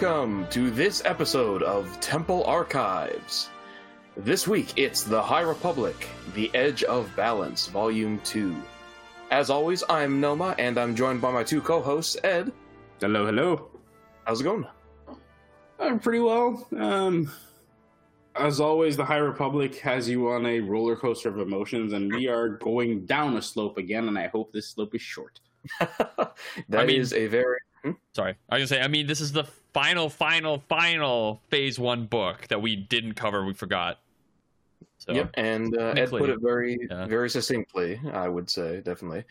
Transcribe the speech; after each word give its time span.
welcome 0.00 0.46
to 0.48 0.70
this 0.70 1.02
episode 1.04 1.62
of 1.62 2.00
Temple 2.00 2.42
Archives. 2.44 3.50
This 4.16 4.48
week 4.48 4.72
it's 4.78 5.02
The 5.02 5.20
High 5.20 5.42
Republic, 5.42 6.08
The 6.34 6.50
Edge 6.54 6.84
of 6.84 7.14
Balance, 7.16 7.66
Volume 7.66 8.18
2. 8.24 8.56
As 9.30 9.50
always, 9.50 9.84
I'm 9.90 10.18
Noma, 10.18 10.54
and 10.58 10.78
I'm 10.78 10.96
joined 10.96 11.20
by 11.20 11.30
my 11.30 11.42
two 11.44 11.60
co 11.60 11.82
hosts, 11.82 12.16
Ed. 12.24 12.50
Hello, 12.98 13.26
hello. 13.26 13.68
How's 14.24 14.40
it 14.40 14.44
going? 14.44 14.66
I'm 15.78 15.98
pretty 15.98 16.20
well. 16.20 16.66
Um, 16.78 17.30
as 18.36 18.58
always, 18.58 18.96
the 18.96 19.04
High 19.04 19.18
Republic 19.18 19.76
has 19.80 20.08
you 20.08 20.30
on 20.30 20.46
a 20.46 20.60
roller 20.60 20.96
coaster 20.96 21.28
of 21.28 21.40
emotions, 21.40 21.92
and 21.92 22.10
we 22.10 22.26
are 22.26 22.48
going 22.48 23.04
down 23.04 23.36
a 23.36 23.42
slope 23.42 23.76
again, 23.76 24.08
and 24.08 24.18
I 24.18 24.28
hope 24.28 24.50
this 24.50 24.68
slope 24.68 24.94
is 24.94 25.02
short. 25.02 25.40
that 25.80 26.32
I 26.72 26.86
mean- 26.86 27.00
is 27.00 27.12
a 27.12 27.26
very. 27.26 27.58
Hmm? 27.84 27.92
Sorry, 28.14 28.34
I 28.48 28.58
was 28.58 28.70
gonna 28.70 28.80
say. 28.80 28.84
I 28.84 28.88
mean, 28.88 29.06
this 29.06 29.22
is 29.22 29.32
the 29.32 29.46
final, 29.72 30.08
final, 30.08 30.62
final 30.68 31.40
Phase 31.48 31.78
One 31.78 32.06
book 32.06 32.46
that 32.48 32.60
we 32.62 32.76
didn't 32.76 33.14
cover. 33.14 33.44
We 33.44 33.54
forgot. 33.54 33.98
So 34.98 35.12
Yep, 35.14 35.30
and 35.34 35.76
uh, 35.78 35.94
Ed 35.96 36.10
put 36.10 36.28
it 36.28 36.40
very, 36.42 36.78
Yeah. 36.90 37.06
very 37.06 37.30
succinctly, 37.30 37.98
I 38.12 38.28
would 38.28 38.50
say, 38.50 38.80
definitely. 38.82 39.24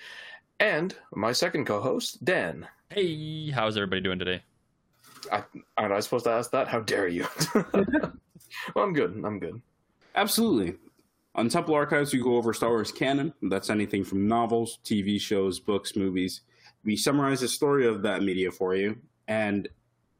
And 0.59 0.95
my 1.13 1.31
second 1.31 1.65
co 1.65 1.79
host, 1.79 2.23
Dan. 2.25 2.67
hey, 2.89 3.49
how's 3.51 3.77
everybody 3.77 4.01
doing 4.01 4.19
today? 4.19 4.41
I, 5.31 5.43
aren't 5.77 5.93
I 5.93 5.99
supposed 5.99 6.25
to 6.25 6.31
ask 6.31 6.51
that? 6.51 6.67
How 6.67 6.79
dare 6.79 7.07
you? 7.07 7.27
well, 7.73 8.83
I'm 8.85 8.93
good. 8.93 9.21
I'm 9.23 9.39
good. 9.39 9.61
Absolutely. 10.15 10.75
On 11.35 11.47
Temple 11.49 11.75
Archives, 11.75 12.11
we 12.13 12.21
go 12.21 12.35
over 12.35 12.53
Star 12.53 12.69
Wars 12.69 12.91
canon. 12.91 13.33
That's 13.43 13.69
anything 13.69 14.03
from 14.03 14.27
novels, 14.27 14.79
TV 14.83 15.19
shows, 15.21 15.59
books, 15.59 15.95
movies. 15.95 16.41
We 16.83 16.95
summarize 16.95 17.41
the 17.41 17.47
story 17.47 17.85
of 17.85 18.01
that 18.03 18.23
media 18.23 18.51
for 18.51 18.75
you, 18.75 18.97
and 19.27 19.67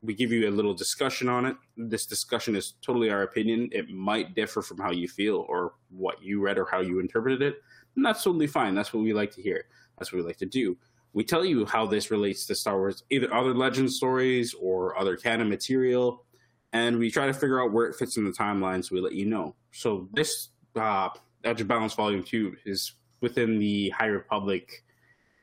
we 0.02 0.14
give 0.14 0.32
you 0.32 0.48
a 0.48 0.52
little 0.52 0.74
discussion 0.74 1.28
on 1.28 1.46
it. 1.46 1.56
This 1.76 2.06
discussion 2.06 2.56
is 2.56 2.76
totally 2.82 3.10
our 3.10 3.24
opinion. 3.24 3.70
It 3.72 3.90
might 3.90 4.34
differ 4.34 4.62
from 4.62 4.78
how 4.78 4.92
you 4.92 5.08
feel 5.08 5.46
or 5.50 5.74
what 5.90 6.22
you 6.24 6.42
read 6.42 6.58
or 6.58 6.66
how 6.66 6.80
you 6.80 7.00
interpreted 7.00 7.42
it. 7.42 7.62
And 7.96 8.06
that's 8.06 8.24
totally 8.24 8.48
fine. 8.48 8.76
That's 8.76 8.94
what 8.94 9.04
we 9.04 9.14
like 9.14 9.32
to 9.36 9.42
hear. 9.42 9.66
That's 9.98 10.12
what 10.12 10.20
we 10.20 10.26
like 10.26 10.38
to 10.38 10.46
do. 10.46 10.78
We 11.12 11.24
tell 11.24 11.44
you 11.44 11.66
how 11.66 11.86
this 11.86 12.12
relates 12.12 12.46
to 12.46 12.56
Star 12.56 12.78
Wars, 12.78 13.04
either 13.10 13.34
other 13.34 13.54
legend 13.54 13.92
stories 13.92 14.54
or 14.54 14.98
other 14.98 15.18
canon 15.18 15.50
material, 15.50 16.24
and 16.72 16.98
we 16.98 17.10
try 17.10 17.26
to 17.26 17.34
figure 17.34 17.62
out 17.62 17.74
where 17.74 17.88
it 17.88 17.96
fits 17.96 18.16
in 18.16 18.26
the 18.26 18.32
timeline. 18.32 18.86
So 18.86 18.96
we 18.96 19.02
let 19.02 19.14
you 19.14 19.26
know. 19.26 19.56
So 19.72 20.08
this 20.14 20.50
uh, 20.76 21.10
Edge 21.44 21.62
of 21.62 21.68
Balance 21.68 21.96
Volume 21.96 22.24
Two 22.24 22.56
is 22.66 22.94
within 23.22 23.58
the 23.58 23.90
High 23.90 24.06
Republic 24.06 24.84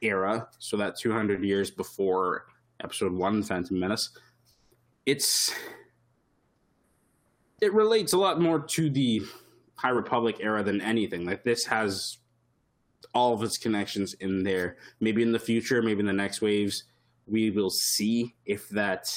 era, 0.02 0.48
so 0.58 0.77
that 0.77 0.96
200 0.98 1.42
years 1.42 1.70
before 1.70 2.46
Episode 2.82 3.12
One, 3.12 3.42
Phantom 3.42 3.78
Menace. 3.78 4.10
It's 5.06 5.54
it 7.60 7.72
relates 7.72 8.12
a 8.12 8.18
lot 8.18 8.40
more 8.40 8.60
to 8.60 8.90
the 8.90 9.22
High 9.76 9.90
Republic 9.90 10.36
era 10.40 10.62
than 10.62 10.80
anything. 10.80 11.24
Like 11.24 11.44
this 11.44 11.64
has 11.66 12.18
all 13.14 13.32
of 13.32 13.42
its 13.42 13.56
connections 13.56 14.14
in 14.14 14.42
there. 14.42 14.77
Maybe 15.00 15.22
in 15.22 15.32
the 15.32 15.38
future, 15.38 15.80
maybe 15.80 16.00
in 16.00 16.06
the 16.06 16.12
next 16.12 16.42
waves, 16.42 16.84
we 17.27 17.50
will 17.50 17.70
see 17.70 18.34
if 18.44 18.68
that 18.70 19.10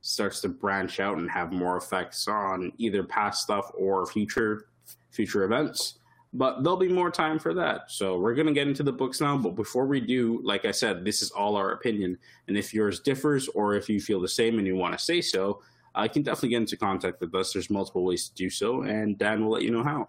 starts 0.00 0.40
to 0.40 0.48
branch 0.48 1.00
out 1.00 1.18
and 1.18 1.30
have 1.30 1.52
more 1.52 1.76
effects 1.76 2.26
on 2.26 2.72
either 2.78 3.02
past 3.04 3.42
stuff 3.42 3.70
or 3.74 4.06
future 4.06 4.68
future 5.10 5.44
events. 5.44 5.97
But 6.32 6.62
there'll 6.62 6.76
be 6.76 6.88
more 6.88 7.10
time 7.10 7.38
for 7.38 7.54
that. 7.54 7.90
So 7.90 8.18
we're 8.18 8.34
gonna 8.34 8.52
get 8.52 8.68
into 8.68 8.82
the 8.82 8.92
books 8.92 9.20
now. 9.20 9.36
But 9.38 9.54
before 9.54 9.86
we 9.86 10.00
do, 10.00 10.40
like 10.44 10.64
I 10.64 10.70
said, 10.70 11.04
this 11.04 11.22
is 11.22 11.30
all 11.30 11.56
our 11.56 11.72
opinion. 11.72 12.18
And 12.48 12.56
if 12.56 12.74
yours 12.74 13.00
differs 13.00 13.48
or 13.48 13.74
if 13.74 13.88
you 13.88 14.00
feel 14.00 14.20
the 14.20 14.28
same 14.28 14.58
and 14.58 14.66
you 14.66 14.76
want 14.76 14.96
to 14.96 15.02
say 15.02 15.20
so, 15.20 15.62
I 15.94 16.06
can 16.06 16.22
definitely 16.22 16.50
get 16.50 16.58
into 16.58 16.76
contact 16.76 17.20
with 17.20 17.34
us. 17.34 17.52
There's 17.52 17.70
multiple 17.70 18.04
ways 18.04 18.28
to 18.28 18.34
do 18.34 18.50
so, 18.50 18.82
and 18.82 19.18
Dan 19.18 19.44
will 19.44 19.52
let 19.52 19.62
you 19.62 19.70
know 19.70 19.82
how. 19.82 20.08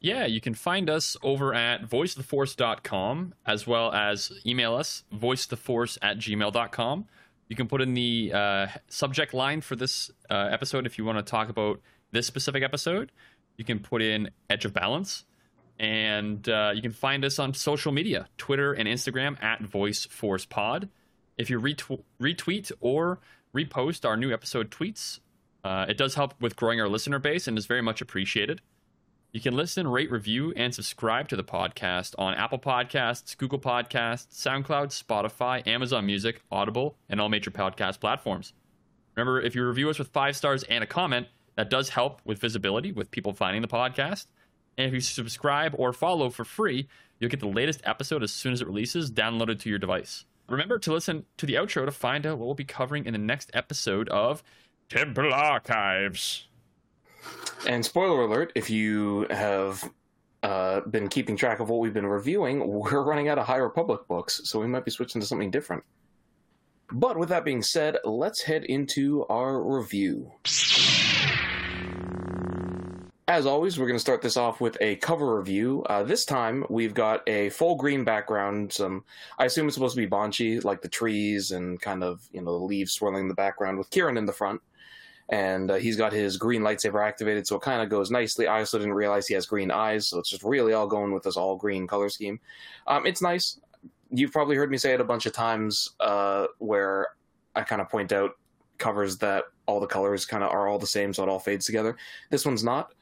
Yeah, 0.00 0.26
you 0.26 0.40
can 0.40 0.54
find 0.54 0.88
us 0.88 1.16
over 1.22 1.54
at 1.54 1.88
voiceoftheforce.com 1.88 3.34
as 3.46 3.66
well 3.66 3.92
as 3.92 4.30
email 4.46 4.74
us 4.74 5.02
voiceoftheforce 5.12 5.98
at 6.02 6.18
gmail.com. 6.18 7.06
You 7.48 7.56
can 7.56 7.66
put 7.66 7.80
in 7.80 7.94
the 7.94 8.30
uh, 8.32 8.66
subject 8.88 9.34
line 9.34 9.60
for 9.60 9.74
this 9.74 10.10
uh, 10.30 10.48
episode 10.52 10.86
if 10.86 10.98
you 10.98 11.04
want 11.04 11.18
to 11.18 11.28
talk 11.28 11.48
about 11.48 11.80
this 12.12 12.26
specific 12.26 12.62
episode. 12.62 13.10
You 13.58 13.64
can 13.64 13.80
put 13.80 14.00
in 14.00 14.30
Edge 14.48 14.64
of 14.64 14.72
Balance. 14.72 15.24
And 15.78 16.48
uh, 16.48 16.72
you 16.74 16.82
can 16.82 16.92
find 16.92 17.24
us 17.24 17.38
on 17.38 17.54
social 17.54 17.92
media 17.92 18.28
Twitter 18.38 18.72
and 18.72 18.88
Instagram 18.88 19.40
at 19.42 19.62
VoiceForcePod. 19.62 20.88
If 21.36 21.50
you 21.50 21.60
retw- 21.60 22.02
retweet 22.20 22.72
or 22.80 23.20
repost 23.54 24.04
our 24.04 24.16
new 24.16 24.32
episode 24.32 24.70
tweets, 24.70 25.20
uh, 25.62 25.86
it 25.88 25.96
does 25.96 26.14
help 26.14 26.34
with 26.40 26.56
growing 26.56 26.80
our 26.80 26.88
listener 26.88 27.18
base 27.18 27.46
and 27.46 27.58
is 27.58 27.66
very 27.66 27.82
much 27.82 28.00
appreciated. 28.00 28.60
You 29.32 29.40
can 29.40 29.54
listen, 29.54 29.86
rate, 29.86 30.10
review, 30.10 30.52
and 30.56 30.74
subscribe 30.74 31.28
to 31.28 31.36
the 31.36 31.44
podcast 31.44 32.14
on 32.18 32.34
Apple 32.34 32.58
Podcasts, 32.58 33.36
Google 33.36 33.58
Podcasts, 33.58 34.28
SoundCloud, 34.32 34.88
Spotify, 34.90 35.64
Amazon 35.66 36.06
Music, 36.06 36.40
Audible, 36.50 36.96
and 37.08 37.20
all 37.20 37.28
major 37.28 37.50
podcast 37.50 38.00
platforms. 38.00 38.54
Remember, 39.14 39.40
if 39.40 39.54
you 39.54 39.66
review 39.66 39.90
us 39.90 39.98
with 39.98 40.08
five 40.08 40.34
stars 40.34 40.62
and 40.64 40.82
a 40.82 40.86
comment, 40.86 41.26
that 41.58 41.70
does 41.70 41.88
help 41.88 42.20
with 42.24 42.38
visibility 42.38 42.92
with 42.92 43.10
people 43.10 43.32
finding 43.32 43.62
the 43.62 43.68
podcast. 43.68 44.26
And 44.76 44.86
if 44.86 44.94
you 44.94 45.00
subscribe 45.00 45.74
or 45.76 45.92
follow 45.92 46.30
for 46.30 46.44
free, 46.44 46.86
you'll 47.18 47.30
get 47.30 47.40
the 47.40 47.48
latest 47.48 47.80
episode 47.82 48.22
as 48.22 48.30
soon 48.30 48.52
as 48.52 48.60
it 48.60 48.68
releases, 48.68 49.10
downloaded 49.10 49.58
to 49.62 49.68
your 49.68 49.80
device. 49.80 50.24
Remember 50.48 50.78
to 50.78 50.92
listen 50.92 51.24
to 51.36 51.46
the 51.46 51.54
outro 51.54 51.84
to 51.84 51.90
find 51.90 52.24
out 52.26 52.38
what 52.38 52.46
we'll 52.46 52.54
be 52.54 52.64
covering 52.64 53.06
in 53.06 53.12
the 53.12 53.18
next 53.18 53.50
episode 53.54 54.08
of 54.10 54.44
Temple 54.88 55.34
Archives. 55.34 56.46
And 57.66 57.84
spoiler 57.84 58.22
alert: 58.22 58.52
if 58.54 58.70
you 58.70 59.26
have 59.28 59.82
uh, 60.44 60.82
been 60.82 61.08
keeping 61.08 61.36
track 61.36 61.58
of 61.58 61.70
what 61.70 61.80
we've 61.80 61.92
been 61.92 62.06
reviewing, 62.06 62.68
we're 62.68 63.02
running 63.02 63.28
out 63.28 63.38
of 63.38 63.46
High 63.46 63.56
Republic 63.56 64.02
books, 64.06 64.42
so 64.44 64.60
we 64.60 64.68
might 64.68 64.84
be 64.84 64.92
switching 64.92 65.20
to 65.20 65.26
something 65.26 65.50
different. 65.50 65.82
But 66.92 67.18
with 67.18 67.30
that 67.30 67.44
being 67.44 67.62
said, 67.62 67.98
let's 68.04 68.42
head 68.42 68.62
into 68.62 69.26
our 69.26 69.60
review. 69.60 70.30
As 73.28 73.44
always, 73.44 73.78
we're 73.78 73.86
going 73.86 73.94
to 73.98 74.00
start 74.00 74.22
this 74.22 74.38
off 74.38 74.58
with 74.58 74.78
a 74.80 74.96
cover 74.96 75.36
review. 75.36 75.84
Uh, 75.90 76.02
this 76.02 76.24
time, 76.24 76.64
we've 76.70 76.94
got 76.94 77.22
a 77.28 77.50
full 77.50 77.74
green 77.74 78.02
background. 78.02 78.72
Some, 78.72 79.04
I 79.38 79.44
assume 79.44 79.66
it's 79.66 79.74
supposed 79.74 79.94
to 79.96 80.00
be 80.00 80.08
Banchii, 80.08 80.64
like 80.64 80.80
the 80.80 80.88
trees 80.88 81.50
and 81.50 81.78
kind 81.78 82.02
of 82.02 82.26
you 82.32 82.40
know 82.40 82.58
the 82.58 82.64
leaves 82.64 82.92
swirling 82.92 83.24
in 83.24 83.28
the 83.28 83.34
background, 83.34 83.76
with 83.76 83.90
Kieran 83.90 84.16
in 84.16 84.24
the 84.24 84.32
front 84.32 84.62
and 85.28 85.70
uh, 85.70 85.74
he's 85.74 85.96
got 85.96 86.10
his 86.10 86.38
green 86.38 86.62
lightsaber 86.62 87.06
activated, 87.06 87.46
so 87.46 87.56
it 87.56 87.62
kind 87.62 87.82
of 87.82 87.90
goes 87.90 88.10
nicely. 88.10 88.46
I 88.46 88.60
also 88.60 88.78
didn't 88.78 88.94
realize 88.94 89.26
he 89.26 89.34
has 89.34 89.44
green 89.44 89.70
eyes, 89.70 90.08
so 90.08 90.18
it's 90.18 90.30
just 90.30 90.42
really 90.42 90.72
all 90.72 90.86
going 90.86 91.12
with 91.12 91.22
this 91.22 91.36
all 91.36 91.54
green 91.54 91.86
color 91.86 92.08
scheme. 92.08 92.40
Um, 92.86 93.04
it's 93.04 93.20
nice. 93.20 93.60
You've 94.10 94.32
probably 94.32 94.56
heard 94.56 94.70
me 94.70 94.78
say 94.78 94.94
it 94.94 95.02
a 95.02 95.04
bunch 95.04 95.26
of 95.26 95.34
times, 95.34 95.90
uh, 96.00 96.46
where 96.60 97.08
I 97.54 97.62
kind 97.62 97.82
of 97.82 97.90
point 97.90 98.10
out 98.10 98.38
covers 98.78 99.18
that 99.18 99.44
all 99.66 99.80
the 99.80 99.86
colors 99.86 100.24
kind 100.24 100.42
of 100.42 100.50
are 100.50 100.66
all 100.66 100.78
the 100.78 100.86
same, 100.86 101.12
so 101.12 101.24
it 101.24 101.28
all 101.28 101.38
fades 101.38 101.66
together. 101.66 101.98
This 102.30 102.46
one's 102.46 102.64
not. 102.64 102.94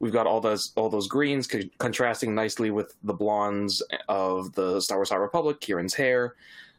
We've 0.00 0.12
got 0.12 0.26
all 0.26 0.40
those 0.40 0.72
all 0.76 0.88
those 0.88 1.06
greens 1.06 1.46
co- 1.46 1.60
contrasting 1.78 2.34
nicely 2.34 2.70
with 2.70 2.94
the 3.04 3.12
blondes 3.12 3.82
of 4.08 4.52
the 4.54 4.80
Star 4.80 4.98
Wars 4.98 5.10
High 5.10 5.16
Republic, 5.16 5.60
Kieran's 5.60 5.94
hair, 5.94 6.34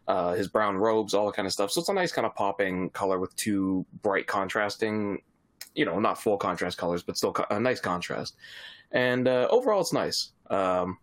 uh, 0.07 0.33
his 0.33 0.47
brown 0.47 0.75
robes, 0.77 1.13
all 1.13 1.27
that 1.27 1.35
kind 1.35 1.45
of 1.45 1.53
stuff. 1.53 1.71
So 1.71 1.79
it's 1.79 1.89
a 1.89 1.93
nice 1.93 2.11
kind 2.11 2.25
of 2.25 2.35
popping 2.35 2.89
color 2.89 3.19
with 3.19 3.35
two 3.35 3.85
bright 4.01 4.27
contrasting, 4.27 5.21
you 5.75 5.85
know, 5.85 5.99
not 5.99 6.19
full 6.19 6.37
contrast 6.37 6.77
colors, 6.77 7.03
but 7.03 7.15
still 7.15 7.31
co- 7.31 7.45
a 7.49 7.59
nice 7.59 7.79
contrast. 7.79 8.35
And 8.91 9.28
uh, 9.28 9.47
overall, 9.51 9.81
it's 9.81 9.93
nice. 9.93 10.31
Um, 10.49 10.97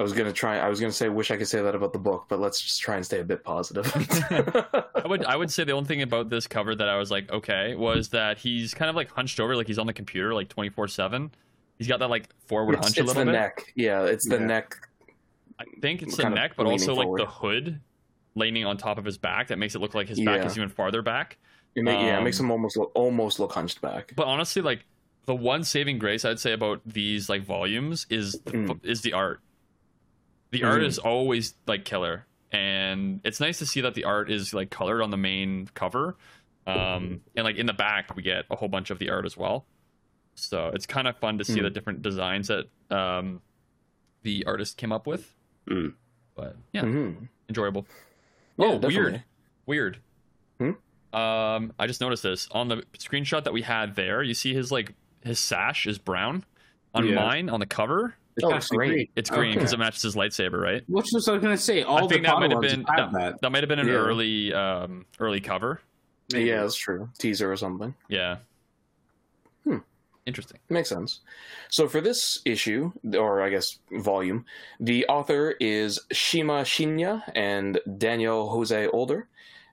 I 0.00 0.02
was 0.02 0.14
gonna 0.14 0.32
try. 0.32 0.58
I 0.58 0.68
was 0.70 0.80
gonna 0.80 0.92
say, 0.92 1.10
wish 1.10 1.30
I 1.30 1.36
could 1.36 1.46
say 1.46 1.60
that 1.60 1.74
about 1.74 1.92
the 1.92 1.98
book, 1.98 2.24
but 2.28 2.40
let's 2.40 2.58
just 2.60 2.80
try 2.80 2.96
and 2.96 3.04
stay 3.04 3.20
a 3.20 3.24
bit 3.24 3.44
positive. 3.44 3.86
I 4.94 5.06
would 5.06 5.24
I 5.26 5.36
would 5.36 5.50
say 5.52 5.62
the 5.64 5.72
only 5.72 5.86
thing 5.86 6.00
about 6.00 6.30
this 6.30 6.46
cover 6.46 6.74
that 6.74 6.88
I 6.88 6.96
was 6.96 7.10
like 7.10 7.30
okay 7.30 7.74
was 7.74 8.08
that 8.08 8.38
he's 8.38 8.72
kind 8.72 8.88
of 8.88 8.96
like 8.96 9.10
hunched 9.10 9.38
over 9.40 9.54
like 9.54 9.66
he's 9.66 9.78
on 9.78 9.86
the 9.86 9.92
computer 9.92 10.32
like 10.34 10.48
24/7. 10.48 11.30
He's 11.76 11.86
got 11.86 11.98
that 12.00 12.08
like 12.08 12.28
forward 12.46 12.76
it's 12.76 12.86
hunch 12.86 12.98
a 12.98 13.02
it's 13.02 13.12
the 13.14 13.24
neck. 13.26 13.72
Yeah, 13.76 14.04
it's 14.04 14.26
the 14.26 14.38
Yeah. 14.38 14.46
neck. 14.46 14.76
I 15.58 15.64
think 15.82 16.00
it's 16.02 16.16
the 16.16 16.30
neck 16.30 16.52
but 16.56 16.64
leaning 16.66 16.80
also 16.88 16.94
like 16.94 17.18
the 17.18 17.26
hood 17.30 17.80
leaning 18.34 18.64
on 18.64 18.78
top 18.78 18.96
of 18.96 19.04
his 19.04 19.18
back 19.18 19.48
that 19.48 19.58
makes 19.58 19.74
it 19.74 19.80
look 19.80 19.94
like 19.94 20.08
his 20.08 20.18
back 20.20 20.40
Yeah. 20.40 20.46
is 20.46 20.56
even 20.56 20.70
farther 20.70 21.02
back. 21.02 21.36
It 21.74 21.84
ma- 21.84 21.90
yeah, 21.92 22.14
it 22.14 22.18
Um, 22.18 22.24
makes 22.24 22.40
him 22.40 22.50
almost 22.50 22.76
look 22.78 22.90
almost 22.94 23.38
look 23.38 23.52
hunched 23.52 23.82
back. 23.82 24.14
But 24.16 24.26
honestly 24.28 24.62
like 24.62 24.86
the 25.26 25.34
one 25.34 25.62
saving 25.62 25.98
grace 25.98 26.24
I'd 26.24 26.40
say 26.40 26.52
about 26.52 26.80
these 26.86 27.28
like 27.28 27.42
volumes 27.42 28.06
is 28.08 28.40
the, 28.46 28.52
Mm. 28.52 28.80
is 28.84 29.02
the 29.02 29.12
art. 29.12 29.40
The 30.50 30.64
art 30.64 30.82
Mhm. 30.82 30.86
is 30.86 30.98
always 30.98 31.54
like 31.66 31.84
killer 31.84 32.26
and 32.52 33.20
it's 33.24 33.38
nice 33.40 33.58
to 33.60 33.66
see 33.66 33.80
that 33.82 33.94
the 33.94 34.04
art 34.04 34.30
is 34.30 34.52
like 34.52 34.70
colored 34.70 35.00
on 35.02 35.10
the 35.10 35.16
main 35.16 35.68
cover. 35.74 36.16
Um, 36.66 37.20
and 37.36 37.44
like 37.44 37.56
in 37.56 37.66
the 37.66 37.72
back, 37.72 38.14
we 38.16 38.22
get 38.22 38.44
a 38.50 38.56
whole 38.56 38.68
bunch 38.68 38.90
of 38.90 38.98
the 38.98 39.10
art 39.10 39.24
as 39.24 39.36
well. 39.36 39.66
So 40.34 40.68
it's 40.74 40.86
kind 40.86 41.06
of 41.08 41.16
fun 41.18 41.38
to 41.38 41.44
see 41.44 41.58
Mm. 41.60 41.62
the 41.62 41.70
different 41.70 42.02
designs 42.02 42.48
that 42.48 42.66
um, 42.94 43.40
the 44.22 44.44
artist 44.46 44.76
came 44.76 44.90
up 44.92 45.06
with. 45.06 45.34
Mm. 45.68 45.94
But 46.34 46.56
yeah, 46.72 46.82
Mhm. 46.82 47.28
enjoyable. 47.48 47.86
Yeah, 48.56 48.66
oh, 48.66 48.78
definitely. 48.78 48.96
weird. 48.96 49.22
Weird. 49.66 49.98
Hmm? 50.58 51.16
Um, 51.16 51.72
I 51.78 51.86
just 51.86 52.00
noticed 52.00 52.22
this 52.24 52.48
on 52.50 52.68
the 52.68 52.78
screenshot 52.98 53.44
that 53.44 53.52
we 53.52 53.62
had 53.62 53.94
there. 53.96 54.22
You 54.22 54.34
see 54.34 54.54
his 54.54 54.70
like 54.72 54.94
his 55.22 55.38
sash 55.38 55.86
is 55.86 55.98
brown. 55.98 56.44
On 56.94 57.06
Yeah. 57.06 57.14
mine, 57.14 57.48
on 57.48 57.60
the 57.60 57.66
cover, 57.66 58.16
It's 58.36 58.44
Oh, 58.44 58.52
actually 58.54 58.76
great. 58.78 58.88
green. 58.90 59.08
it's 59.16 59.30
green 59.30 59.50
Okay. 59.50 59.58
because 59.58 59.72
it 59.72 59.78
matches 59.78 60.02
his 60.02 60.14
lightsaber, 60.14 60.60
right? 60.60 60.82
Which 60.88 61.06
was 61.12 61.28
I 61.28 61.32
was 61.32 61.42
gonna 61.42 61.56
say. 61.56 61.82
All 61.82 61.98
I 61.98 62.00
the 62.02 62.08
think 62.08 62.24
that 62.26 62.38
might 62.38 62.50
have 62.52 62.60
been 62.60 62.84
have 62.84 63.12
that, 63.12 63.18
that. 63.18 63.40
that 63.42 63.50
might 63.52 63.62
have 63.62 63.68
been 63.68 63.78
an 63.80 63.88
Yeah. 63.88 63.94
early 63.94 64.52
um 64.54 65.04
early 65.18 65.40
cover. 65.40 65.80
Maybe. 66.32 66.48
Yeah, 66.48 66.62
that's 66.62 66.76
true. 66.76 67.08
Teaser 67.18 67.50
or 67.50 67.56
something. 67.56 67.92
Yeah. 68.08 68.36
Hmm. 69.64 69.78
Interesting. 70.26 70.60
Makes 70.68 70.88
sense. 70.90 71.20
So 71.70 71.88
for 71.88 72.00
this 72.00 72.40
issue, 72.44 72.92
or 73.16 73.42
I 73.42 73.50
guess 73.50 73.78
volume, 73.90 74.44
the 74.78 75.04
author 75.06 75.56
is 75.60 75.98
Shima 76.12 76.62
Shinya 76.62 77.22
and 77.34 77.80
Daniel 77.98 78.48
Jose 78.50 78.86
Older, 78.88 79.28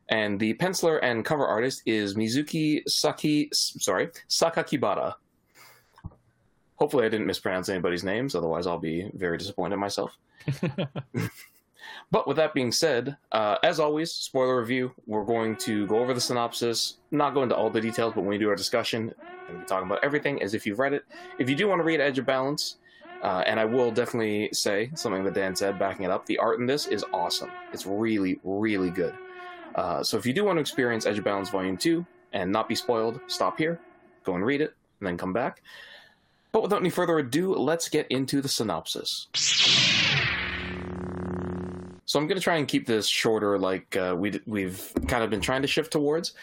and 0.09 0.39
the 0.39 0.55
penciler 0.55 0.99
and 1.03 1.23
cover 1.23 1.45
artist 1.45 1.83
is 1.85 2.15
Mizuki 2.15 2.81
Saki. 2.87 3.49
Sorry, 3.53 4.07
Sakakibara. 4.29 5.13
Hopefully, 6.77 7.05
I 7.05 7.09
didn't 7.09 7.27
mispronounce 7.27 7.69
anybody's 7.69 8.03
names. 8.03 8.35
Otherwise, 8.35 8.67
I'll 8.67 8.79
be 8.79 9.09
very 9.13 9.37
disappointed 9.37 9.75
in 9.75 9.79
myself. 9.79 10.17
But 12.09 12.27
with 12.27 12.37
that 12.37 12.53
being 12.53 12.71
said, 12.71 13.17
uh, 13.33 13.57
as 13.63 13.79
always, 13.79 14.11
spoiler 14.11 14.59
review. 14.59 14.93
We're 15.05 15.25
going 15.25 15.57
to 15.57 15.85
go 15.87 15.99
over 15.99 16.13
the 16.13 16.21
synopsis, 16.21 16.97
not 17.11 17.33
go 17.33 17.43
into 17.43 17.55
all 17.55 17.69
the 17.69 17.81
details, 17.81 18.13
but 18.13 18.21
when 18.21 18.29
we 18.29 18.37
do 18.37 18.49
our 18.49 18.55
discussion, 18.55 19.13
and 19.49 19.59
we 19.59 19.65
talk 19.65 19.83
about 19.83 20.03
everything 20.03 20.41
as 20.41 20.53
if 20.53 20.65
you've 20.65 20.79
read 20.79 20.93
it. 20.93 21.03
If 21.37 21.49
you 21.49 21.55
do 21.55 21.67
want 21.67 21.79
to 21.79 21.83
read 21.83 21.99
Edge 21.99 22.17
of 22.17 22.25
Balance, 22.25 22.77
uh, 23.23 23.43
and 23.45 23.59
I 23.59 23.65
will 23.65 23.91
definitely 23.91 24.49
say 24.53 24.89
something 24.95 25.23
that 25.25 25.33
Dan 25.33 25.55
said, 25.55 25.77
backing 25.77 26.05
it 26.05 26.11
up, 26.11 26.25
the 26.25 26.37
art 26.37 26.59
in 26.59 26.65
this 26.65 26.87
is 26.87 27.03
awesome. 27.13 27.51
It's 27.73 27.85
really, 27.85 28.39
really 28.43 28.89
good. 28.89 29.15
Uh, 29.75 30.01
so 30.01 30.17
if 30.17 30.25
you 30.25 30.33
do 30.33 30.45
want 30.45 30.57
to 30.57 30.61
experience 30.61 31.05
Edge 31.05 31.17
of 31.17 31.25
Balance 31.25 31.49
Volume 31.49 31.77
2 31.77 32.05
and 32.33 32.51
not 32.51 32.69
be 32.69 32.75
spoiled, 32.75 33.19
stop 33.27 33.57
here, 33.57 33.81
go 34.23 34.35
and 34.35 34.45
read 34.45 34.61
it, 34.61 34.75
and 34.99 35.07
then 35.07 35.17
come 35.17 35.33
back. 35.33 35.61
But 36.57 36.63
without 36.63 36.79
any 36.79 36.89
further 36.89 37.19
ado, 37.19 37.53
let's 37.53 37.87
get 37.87 38.07
into 38.07 38.41
the 38.41 38.47
synopsis. 38.47 39.27
So 42.05 42.17
I'm 42.17 42.25
going 42.25 42.39
to 42.39 42.43
try 42.43 42.55
and 42.55 42.67
keep 42.67 42.87
this 42.87 43.07
shorter, 43.07 43.59
like 43.59 43.95
uh, 43.95 44.15
we 44.17 44.41
we've 44.47 44.91
kind 45.07 45.23
of 45.23 45.29
been 45.29 45.39
trying 45.39 45.61
to 45.61 45.67
shift 45.67 45.91
towards. 45.91 46.33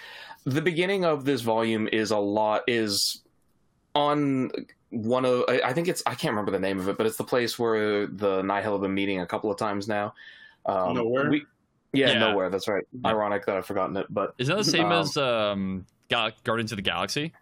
The 0.44 0.62
beginning 0.62 1.05
of 1.05 1.25
this 1.25 1.40
volume 1.40 1.88
is 1.90 2.12
a 2.12 2.16
lot 2.16 2.62
is 2.69 3.22
on 3.96 4.52
one 4.90 5.25
of 5.25 5.46
I 5.49 5.62
I 5.64 5.72
think 5.72 5.88
it's 5.88 6.00
I 6.06 6.14
can't 6.14 6.31
remember 6.31 6.52
the 6.52 6.61
name 6.61 6.78
of 6.78 6.88
it, 6.88 6.96
but 6.96 7.06
it's 7.08 7.16
the 7.16 7.25
place 7.25 7.58
where 7.58 8.06
the 8.06 8.40
Nihil 8.43 8.70
have 8.70 8.82
been 8.82 8.94
meeting 8.94 9.19
a 9.19 9.26
couple 9.26 9.50
of 9.50 9.58
times 9.58 9.88
now. 9.88 10.14
Um, 10.64 10.94
Nowhere? 10.94 11.28
We, 11.28 11.44
yeah, 11.93 12.12
Yeah. 12.12 12.19
nowhere. 12.20 12.50
That's 12.50 12.69
right. 12.69 12.84
Ironic 13.05 13.46
that 13.46 13.56
I've 13.56 13.66
forgotten 13.66 13.96
it, 13.96 14.06
but 14.11 14.37
Isn't 14.38 14.56
that 14.56 14.64
the 14.64 14.70
same 14.70 14.87
Um, 14.87 14.93
as 14.93 15.16
um 15.16 15.87
Gal- 16.08 16.31
Guardians 16.44 16.70
of 16.70 16.76
the 16.76 16.82
Galaxy? 16.82 17.32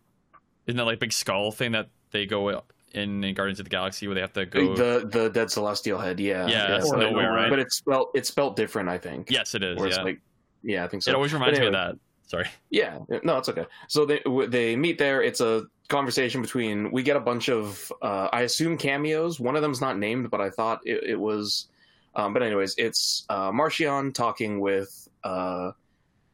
Isn't 0.66 0.78
that 0.78 0.86
like 0.86 1.00
big 1.00 1.12
skull 1.12 1.52
thing 1.52 1.72
that 1.72 1.90
they 2.12 2.26
go 2.26 2.62
in, 2.92 3.24
in 3.24 3.34
Guardians 3.34 3.60
of 3.60 3.64
the 3.64 3.70
Galaxy 3.70 4.06
where 4.06 4.14
they 4.14 4.20
have 4.20 4.32
to 4.34 4.46
go? 4.46 4.74
the 4.74 5.08
the 5.10 5.28
dead 5.30 5.50
celestial 5.50 5.98
head. 5.98 6.20
Yeah, 6.20 6.46
Yeah, 6.46 6.78
nowhere, 6.78 7.32
right? 7.32 7.50
But 7.50 7.58
it's 7.58 7.76
spelled 7.76 8.08
it's 8.14 8.28
spelled 8.28 8.56
different. 8.56 8.88
I 8.88 8.98
think. 8.98 9.30
yes, 9.30 9.54
it 9.54 9.62
is. 9.62 9.78
Yeah, 9.78 10.02
like, 10.02 10.20
yeah, 10.62 10.84
I 10.84 10.88
think 10.88 11.02
so. 11.02 11.10
it 11.10 11.14
always 11.14 11.32
reminds 11.32 11.58
me 11.58 11.66
of 11.66 11.72
that. 11.72 11.96
Sorry. 12.26 12.48
Yeah, 12.70 12.98
no, 13.24 13.36
it's 13.36 13.48
okay. 13.50 13.66
So 13.88 14.06
they 14.06 14.22
they 14.48 14.74
meet 14.74 14.96
there. 14.96 15.22
It's 15.22 15.40
a 15.40 15.64
conversation 15.88 16.40
between. 16.40 16.90
We 16.90 17.02
get 17.02 17.16
a 17.16 17.20
bunch 17.20 17.50
of, 17.50 17.92
uh, 18.00 18.28
I 18.32 18.42
assume 18.42 18.78
cameos. 18.78 19.38
One 19.38 19.54
of 19.54 19.60
them's 19.60 19.82
not 19.82 19.98
named, 19.98 20.30
but 20.30 20.40
I 20.40 20.48
thought 20.48 20.80
it, 20.84 21.04
it 21.04 21.20
was. 21.20 21.68
Um, 22.14 22.32
but 22.32 22.42
anyways, 22.42 22.74
it's 22.78 23.26
uh, 23.28 23.50
Marchion 23.50 24.14
talking 24.14 24.60
with. 24.60 25.08
Uh, 25.22 25.72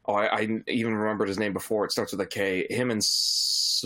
oh, 0.07 0.15
I, 0.15 0.27
I 0.27 0.49
even 0.69 0.95
remembered 0.95 1.27
his 1.27 1.39
name 1.39 1.53
before. 1.53 1.85
It 1.85 1.91
starts 1.91 2.13
with 2.13 2.21
a 2.21 2.27
K. 2.27 2.67
Him 2.71 2.93
and 2.93 2.99
S- 2.99 3.85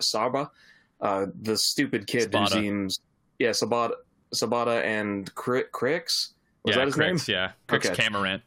Saba, 0.00 0.50
uh, 1.00 1.26
the 1.40 1.56
stupid 1.56 2.06
kid 2.06 2.32
Sabata. 2.32 2.54
who 2.54 2.60
seems. 2.60 3.00
Yeah, 3.38 3.50
Sabata, 3.50 3.92
Sabata 4.34 4.82
and 4.82 5.32
Cri- 5.34 5.64
Krix. 5.72 6.32
Was 6.64 6.74
yeah, 6.74 6.76
that 6.76 6.86
his 6.86 6.96
name? 6.96 7.18
Yeah, 7.26 7.52
Krix 7.68 7.90
Okay. 7.90 8.42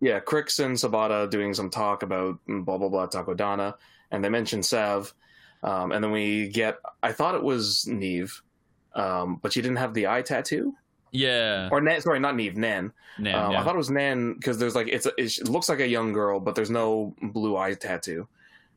Yeah, 0.00 0.20
Krix 0.20 0.64
and 0.64 0.76
Sabata 0.76 1.28
doing 1.28 1.54
some 1.54 1.70
talk 1.70 2.02
about 2.02 2.38
blah 2.46 2.78
blah 2.78 2.88
blah 2.88 3.06
Takodana, 3.06 3.74
and 4.10 4.22
they 4.22 4.28
mention 4.28 4.62
Sav, 4.62 5.12
um, 5.62 5.92
and 5.92 6.04
then 6.04 6.12
we 6.12 6.48
get. 6.48 6.76
I 7.02 7.12
thought 7.12 7.34
it 7.34 7.42
was 7.42 7.86
Neve, 7.86 8.42
um, 8.94 9.38
but 9.42 9.52
she 9.52 9.62
didn't 9.62 9.78
have 9.78 9.94
the 9.94 10.06
eye 10.06 10.22
tattoo, 10.22 10.74
Yeah, 11.12 11.70
or 11.72 11.80
Nan. 11.80 12.00
Sorry, 12.02 12.20
not 12.20 12.36
Neve, 12.36 12.56
Nan. 12.56 12.92
Nan, 13.18 13.34
um, 13.34 13.52
yeah. 13.52 13.60
I 13.60 13.64
thought 13.64 13.74
it 13.74 13.78
was 13.78 13.90
Nan 13.90 14.34
because 14.34 14.58
there's 14.58 14.74
like 14.74 14.88
it's 14.88 15.06
a, 15.06 15.12
it 15.16 15.48
looks 15.48 15.68
like 15.68 15.80
a 15.80 15.88
young 15.88 16.12
girl, 16.12 16.40
but 16.40 16.54
there's 16.54 16.70
no 16.70 17.14
blue 17.22 17.56
eye 17.56 17.74
tattoo. 17.74 18.28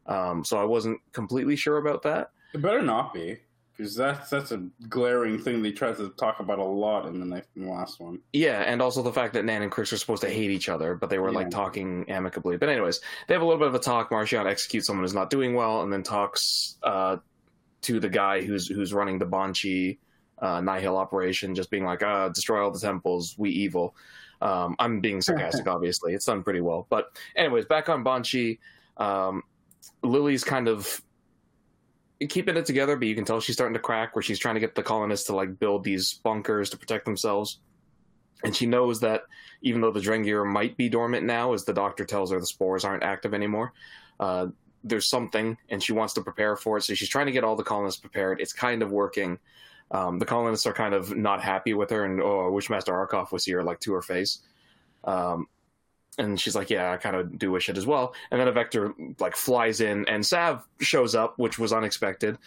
Um, 0.07 0.43
so 0.43 0.57
I 0.57 0.63
wasn't 0.63 0.99
completely 1.11 1.55
sure 1.55 1.77
about 1.77 2.01
that. 2.03 2.31
It 2.53 2.61
better 2.61 2.81
not 2.81 3.13
be, 3.13 3.39
because 3.79 3.95
that's 3.95 4.29
that's 4.29 4.51
a 4.51 4.67
glaring 4.89 5.39
thing 5.39 5.61
they 5.61 5.71
tried 5.71 5.95
to 5.97 6.09
talk 6.17 6.41
about 6.41 6.59
a 6.59 6.63
lot 6.63 7.05
in 7.05 7.19
the, 7.19 7.25
next, 7.25 7.47
in 7.55 7.65
the 7.65 7.71
last 7.71 8.01
one. 8.01 8.19
Yeah, 8.33 8.61
and 8.61 8.81
also 8.81 9.01
the 9.01 9.13
fact 9.13 9.33
that 9.35 9.45
Nan 9.45 9.61
and 9.61 9.71
Krix 9.71 9.93
are 9.93 9.97
supposed 9.97 10.21
to 10.23 10.29
hate 10.29 10.51
each 10.51 10.67
other, 10.67 10.95
but 10.95 11.09
they 11.09 11.17
were 11.17 11.31
like 11.31 11.49
talking 11.49 12.03
amicably. 12.09 12.57
But 12.57 12.67
anyways, 12.67 12.99
they 13.27 13.33
have 13.33 13.41
a 13.41 13.45
little 13.45 13.59
bit 13.59 13.69
of 13.69 13.75
a 13.75 13.79
talk. 13.79 14.09
Marchion 14.09 14.45
executes 14.45 14.85
someone 14.85 15.05
who's 15.05 15.13
not 15.13 15.29
doing 15.29 15.53
well, 15.53 15.81
and 15.83 15.93
then 15.93 16.03
talks 16.03 16.77
uh, 16.83 17.17
to 17.83 17.99
the 18.01 18.09
guy 18.09 18.41
who's 18.41 18.67
who's 18.67 18.93
running 18.93 19.17
the 19.17 19.25
Banchii 19.25 19.97
uh, 20.39 20.59
Nihil 20.59 20.97
operation, 20.97 21.55
just 21.55 21.71
being 21.71 21.85
like, 21.85 22.03
"Ah, 22.03 22.27
destroy 22.27 22.61
all 22.61 22.71
the 22.71 22.79
temples, 22.79 23.35
we 23.37 23.49
evil." 23.49 23.95
Um, 24.41 24.75
I'm 24.79 24.99
being 24.99 25.21
sarcastic, 25.21 25.67
obviously. 25.73 26.13
It's 26.13 26.25
done 26.25 26.43
pretty 26.43 26.61
well, 26.61 26.85
but 26.89 27.17
anyways, 27.37 27.65
back 27.65 27.87
on 27.87 28.03
Banchii, 28.03 28.59
um, 28.97 29.43
Lily's 30.03 30.43
kind 30.43 30.67
of 30.67 31.01
keeping 32.27 32.57
it 32.57 32.65
together, 32.65 32.97
but 32.97 33.07
you 33.07 33.15
can 33.15 33.25
tell 33.25 33.39
she's 33.39 33.55
starting 33.55 33.75
to 33.75 33.79
crack. 33.79 34.15
Where 34.15 34.23
she's 34.23 34.39
trying 34.39 34.55
to 34.55 34.61
get 34.61 34.75
the 34.75 34.83
colonists 34.83 35.27
to 35.27 35.35
like 35.35 35.59
build 35.59 35.83
these 35.83 36.13
bunkers 36.13 36.69
to 36.71 36.77
protect 36.77 37.05
themselves 37.05 37.59
and 38.43 38.55
she 38.55 38.65
knows 38.65 38.99
that 39.01 39.23
even 39.61 39.81
though 39.81 39.91
the 39.91 39.99
Drengir 39.99 40.45
might 40.45 40.77
be 40.77 40.89
dormant 40.89 41.25
now, 41.25 41.53
as 41.53 41.65
the 41.65 41.73
doctor 41.73 42.05
tells 42.05 42.31
her 42.31 42.39
the 42.39 42.45
spores 42.45 42.85
aren't 42.85 43.03
active 43.03 43.33
anymore, 43.33 43.73
uh, 44.19 44.47
there's 44.83 45.09
something, 45.09 45.57
and 45.69 45.83
she 45.83 45.91
wants 45.91 46.13
to 46.13 46.21
prepare 46.21 46.55
for 46.55 46.77
it. 46.77 46.83
So 46.83 46.93
she's 46.93 47.09
trying 47.09 47.25
to 47.25 47.33
get 47.33 47.43
all 47.43 47.57
the 47.57 47.63
colonists 47.63 47.99
prepared. 47.99 48.39
It's 48.39 48.53
kind 48.53 48.81
of 48.81 48.91
working. 48.91 49.37
Um, 49.91 50.19
the 50.19 50.25
colonists 50.25 50.65
are 50.65 50.73
kind 50.73 50.93
of 50.93 51.15
not 51.17 51.41
happy 51.41 51.73
with 51.73 51.89
her, 51.89 52.05
and 52.05 52.21
oh, 52.21 52.45
I 52.45 52.49
wish 52.49 52.69
Master 52.69 52.93
Arkoff 52.93 53.31
was 53.31 53.43
here, 53.43 53.61
like 53.61 53.81
to 53.81 53.93
her 53.93 54.01
face. 54.01 54.39
Um, 55.03 55.47
and 56.17 56.39
she's 56.39 56.55
like, 56.55 56.69
"Yeah, 56.69 56.91
I 56.91 56.97
kind 56.97 57.15
of 57.15 57.37
do 57.37 57.51
wish 57.51 57.69
it 57.69 57.77
as 57.77 57.85
well." 57.85 58.13
And 58.31 58.39
then 58.39 58.47
a 58.47 58.51
vector 58.51 58.93
like 59.19 59.35
flies 59.35 59.81
in, 59.81 60.07
and 60.07 60.25
Sav 60.25 60.65
shows 60.79 61.15
up, 61.15 61.37
which 61.37 61.59
was 61.59 61.73
unexpected. 61.73 62.37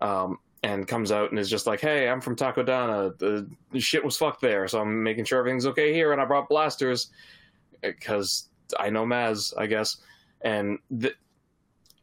Um, 0.00 0.38
and 0.64 0.86
comes 0.86 1.10
out 1.10 1.30
and 1.30 1.38
is 1.38 1.50
just 1.50 1.66
like, 1.66 1.80
"Hey, 1.80 2.08
I'm 2.08 2.20
from 2.20 2.36
Takodana. 2.36 3.18
The, 3.18 3.80
shit 3.80 4.04
was 4.04 4.16
fucked 4.16 4.40
there, 4.40 4.68
so 4.68 4.80
I'm 4.80 5.02
making 5.02 5.24
sure 5.24 5.38
everything's 5.38 5.66
okay 5.66 5.92
here, 5.92 6.12
and 6.12 6.20
I 6.20 6.24
brought 6.24 6.48
blasters 6.48 7.10
because 7.80 8.48
I 8.78 8.90
know 8.90 9.04
Maz, 9.04 9.52
I 9.58 9.66
guess." 9.66 9.96
And 10.42 10.78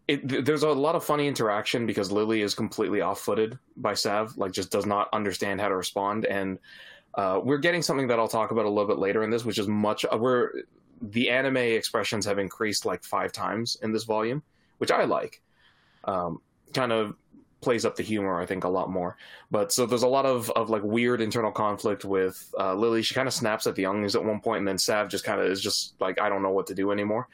it, 0.07 0.27
th- 0.27 0.43
there's 0.43 0.63
a 0.63 0.69
lot 0.69 0.95
of 0.95 1.05
funny 1.05 1.27
interaction 1.27 1.85
because 1.85 2.11
Lily 2.11 2.41
is 2.41 2.53
completely 2.53 2.99
off-footed 2.99 3.57
by 3.77 3.93
Sav, 3.93 4.37
like 4.37 4.51
just 4.51 4.71
does 4.71 4.85
not 4.85 5.07
understand 5.13 5.61
how 5.61 5.69
to 5.69 5.75
respond, 5.75 6.25
and 6.25 6.59
uh, 7.15 7.39
we're 7.43 7.57
getting 7.57 7.81
something 7.81 8.07
that 8.07 8.19
I'll 8.19 8.27
talk 8.27 8.51
about 8.51 8.65
a 8.65 8.69
little 8.69 8.87
bit 8.87 8.99
later 8.99 9.23
in 9.23 9.29
this, 9.29 9.45
which 9.45 9.57
is 9.57 9.67
much. 9.67 10.05
Uh, 10.11 10.17
we're 10.17 10.51
the 11.01 11.29
anime 11.29 11.57
expressions 11.57 12.25
have 12.25 12.39
increased 12.39 12.85
like 12.85 13.03
five 13.03 13.31
times 13.31 13.77
in 13.81 13.91
this 13.91 14.03
volume, 14.03 14.43
which 14.77 14.91
I 14.91 15.05
like. 15.05 15.41
Um, 16.03 16.41
kind 16.73 16.91
of 16.91 17.15
plays 17.61 17.85
up 17.85 17.95
the 17.95 18.03
humor, 18.03 18.39
I 18.39 18.45
think, 18.45 18.63
a 18.63 18.69
lot 18.69 18.89
more. 18.89 19.17
But 19.51 19.71
so 19.71 19.85
there's 19.85 20.03
a 20.03 20.07
lot 20.07 20.25
of, 20.25 20.49
of 20.51 20.69
like 20.69 20.83
weird 20.83 21.21
internal 21.21 21.51
conflict 21.51 22.05
with 22.05 22.53
uh, 22.57 22.73
Lily. 22.73 23.01
She 23.01 23.15
kind 23.15 23.27
of 23.27 23.33
snaps 23.33 23.67
at 23.67 23.75
the 23.75 23.81
younglings 23.81 24.15
at 24.15 24.23
one 24.23 24.39
point, 24.39 24.59
and 24.59 24.67
then 24.67 24.77
Sav 24.77 25.09
just 25.09 25.25
kind 25.25 25.41
of 25.41 25.47
is 25.47 25.61
just 25.61 25.99
like, 25.99 26.19
I 26.21 26.29
don't 26.29 26.43
know 26.43 26.51
what 26.51 26.67
to 26.67 26.75
do 26.75 26.91
anymore. 26.91 27.27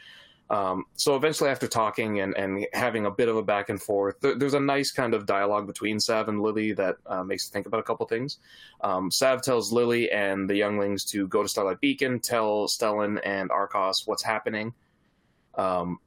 Um, 0.49 0.85
so 0.95 1.15
eventually, 1.15 1.49
after 1.49 1.67
talking 1.67 2.19
and, 2.19 2.35
and 2.37 2.67
having 2.73 3.05
a 3.05 3.11
bit 3.11 3.29
of 3.29 3.35
a 3.35 3.41
back 3.41 3.69
and 3.69 3.81
forth, 3.81 4.19
there, 4.21 4.35
there's 4.35 4.53
a 4.53 4.59
nice 4.59 4.91
kind 4.91 5.13
of 5.13 5.25
dialogue 5.25 5.65
between 5.65 5.99
Sav 5.99 6.29
and 6.29 6.41
Lily 6.41 6.71
that 6.73 6.97
uh, 7.07 7.23
makes 7.23 7.47
you 7.47 7.51
think 7.51 7.65
about 7.65 7.79
a 7.79 7.83
couple 7.83 8.05
things. 8.05 8.37
Um, 8.81 9.09
Sav 9.09 9.41
tells 9.41 9.71
Lily 9.71 10.11
and 10.11 10.47
the 10.47 10.55
younglings 10.55 11.03
to 11.05 11.27
go 11.27 11.41
to 11.41 11.49
Starlight 11.49 11.81
Beacon, 11.81 12.19
tell 12.19 12.67
Stellan 12.67 13.19
and 13.25 13.49
Arcos 13.49 14.05
what's 14.05 14.23
happening. 14.23 14.73
Um, 15.55 15.99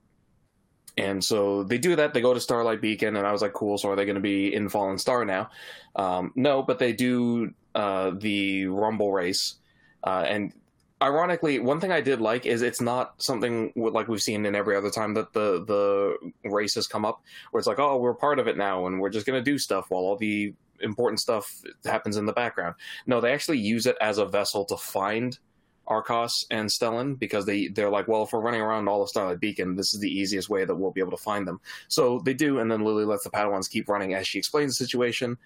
and 0.97 1.23
so 1.23 1.63
they 1.63 1.79
do 1.79 1.97
that. 1.97 2.15
They 2.15 2.21
go 2.21 2.35
to 2.35 2.41
Starlight 2.41 2.81
Beacon, 2.81 3.17
and 3.17 3.27
I 3.27 3.33
was 3.33 3.43
like, 3.43 3.53
cool. 3.53 3.79
So 3.79 3.91
are 3.91 3.97
they 3.97 4.05
going 4.05 4.17
to 4.17 4.21
be 4.21 4.55
in 4.55 4.69
Fallen 4.69 4.99
Star 4.99 5.25
now? 5.25 5.51
Um, 5.97 6.33
no, 6.35 6.63
but 6.63 6.79
they 6.79 6.93
do 6.93 7.55
uh, 7.75 8.13
the 8.17 8.67
Rumble 8.67 9.13
race. 9.13 9.57
Uh, 10.05 10.25
and 10.29 10.53
ironically, 11.01 11.59
one 11.59 11.81
thing 11.81 11.93
I 11.93 12.01
did 12.01 12.21
like 12.21 12.47
is 12.47 12.63
it's 12.63 12.81
not 12.81 13.21
something 13.23 13.73
like 13.77 14.09
we've 14.09 14.23
seen 14.23 14.47
in 14.47 14.55
every 14.55 14.77
other 14.77 14.91
time 14.91 15.15
that 15.15 15.33
the 15.33 15.65
the 15.65 16.49
race 16.49 16.75
has 16.75 16.87
come 16.87 17.05
up, 17.05 17.23
where 17.51 17.59
it's 17.59 17.69
like, 17.69 17.79
oh, 17.79 17.99
we're 17.99 18.15
part 18.15 18.39
of 18.39 18.49
it 18.49 18.57
now, 18.57 18.87
and 18.87 19.01
we're 19.01 19.11
just 19.11 19.27
going 19.27 19.43
to 19.43 19.51
do 19.51 19.59
stuff 19.59 19.87
while 19.91 20.03
all 20.03 20.17
the 20.17 20.55
important 20.81 21.21
stuff 21.21 21.61
happens 21.85 22.17
in 22.17 22.27
the 22.27 22.33
background. 22.33 22.75
No, 23.07 23.21
they 23.21 23.33
actually 23.33 23.59
use 23.59 23.87
it 23.87 23.97
as 24.01 24.19
a 24.19 24.27
vessel 24.27 24.65
to 24.67 24.77
find 24.77 25.39
Arcos 25.87 26.47
and 26.51 26.69
Stellan 26.69 27.19
because 27.19 27.47
they 27.47 27.69
they're 27.69 27.91
like, 27.91 28.09
well, 28.09 28.23
if 28.23 28.33
we're 28.33 28.41
running 28.41 28.61
around 28.61 28.89
all 28.89 29.03
of 29.03 29.09
Starlight 29.09 29.41
Beacon, 29.41 29.75
this 29.75 29.95
is 29.95 30.01
the 30.01 30.11
easiest 30.11 30.49
way 30.49 30.65
that 30.65 30.75
we'll 30.75 30.91
be 30.91 31.01
able 31.01 31.17
to 31.17 31.17
find 31.17 31.47
them. 31.47 31.61
So 31.89 32.21
they 32.21 32.35
do, 32.35 32.59
and 32.61 32.71
then 32.71 32.85
Lily 32.85 33.05
lets 33.05 33.25
the 33.25 33.31
Padawans 33.31 33.71
keep 33.71 33.89
running 33.89 34.15
as 34.15 34.27
she 34.27 34.39
explains 34.39 34.77
the 34.77 34.85
situation. 34.85 35.39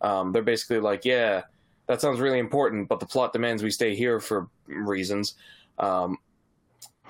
Um, 0.00 0.32
they're 0.32 0.42
basically 0.42 0.80
like, 0.80 1.04
yeah, 1.04 1.42
that 1.86 2.00
sounds 2.00 2.20
really 2.20 2.38
important, 2.38 2.88
but 2.88 3.00
the 3.00 3.06
plot 3.06 3.32
demands 3.32 3.62
we 3.62 3.70
stay 3.70 3.94
here 3.94 4.20
for 4.20 4.48
reasons. 4.66 5.34
Um, 5.78 6.18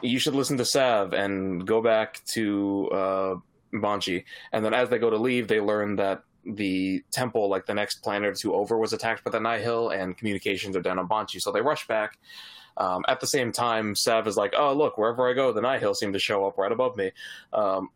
you 0.02 0.18
should 0.18 0.34
listen 0.34 0.56
to 0.58 0.64
Sav 0.64 1.14
and 1.14 1.66
go 1.66 1.80
back 1.80 2.22
to 2.26 2.88
uh, 2.90 3.34
Banchii. 3.72 4.24
And 4.52 4.64
then 4.64 4.74
as 4.74 4.88
they 4.88 4.98
go 4.98 5.10
to 5.10 5.16
leave, 5.16 5.48
they 5.48 5.60
learn 5.60 5.96
that 5.96 6.22
the 6.44 7.02
temple, 7.10 7.48
like 7.48 7.66
the 7.66 7.74
next 7.74 8.02
planet 8.02 8.28
or 8.28 8.34
two 8.34 8.54
over, 8.54 8.78
was 8.78 8.92
attacked 8.92 9.24
by 9.24 9.30
the 9.30 9.40
Nihil, 9.40 9.90
and 9.90 10.16
communications 10.16 10.76
are 10.76 10.82
down 10.82 10.98
on 10.98 11.08
Banchii. 11.08 11.40
So 11.40 11.50
they 11.50 11.62
rush 11.62 11.86
back. 11.86 12.18
Um, 12.76 13.04
at 13.08 13.20
the 13.20 13.26
same 13.26 13.52
time, 13.52 13.94
Sav 13.94 14.26
is 14.26 14.36
like, 14.36 14.54
"Oh, 14.56 14.74
look, 14.74 14.98
wherever 14.98 15.28
I 15.28 15.32
go, 15.32 15.52
the 15.52 15.62
Nihil 15.62 15.94
seem 15.94 16.12
to 16.12 16.18
show 16.18 16.46
up 16.46 16.58
right 16.58 16.70
above 16.70 16.96
me." 16.96 17.10
Um, 17.52 17.88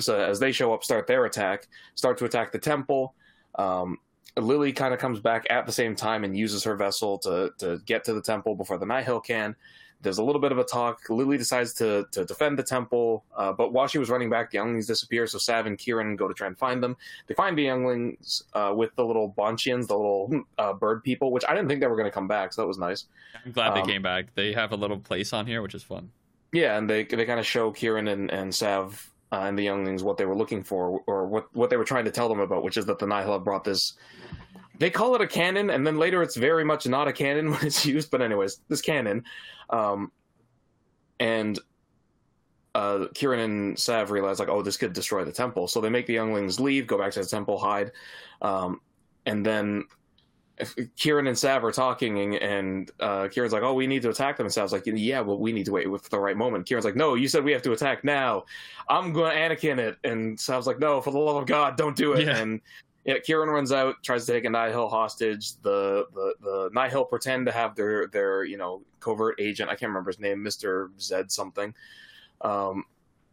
so 0.00 0.18
as 0.18 0.40
they 0.40 0.52
show 0.52 0.72
up, 0.72 0.82
start 0.82 1.06
their 1.06 1.26
attack, 1.26 1.68
start 1.94 2.16
to 2.18 2.24
attack 2.24 2.50
the 2.50 2.58
temple. 2.58 3.14
Um, 3.56 3.98
Lily 4.36 4.72
kind 4.72 4.94
of 4.94 5.00
comes 5.00 5.20
back 5.20 5.46
at 5.50 5.66
the 5.66 5.72
same 5.72 5.94
time 5.94 6.24
and 6.24 6.36
uses 6.36 6.64
her 6.64 6.74
vessel 6.76 7.18
to 7.18 7.52
to 7.58 7.80
get 7.84 8.04
to 8.04 8.14
the 8.14 8.22
temple 8.22 8.54
before 8.54 8.78
the 8.78 8.86
Nihil 8.86 9.20
can. 9.20 9.54
There's 10.00 10.18
a 10.18 10.24
little 10.24 10.40
bit 10.40 10.50
of 10.50 10.58
a 10.58 10.64
talk. 10.64 11.08
Lily 11.10 11.38
decides 11.38 11.74
to 11.74 12.06
to 12.10 12.24
defend 12.24 12.58
the 12.58 12.62
temple, 12.64 13.22
uh, 13.36 13.52
but 13.52 13.72
while 13.72 13.86
she 13.86 13.98
was 13.98 14.10
running 14.10 14.30
back, 14.30 14.50
the 14.50 14.56
younglings 14.56 14.88
disappear. 14.88 15.28
So 15.28 15.38
Sav 15.38 15.66
and 15.66 15.78
Kieran 15.78 16.16
go 16.16 16.26
to 16.26 16.34
try 16.34 16.48
and 16.48 16.58
find 16.58 16.82
them. 16.82 16.96
They 17.28 17.34
find 17.34 17.56
the 17.56 17.62
younglings 17.62 18.42
uh, 18.52 18.72
with 18.74 18.94
the 18.96 19.04
little 19.04 19.32
Bonchians, 19.38 19.86
the 19.86 19.96
little 19.96 20.42
uh, 20.58 20.72
bird 20.72 21.04
people, 21.04 21.30
which 21.30 21.44
I 21.48 21.54
didn't 21.54 21.68
think 21.68 21.80
they 21.80 21.86
were 21.86 21.94
going 21.94 22.08
to 22.08 22.14
come 22.14 22.26
back. 22.26 22.52
So 22.52 22.62
that 22.62 22.66
was 22.66 22.78
nice. 22.78 23.04
I'm 23.44 23.52
glad 23.52 23.68
Um, 23.68 23.74
they 23.86 23.92
came 23.92 24.02
back. 24.02 24.34
They 24.34 24.52
have 24.54 24.72
a 24.72 24.76
little 24.76 24.98
place 24.98 25.32
on 25.32 25.46
here, 25.46 25.62
which 25.62 25.74
is 25.74 25.84
fun. 25.84 26.10
Yeah, 26.52 26.76
and 26.76 26.90
they 26.90 27.04
they 27.04 27.24
kind 27.24 27.38
of 27.38 27.46
show 27.46 27.70
Kieran 27.70 28.08
and, 28.08 28.28
and 28.30 28.52
Sav 28.52 29.08
uh, 29.32 29.44
and 29.46 29.58
the 29.58 29.62
younglings 29.62 30.02
what 30.02 30.18
they 30.18 30.26
were 30.26 30.36
looking 30.36 30.62
for, 30.62 31.02
or 31.06 31.26
what 31.26 31.54
what 31.54 31.70
they 31.70 31.76
were 31.76 31.84
trying 31.84 32.04
to 32.04 32.10
tell 32.10 32.28
them 32.28 32.40
about, 32.40 32.62
which 32.62 32.76
is 32.76 32.86
that 32.86 32.98
the 32.98 33.06
Nihil 33.06 33.32
have 33.32 33.44
brought 33.44 33.64
this. 33.64 33.94
They 34.78 34.90
call 34.90 35.14
it 35.14 35.20
a 35.20 35.26
cannon, 35.26 35.70
and 35.70 35.86
then 35.86 35.96
later 35.96 36.22
it's 36.22 36.36
very 36.36 36.64
much 36.64 36.86
not 36.86 37.08
a 37.08 37.12
cannon 37.12 37.50
when 37.52 37.64
it's 37.66 37.86
used. 37.86 38.10
But 38.10 38.20
anyways, 38.20 38.60
this 38.68 38.82
cannon, 38.82 39.24
um, 39.70 40.12
and 41.18 41.58
uh, 42.74 43.06
Kieran 43.14 43.40
and 43.40 43.78
Sav 43.78 44.10
realize 44.10 44.38
like, 44.38 44.48
oh, 44.48 44.62
this 44.62 44.76
could 44.76 44.92
destroy 44.92 45.24
the 45.24 45.32
temple, 45.32 45.66
so 45.66 45.80
they 45.80 45.88
make 45.88 46.06
the 46.06 46.14
younglings 46.14 46.60
leave, 46.60 46.86
go 46.86 46.98
back 46.98 47.12
to 47.12 47.20
the 47.20 47.26
temple, 47.26 47.58
hide, 47.58 47.92
um, 48.42 48.80
and 49.24 49.44
then 49.44 49.84
Kieran 50.96 51.26
and 51.26 51.38
Sav 51.38 51.64
are 51.64 51.72
talking, 51.72 52.18
and, 52.18 52.34
and 52.34 52.90
uh, 53.00 53.28
Kieran's 53.28 53.52
like, 53.52 53.62
"Oh, 53.62 53.74
we 53.74 53.86
need 53.86 54.02
to 54.02 54.10
attack 54.10 54.36
them." 54.36 54.46
And 54.46 54.52
Sav's 54.52 54.72
like, 54.72 54.82
"Yeah, 54.86 55.20
well, 55.20 55.38
we 55.38 55.52
need 55.52 55.66
to 55.66 55.72
wait 55.72 55.86
for 55.86 56.08
the 56.10 56.18
right 56.18 56.36
moment." 56.36 56.66
Kieran's 56.66 56.84
like, 56.84 56.96
"No, 56.96 57.14
you 57.14 57.28
said 57.28 57.44
we 57.44 57.52
have 57.52 57.62
to 57.62 57.72
attack 57.72 58.04
now. 58.04 58.44
I'm 58.88 59.12
going 59.12 59.32
to 59.32 59.38
Anakin 59.38 59.78
it." 59.78 59.98
And 60.04 60.38
Sav's 60.38 60.66
like, 60.66 60.78
"No, 60.78 61.00
for 61.00 61.10
the 61.10 61.18
love 61.18 61.36
of 61.36 61.46
God, 61.46 61.76
don't 61.76 61.96
do 61.96 62.12
it." 62.12 62.26
Yeah. 62.26 62.36
And 62.38 62.60
yeah, 63.04 63.18
Kieran 63.18 63.48
runs 63.48 63.72
out, 63.72 64.02
tries 64.02 64.26
to 64.26 64.32
take 64.32 64.44
a 64.44 64.50
Nihil 64.50 64.88
hostage. 64.88 65.56
The 65.62 66.06
the 66.14 66.34
the 66.40 66.70
Nihil 66.72 67.04
pretend 67.06 67.46
to 67.46 67.52
have 67.52 67.74
their 67.74 68.06
their 68.08 68.44
you 68.44 68.56
know 68.56 68.82
covert 69.00 69.40
agent. 69.40 69.68
I 69.70 69.74
can't 69.74 69.90
remember 69.90 70.10
his 70.10 70.20
name, 70.20 70.42
Mister 70.42 70.90
Zed 71.00 71.32
something. 71.32 71.74
Um, 72.42 72.84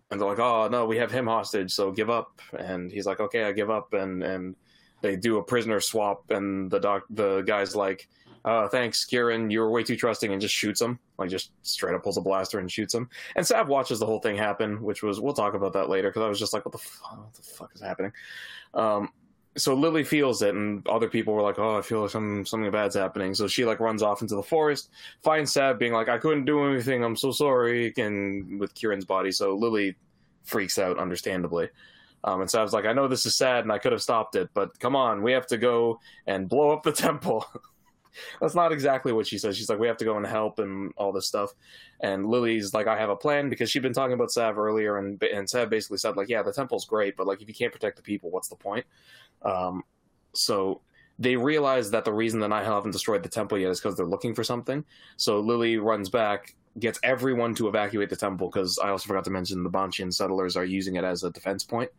and 0.09 0.19
they're 0.19 0.27
like, 0.27 0.39
"Oh 0.39 0.67
no, 0.69 0.85
we 0.85 0.97
have 0.97 1.11
him 1.11 1.27
hostage, 1.27 1.71
so 1.71 1.91
give 1.91 2.09
up." 2.09 2.41
And 2.57 2.91
he's 2.91 3.05
like, 3.05 3.19
"Okay, 3.19 3.43
I 3.43 3.51
give 3.51 3.69
up." 3.69 3.93
And 3.93 4.23
and 4.23 4.55
they 5.01 5.15
do 5.15 5.37
a 5.37 5.43
prisoner 5.43 5.79
swap, 5.79 6.29
and 6.31 6.69
the 6.69 6.79
doc 6.79 7.03
the 7.09 7.41
guy's 7.41 7.75
like, 7.75 8.07
uh, 8.45 8.67
"Thanks, 8.67 9.05
Kieran, 9.05 9.49
you 9.49 9.61
were 9.61 9.69
way 9.69 9.83
too 9.83 9.95
trusting," 9.95 10.31
and 10.31 10.41
just 10.41 10.55
shoots 10.55 10.81
him, 10.81 10.99
like 11.17 11.29
just 11.29 11.51
straight 11.63 11.95
up 11.95 12.03
pulls 12.03 12.17
a 12.17 12.21
blaster 12.21 12.59
and 12.59 12.71
shoots 12.71 12.93
him. 12.93 13.09
And 13.35 13.45
Sav 13.45 13.67
watches 13.67 13.99
the 13.99 14.05
whole 14.05 14.19
thing 14.19 14.37
happen, 14.37 14.81
which 14.81 15.03
was 15.03 15.19
we'll 15.19 15.33
talk 15.33 15.53
about 15.53 15.73
that 15.73 15.89
later 15.89 16.09
because 16.09 16.23
I 16.23 16.29
was 16.29 16.39
just 16.39 16.53
like, 16.53 16.65
"What 16.65 16.71
the 16.71 16.77
fuck? 16.77 17.17
What 17.17 17.33
the 17.33 17.43
fuck 17.43 17.71
is 17.75 17.81
happening?" 17.81 18.11
Um, 18.73 19.09
so 19.57 19.73
Lily 19.73 20.03
feels 20.03 20.41
it, 20.41 20.55
and 20.55 20.87
other 20.87 21.09
people 21.09 21.33
were 21.33 21.41
like, 21.41 21.59
"Oh, 21.59 21.77
I 21.77 21.81
feel 21.81 22.01
like 22.01 22.11
some 22.11 22.45
something 22.45 22.71
bad's 22.71 22.95
happening." 22.95 23.33
So 23.33 23.47
she 23.47 23.65
like 23.65 23.79
runs 23.79 24.03
off 24.03 24.21
into 24.21 24.35
the 24.35 24.43
forest, 24.43 24.89
finds 25.23 25.53
Sav, 25.53 25.79
being 25.79 25.93
like, 25.93 26.09
"I 26.09 26.17
couldn't 26.17 26.45
do 26.45 26.65
anything. 26.65 27.03
I'm 27.03 27.15
so 27.15 27.31
sorry," 27.31 27.93
and 27.97 28.59
with 28.59 28.73
Kieran's 28.73 29.05
body. 29.05 29.31
So 29.31 29.55
Lily 29.55 29.95
freaks 30.43 30.77
out, 30.79 30.97
understandably. 30.97 31.69
Um, 32.23 32.41
and 32.41 32.49
Sav's 32.49 32.73
like, 32.73 32.85
"I 32.85 32.93
know 32.93 33.07
this 33.07 33.25
is 33.25 33.35
sad, 33.35 33.63
and 33.63 33.71
I 33.71 33.77
could 33.77 33.91
have 33.91 34.01
stopped 34.01 34.35
it, 34.35 34.49
but 34.53 34.77
come 34.79 34.95
on, 34.95 35.23
we 35.23 35.31
have 35.31 35.47
to 35.47 35.57
go 35.57 35.99
and 36.27 36.49
blow 36.49 36.71
up 36.71 36.83
the 36.83 36.91
temple." 37.07 37.45
That's 38.41 38.55
not 38.55 38.71
exactly 38.71 39.13
what 39.13 39.27
she 39.27 39.37
says. 39.37 39.55
She's 39.57 39.69
like, 39.69 39.79
"We 39.79 39.87
have 39.87 39.97
to 39.97 40.05
go 40.05 40.17
and 40.17 40.25
help 40.25 40.59
and 40.59 40.91
all 40.97 41.11
this 41.11 41.27
stuff." 41.27 41.53
And 42.01 42.25
Lily's 42.25 42.73
like, 42.73 42.87
"I 42.87 42.97
have 42.97 43.09
a 43.09 43.15
plan," 43.15 43.49
because 43.49 43.69
she'd 43.69 43.81
been 43.81 43.93
talking 43.93 44.13
about 44.13 44.31
Sav 44.31 44.57
earlier, 44.57 44.97
and 44.97 45.21
and 45.23 45.49
Sav 45.49 45.69
basically 45.69 45.97
said 45.97 46.17
like, 46.17 46.29
"Yeah, 46.29 46.43
the 46.43 46.53
temple's 46.53 46.85
great, 46.85 47.15
but 47.15 47.27
like 47.27 47.41
if 47.41 47.47
you 47.47 47.53
can't 47.53 47.71
protect 47.71 47.97
the 47.97 48.03
people, 48.03 48.31
what's 48.31 48.49
the 48.49 48.55
point?" 48.55 48.85
Um, 49.43 49.83
so 50.33 50.81
they 51.19 51.35
realize 51.35 51.91
that 51.91 52.05
the 52.05 52.13
reason 52.13 52.39
the 52.39 52.47
Nihil 52.47 52.73
haven't 52.75 52.91
destroyed 52.91 53.23
the 53.23 53.29
temple 53.29 53.57
yet 53.57 53.69
is 53.69 53.79
because 53.79 53.97
they're 53.97 54.05
looking 54.05 54.33
for 54.33 54.43
something. 54.43 54.85
So 55.17 55.41
Lily 55.41 55.77
runs 55.77 56.09
back, 56.09 56.55
gets 56.77 56.99
everyone 57.03 57.55
to 57.55 57.67
evacuate 57.67 58.09
the 58.09 58.15
temple 58.15 58.49
because 58.49 58.77
I 58.77 58.89
also 58.89 59.07
forgot 59.07 59.23
to 59.25 59.31
mention 59.31 59.63
the 59.63 59.69
Banchian 59.69 60.13
settlers 60.13 60.55
are 60.55 60.65
using 60.65 60.95
it 60.95 61.03
as 61.03 61.23
a 61.23 61.31
defense 61.31 61.63
point. 61.63 61.89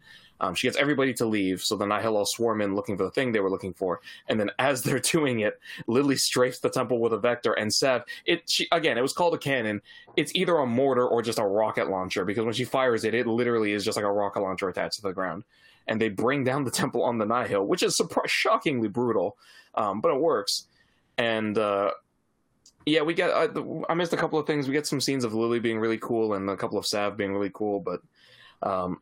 Um, 0.40 0.54
she 0.54 0.66
gets 0.66 0.76
everybody 0.76 1.12
to 1.14 1.26
leave, 1.26 1.62
so 1.62 1.76
the 1.76 1.86
Nihil 1.86 2.16
all 2.16 2.24
swarm 2.24 2.62
in 2.62 2.74
looking 2.74 2.96
for 2.96 3.04
the 3.04 3.10
thing 3.10 3.32
they 3.32 3.40
were 3.40 3.50
looking 3.50 3.74
for. 3.74 4.00
And 4.28 4.40
then 4.40 4.50
as 4.58 4.82
they're 4.84 4.98
doing 4.98 5.40
it, 5.40 5.60
Lily 5.86 6.14
strafes 6.16 6.60
the 6.60 6.70
temple 6.70 7.00
with 7.00 7.12
a 7.12 7.18
vector 7.18 7.52
and 7.52 7.72
Sav. 7.72 8.04
It 8.24 8.48
she, 8.48 8.66
again, 8.72 8.96
it 8.96 9.02
was 9.02 9.12
called 9.12 9.34
a 9.34 9.38
cannon. 9.38 9.82
It's 10.16 10.34
either 10.34 10.56
a 10.56 10.66
mortar 10.66 11.06
or 11.06 11.22
just 11.22 11.38
a 11.38 11.44
rocket 11.44 11.90
launcher 11.90 12.24
because 12.24 12.44
when 12.44 12.54
she 12.54 12.64
fires 12.64 13.04
it, 13.04 13.14
it 13.14 13.26
literally 13.26 13.72
is 13.72 13.84
just 13.84 13.96
like 13.96 14.06
a 14.06 14.12
rocket 14.12 14.40
launcher 14.40 14.68
attached 14.68 14.96
to 14.96 15.02
the 15.02 15.12
ground. 15.12 15.44
And 15.86 16.00
they 16.00 16.08
bring 16.08 16.44
down 16.44 16.64
the 16.64 16.70
temple 16.82 17.02
on 17.02 17.18
the 17.18 17.26
Nihil, 17.26 17.66
which 17.66 17.82
is 17.82 17.98
surpri- 17.98 18.28
shockingly 18.28 18.88
brutal, 18.88 19.36
um, 19.74 20.00
but 20.00 20.12
it 20.12 20.20
works. 20.20 20.66
And 21.18 21.58
uh, 21.58 21.90
yeah, 22.86 23.02
we 23.02 23.14
get. 23.14 23.30
Uh, 23.30 23.48
I 23.88 23.94
missed 23.94 24.12
a 24.12 24.16
couple 24.16 24.38
of 24.38 24.46
things. 24.46 24.66
We 24.66 24.74
get 24.74 24.86
some 24.86 25.00
scenes 25.00 25.24
of 25.24 25.34
Lily 25.34 25.60
being 25.60 25.78
really 25.78 25.98
cool 25.98 26.34
and 26.34 26.48
a 26.48 26.56
couple 26.56 26.78
of 26.78 26.86
Sav 26.86 27.16
being 27.16 27.32
really 27.32 27.50
cool, 27.52 27.80
but 27.80 28.00
um, 28.62 29.00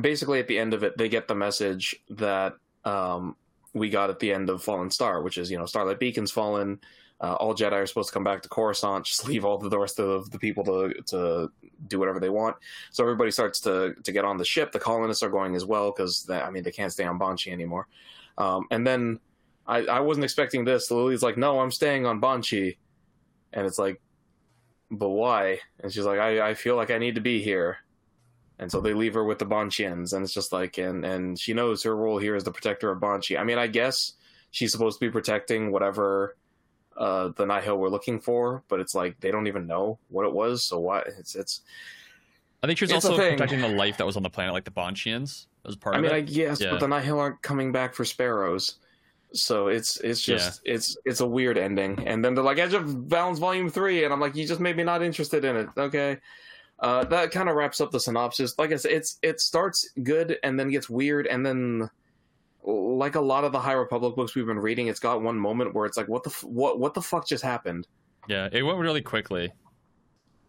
basically 0.00 0.40
at 0.40 0.48
the 0.48 0.58
end 0.58 0.74
of 0.74 0.82
it, 0.82 0.96
they 0.98 1.08
get 1.08 1.28
the 1.28 1.34
message 1.34 1.96
that 2.10 2.54
um, 2.84 3.36
we 3.72 3.88
got 3.88 4.10
at 4.10 4.18
the 4.18 4.32
end 4.32 4.50
of 4.50 4.62
Fallen 4.62 4.90
Star, 4.90 5.22
which 5.22 5.38
is 5.38 5.50
you 5.50 5.58
know 5.58 5.66
Starlight 5.66 6.00
Beacon's 6.00 6.30
fallen. 6.30 6.80
Uh, 7.20 7.34
all 7.34 7.54
Jedi 7.54 7.72
are 7.72 7.86
supposed 7.86 8.08
to 8.08 8.14
come 8.14 8.24
back 8.24 8.42
to 8.42 8.48
Coruscant. 8.48 9.04
Just 9.06 9.28
leave 9.28 9.44
all 9.44 9.58
the, 9.58 9.78
rest 9.78 10.00
of 10.00 10.30
the 10.30 10.38
people 10.38 10.64
to 10.64 10.92
to 11.06 11.50
do 11.86 11.98
whatever 11.98 12.18
they 12.18 12.30
want. 12.30 12.56
So 12.90 13.04
everybody 13.04 13.30
starts 13.30 13.60
to 13.60 13.94
to 14.02 14.12
get 14.12 14.24
on 14.24 14.38
the 14.38 14.44
ship. 14.44 14.72
The 14.72 14.80
colonists 14.80 15.22
are 15.22 15.30
going 15.30 15.54
as 15.54 15.64
well 15.64 15.92
because 15.92 16.28
I 16.28 16.50
mean 16.50 16.64
they 16.64 16.72
can't 16.72 16.92
stay 16.92 17.04
on 17.04 17.18
Banchii 17.18 17.52
anymore. 17.52 17.86
Um, 18.38 18.66
and 18.70 18.86
then 18.86 19.20
I, 19.66 19.78
I 19.84 20.00
wasn't 20.00 20.24
expecting 20.24 20.64
this. 20.64 20.90
Lily's 20.90 21.22
like, 21.22 21.36
"No, 21.36 21.60
I'm 21.60 21.70
staying 21.70 22.06
on 22.06 22.20
Banchii," 22.20 22.76
and 23.52 23.66
it's 23.66 23.78
like, 23.78 24.00
"But 24.90 25.10
why?" 25.10 25.60
And 25.80 25.92
she's 25.92 26.04
like, 26.04 26.18
"I 26.18 26.50
I 26.50 26.54
feel 26.54 26.76
like 26.76 26.90
I 26.90 26.98
need 26.98 27.14
to 27.14 27.20
be 27.20 27.42
here." 27.42 27.78
And 28.58 28.70
so 28.70 28.80
they 28.80 28.94
leave 28.94 29.14
her 29.14 29.24
with 29.24 29.38
the 29.38 29.46
Banshians, 29.46 30.12
and 30.12 30.22
it's 30.24 30.34
just 30.34 30.52
like, 30.52 30.78
and 30.78 31.04
and 31.04 31.38
she 31.38 31.54
knows 31.54 31.82
her 31.84 31.96
role 31.96 32.18
here 32.18 32.36
is 32.36 32.44
the 32.44 32.52
protector 32.52 32.90
of 32.90 33.00
Banchii. 33.00 33.38
I 33.38 33.44
mean, 33.44 33.58
I 33.58 33.66
guess 33.66 34.12
she's 34.50 34.70
supposed 34.72 35.00
to 35.00 35.06
be 35.06 35.10
protecting 35.10 35.72
whatever 35.72 36.36
uh, 36.96 37.30
the 37.36 37.46
Nihil 37.46 37.78
were 37.78 37.90
looking 37.90 38.20
for, 38.20 38.62
but 38.68 38.78
it's 38.80 38.94
like 38.94 39.18
they 39.20 39.30
don't 39.30 39.46
even 39.46 39.66
know 39.66 39.98
what 40.08 40.26
it 40.26 40.32
was. 40.32 40.64
So 40.64 40.78
why? 40.78 41.00
It's 41.18 41.34
it's. 41.34 41.62
I 42.62 42.68
think 42.68 42.78
she 42.78 42.84
was 42.84 42.92
It's 42.92 43.04
also 43.04 43.16
protecting 43.16 43.60
the 43.60 43.68
life 43.68 43.96
that 43.96 44.06
was 44.06 44.16
on 44.16 44.22
the 44.22 44.30
planet, 44.30 44.54
like 44.54 44.64
the 44.64 44.70
Bonchians, 44.70 45.46
as 45.66 45.74
part 45.74 45.96
I 45.96 45.98
of 45.98 46.02
mean, 46.04 46.12
it. 46.12 46.16
I 46.16 46.20
guess, 46.20 46.60
Yeah. 46.60 46.70
but 46.70 46.78
the 46.80 46.86
Nihil 46.86 47.18
aren't 47.18 47.42
coming 47.42 47.72
back 47.72 47.94
for 47.94 48.04
sparrows. 48.04 48.76
So 49.34 49.68
it's 49.68 49.96
it's 49.98 50.20
just 50.20 50.60
it's 50.64 50.96
it's 51.04 51.20
a 51.20 51.26
weird 51.26 51.56
ending, 51.58 52.02
and 52.06 52.24
then 52.24 52.34
they're 52.34 52.44
like 52.44 52.58
Edge 52.58 52.74
of 52.74 53.08
Balance 53.08 53.38
Volume 53.38 53.70
Three, 53.70 54.04
and 54.04 54.12
I'm 54.12 54.20
like, 54.20 54.34
you 54.36 54.46
just 54.46 54.60
made 54.60 54.76
me 54.76 54.82
not 54.84 55.02
interested 55.02 55.44
in 55.44 55.56
it. 55.56 55.68
Okay, 55.76 56.18
uh, 56.80 57.04
that 57.04 57.30
kind 57.30 57.48
of 57.48 57.56
wraps 57.56 57.80
up 57.80 57.90
the 57.90 58.00
synopsis. 58.00 58.58
Like 58.58 58.72
I 58.72 58.76
said, 58.76 58.92
it's 58.92 59.18
it 59.22 59.40
starts 59.40 59.88
good 60.02 60.38
and 60.42 60.58
then 60.60 60.68
gets 60.70 60.90
weird, 60.90 61.26
and 61.26 61.44
then 61.46 61.88
like 62.64 63.14
a 63.16 63.20
lot 63.20 63.44
of 63.44 63.52
the 63.52 63.58
High 63.58 63.72
Republic 63.72 64.14
books 64.14 64.34
we've 64.36 64.46
been 64.46 64.58
reading, 64.58 64.86
it's 64.86 65.00
got 65.00 65.20
one 65.22 65.36
moment 65.36 65.74
where 65.74 65.84
it's 65.86 65.96
like, 65.96 66.06
what 66.08 66.22
the 66.22 66.30
f- 66.30 66.44
what 66.44 66.78
what 66.78 66.94
the 66.94 67.02
fuck 67.02 67.26
just 67.26 67.42
happened? 67.42 67.86
yeah, 68.28 68.48
it 68.52 68.62
went 68.62 68.78
really 68.78 69.02
quickly. 69.02 69.52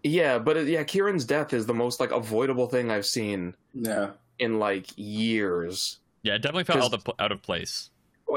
Yeah, 0.04 0.38
but 0.38 0.58
it, 0.58 0.68
yeah, 0.68 0.84
Kieran's 0.84 1.26
death 1.26 1.54
is 1.54 1.66
the 1.66 1.74
most 1.74 2.00
like 2.00 2.12
avoidable 2.12 2.68
thing 2.68 2.92
I've 2.92 3.06
seen 3.06 3.56
Yeah. 3.74 4.12
in 4.38 4.60
like 4.60 4.88
years. 4.96 6.00
Yeah, 6.24 6.36
it 6.36 6.42
definitely 6.42 6.66
felt 6.66 6.80
'Cause- 6.82 6.94
out 6.94 7.08
of, 7.08 7.16
out 7.20 7.32
of 7.32 7.42
place. 7.42 7.90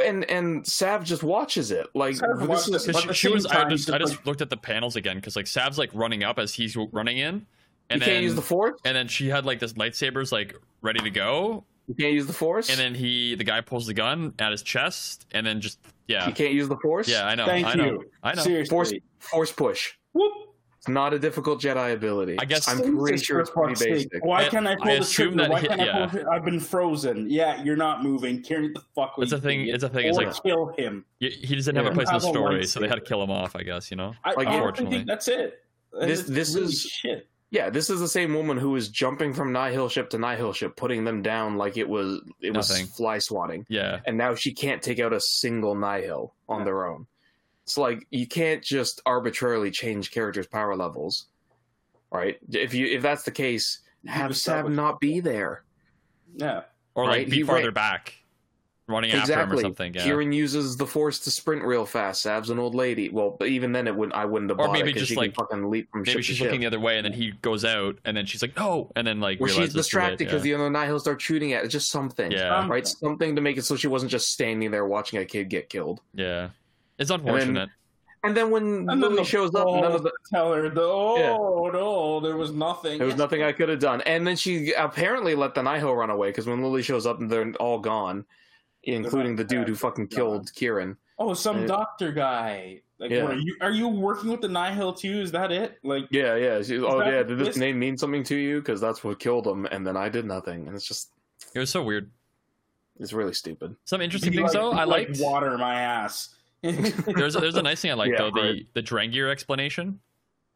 And 0.04 0.24
and 0.30 0.66
Sav 0.66 1.04
just 1.04 1.22
watches 1.22 1.70
it 1.70 1.86
like 1.94 2.16
Sav 2.16 2.46
this 2.48 2.68
is- 2.68 2.86
it. 2.88 2.96
She, 3.08 3.12
she 3.14 3.28
was, 3.28 3.46
I 3.46 3.54
time, 3.54 3.70
just, 3.70 3.90
I 3.90 3.98
just 3.98 4.10
just 4.12 4.20
like- 4.20 4.26
looked 4.26 4.40
at 4.42 4.50
the 4.50 4.56
panels 4.56 4.96
again 4.96 5.16
because 5.16 5.36
like 5.36 5.46
Sav's 5.46 5.78
like 5.78 5.90
running 5.94 6.22
up 6.24 6.38
as 6.38 6.52
he's 6.54 6.76
running 6.92 7.18
in, 7.18 7.34
you 7.36 7.42
and 7.90 8.02
can't 8.02 8.22
use 8.22 8.34
the 8.34 8.42
force. 8.42 8.78
and 8.84 8.96
then 8.96 9.08
she 9.08 9.28
had 9.28 9.44
like 9.46 9.58
this 9.58 9.72
lightsabers 9.74 10.32
like 10.32 10.54
ready 10.82 11.00
to 11.00 11.10
go, 11.10 11.64
You 11.88 11.94
can't 11.94 12.12
use 12.12 12.26
the 12.26 12.32
force. 12.32 12.68
and 12.70 12.78
then 12.78 12.94
he 12.94 13.34
the 13.36 13.44
guy 13.44 13.60
pulls 13.60 13.86
the 13.86 13.94
gun 13.94 14.34
at 14.38 14.52
his 14.52 14.62
chest, 14.62 15.26
and 15.32 15.46
then 15.46 15.60
just 15.60 15.78
yeah, 16.08 16.26
you 16.28 16.34
can't 16.34 16.52
use 16.52 16.68
the 16.68 16.76
force. 16.78 17.08
yeah, 17.08 17.26
I 17.26 17.34
know, 17.34 17.46
Thank 17.46 17.66
I 17.66 17.74
know, 17.74 17.84
you. 17.84 18.10
I 18.22 18.34
know. 18.34 18.42
Seriously. 18.42 18.70
Force 18.70 18.92
force 19.18 19.52
push. 19.52 19.92
Whoop. 20.12 20.32
It's 20.86 20.92
not 20.92 21.12
a 21.12 21.18
difficult 21.18 21.60
Jedi 21.60 21.92
ability. 21.94 22.36
I 22.38 22.44
guess- 22.44 22.68
I'm 22.68 22.96
pretty 22.96 23.18
sure 23.18 23.40
it's 23.40 23.50
pretty 23.50 23.70
fuck's 23.74 23.80
sake. 23.80 23.92
basic. 24.10 24.24
Why 24.24 24.44
I- 24.44 24.48
can't 24.48 24.66
I 24.68 24.76
pull 24.76 24.88
I 24.88 24.94
the 24.94 25.00
assume 25.00 25.26
trigger? 25.34 25.42
that 25.42 25.50
Why 25.50 25.60
hit- 25.60 25.68
can't 25.70 25.80
I 25.80 25.84
pull 25.84 25.92
yeah. 26.00 26.06
the 26.06 26.10
trigger? 26.12 26.32
I've 26.32 26.44
been 26.44 26.60
frozen. 26.60 27.26
Yeah, 27.28 27.62
you're 27.64 27.76
not 27.76 28.04
moving. 28.04 28.40
Carry 28.42 28.68
the 28.68 28.80
fuck 28.94 29.14
away. 29.16 29.24
It's 29.24 29.32
a 29.32 29.40
thing- 29.40 29.60
idiot. 29.62 29.74
it's 29.74 29.84
a 29.84 29.88
thing, 29.88 30.06
it's 30.06 30.16
like- 30.16 30.42
kill 30.42 30.66
him. 30.78 31.04
Y- 31.20 31.30
He 31.30 31.56
doesn't 31.56 31.74
have 31.74 31.86
a 31.86 31.90
place 31.90 32.08
in 32.08 32.14
the 32.14 32.20
story, 32.20 32.64
so 32.66 32.78
they 32.80 32.86
had 32.88 32.94
to 32.96 33.00
kill 33.00 33.22
him 33.22 33.30
off. 33.30 33.56
I 33.56 33.62
guess 33.64 33.90
you 33.90 33.96
know. 33.96 34.14
I, 34.24 34.34
Like, 34.34 34.46
I 34.48 34.54
unfortunately. 34.54 34.98
think 34.98 35.08
that's 35.08 35.26
it. 35.28 35.60
This- 35.92 36.20
It's 36.20 36.28
this 36.28 36.54
really 36.54 36.66
is- 36.66 36.82
shit. 36.82 37.26
Yeah, 37.50 37.70
this 37.70 37.90
is 37.90 38.00
the 38.00 38.08
same 38.08 38.34
woman 38.34 38.56
who 38.58 38.70
was 38.70 38.88
jumping 38.88 39.32
from 39.32 39.52
Nihil 39.52 39.88
ship 39.88 40.10
to 40.10 40.18
Nihil 40.18 40.52
ship, 40.52 40.76
putting 40.76 41.04
them 41.04 41.22
down 41.22 41.56
like 41.56 41.76
it 41.76 41.88
was 41.88 42.20
it 42.40 42.52
was 42.54 42.70
fly 42.96 43.18
swatting, 43.18 43.64
Yeah, 43.68 44.00
and 44.04 44.16
now 44.18 44.34
she 44.34 44.52
can't 44.52 44.82
take 44.82 44.98
out 45.00 45.12
a 45.12 45.20
single 45.20 45.74
Nihil 45.74 46.34
on 46.48 46.58
Yeah. 46.60 46.64
their 46.64 46.86
own. 46.86 47.06
It's 47.66 47.76
like 47.76 48.06
you 48.10 48.26
can't 48.28 48.62
just 48.62 49.02
arbitrarily 49.06 49.72
change 49.72 50.12
characters' 50.12 50.46
power 50.46 50.76
levels, 50.76 51.26
right? 52.12 52.38
If 52.52 52.72
you 52.74 52.86
if 52.86 53.02
that's 53.02 53.24
the 53.24 53.32
case, 53.32 53.80
have 54.06 54.30
just 54.30 54.44
Sav 54.44 54.70
not 54.70 55.00
be 55.00 55.18
there. 55.18 55.64
Yeah. 56.36 56.62
or 56.94 57.04
like 57.06 57.10
Right, 57.16 57.30
be 57.30 57.36
he 57.38 57.42
farther 57.42 57.64
ran- 57.64 57.72
back, 57.74 58.14
running 58.86 59.10
after 59.10 59.32
him 59.32 59.38
or 59.38 59.42
Exactly. 59.42 59.62
something. 59.62 59.94
Yeah. 59.94 60.04
Kieran 60.04 60.30
uses 60.32 60.76
the 60.76 60.86
Force 60.86 61.18
to 61.20 61.30
sprint 61.32 61.64
real 61.64 61.84
fast. 61.84 62.22
Sav's 62.22 62.50
an 62.50 62.60
old 62.60 62.74
lady. 62.76 63.08
Well, 63.08 63.36
but 63.36 63.48
even 63.48 63.72
then, 63.72 63.88
it 63.88 63.96
wouldn't. 63.96 64.14
I 64.16 64.26
wouldn't 64.26 64.50
have 64.50 64.60
Or 64.60 64.70
maybe 64.70 64.90
it 64.90 64.92
'cause 64.92 65.02
just, 65.08 65.16
like, 65.16 65.34
fucking 65.34 65.68
leap 65.68 65.90
from 65.90 66.02
Maybe 66.02 66.12
ship 66.12 66.22
she's 66.22 66.38
to 66.38 66.44
looking 66.44 66.60
ship. 66.60 66.70
the 66.70 66.76
other 66.76 66.80
way, 66.84 66.98
and 66.98 67.04
then 67.04 67.14
he 67.14 67.32
goes 67.42 67.64
out, 67.64 67.98
and 68.04 68.16
then 68.16 68.26
she's 68.26 68.42
like, 68.42 68.56
"No!" 68.56 68.92
And 68.94 69.04
then 69.04 69.18
like 69.18 69.40
Where 69.40 69.48
she's 69.48 69.56
realizes 69.58 69.74
it's 69.76 69.88
too 69.88 69.96
late, 69.98 70.02
distracted 70.10 70.18
because 70.18 70.46
yeah. 70.46 70.56
the 70.56 70.62
other 70.62 70.70
Nihil 70.70 71.00
start 71.00 71.20
shooting 71.20 71.52
at 71.52 71.64
it. 71.64 71.68
Just 71.68 71.90
something. 71.90 72.30
Yeah. 72.30 72.68
Right? 72.68 72.86
Something 72.86 73.34
to 73.34 73.42
make 73.42 73.56
it 73.56 73.64
so 73.64 73.74
she 73.74 73.88
wasn't 73.88 74.12
just 74.12 74.30
standing 74.32 74.70
there 74.70 74.86
watching 74.86 75.18
a 75.18 75.24
kid 75.24 75.48
get 75.48 75.68
killed. 75.68 76.00
Yeah, 76.14 76.50
it's 76.98 77.10
unfortunate. 77.10 77.68
And 78.24 78.36
then 78.36 78.50
when 78.50 78.64
And 78.64 78.88
then 78.88 79.00
Lily 79.02 79.16
the 79.18 79.24
shows 79.24 79.54
up, 79.54 79.66
none 79.68 79.84
of 79.92 80.02
the, 80.02 80.10
tell 80.32 80.52
her, 80.52 80.68
the, 80.68 80.82
oh 80.82 81.70
no, 81.72 82.18
there 82.20 82.36
was 82.36 82.50
nothing. 82.50 82.98
there 82.98 83.06
was 83.06 83.16
nothing 83.16 83.42
I 83.42 83.52
could 83.52 83.68
have 83.68 83.78
done. 83.78 84.00
And 84.02 84.26
then 84.26 84.34
she 84.36 84.72
apparently 84.72 85.34
let 85.36 85.54
the 85.54 85.62
Nihil 85.62 85.94
run 85.94 86.10
away 86.10 86.30
because 86.30 86.46
when 86.46 86.62
Lily 86.62 86.82
shows 86.82 87.06
up, 87.06 87.18
they're 87.20 87.52
all 87.60 87.78
gone, 87.78 88.24
including 88.82 89.36
the 89.36 89.44
dude 89.44 89.68
who 89.68 89.76
fucking 89.76 90.08
killed 90.08 90.52
Kieran. 90.54 90.96
Oh, 91.18 91.34
some 91.34 91.60
Yeah. 91.62 91.66
doctor 91.66 92.10
guy. 92.10 92.80
Like, 92.98 93.10
Yeah. 93.10 93.24
what, 93.24 93.32
are 93.34 93.38
you 93.38 93.56
are 93.60 93.70
you 93.70 93.86
working 93.88 94.30
with 94.30 94.40
the 94.40 94.48
Nihil 94.48 94.94
too? 94.94 95.20
Is 95.20 95.30
that 95.32 95.52
it? 95.52 95.78
Like, 95.84 96.06
Yeah, 96.10 96.34
yeah. 96.36 96.62
She, 96.62 96.78
oh, 96.78 97.00
yeah. 97.00 97.22
Did 97.22 97.38
this 97.38 97.48
this- 97.48 97.56
name 97.58 97.78
mean 97.78 97.96
something 97.96 98.24
to 98.24 98.34
you? 98.34 98.58
Because 98.60 98.80
that's 98.80 99.04
what 99.04 99.20
killed 99.20 99.46
him, 99.46 99.66
and 99.66 99.86
then 99.86 99.96
I 99.96 100.08
did 100.08 100.24
nothing. 100.24 100.66
And 100.66 100.74
it's 100.74 100.86
just, 100.88 101.10
It 101.54 101.58
was 101.60 101.70
so 101.70 101.82
weird. 101.82 102.10
it's 102.98 103.12
really 103.12 103.34
stupid. 103.34 103.76
Some 103.84 104.00
interesting 104.00 104.32
be 104.32 104.38
things 104.38 104.54
like- 104.54 104.62
though. 104.62 104.72
be 104.72 104.78
I 104.78 104.84
like 104.84 105.08
liked. 105.10 105.20
water 105.20 105.56
my 105.58 105.74
ass. 105.80 106.30
There's 106.62 107.36
a, 107.36 107.40
there's 107.40 107.56
a 107.56 107.62
nice 107.62 107.80
thing 107.80 107.90
I 107.90 107.94
like 107.94 108.10
Yeah, 108.12 108.18
though 108.18 108.30
the 108.30 108.40
right. 108.40 108.66
the 108.74 108.82
Drengir 108.82 109.30
explanation, 109.30 110.00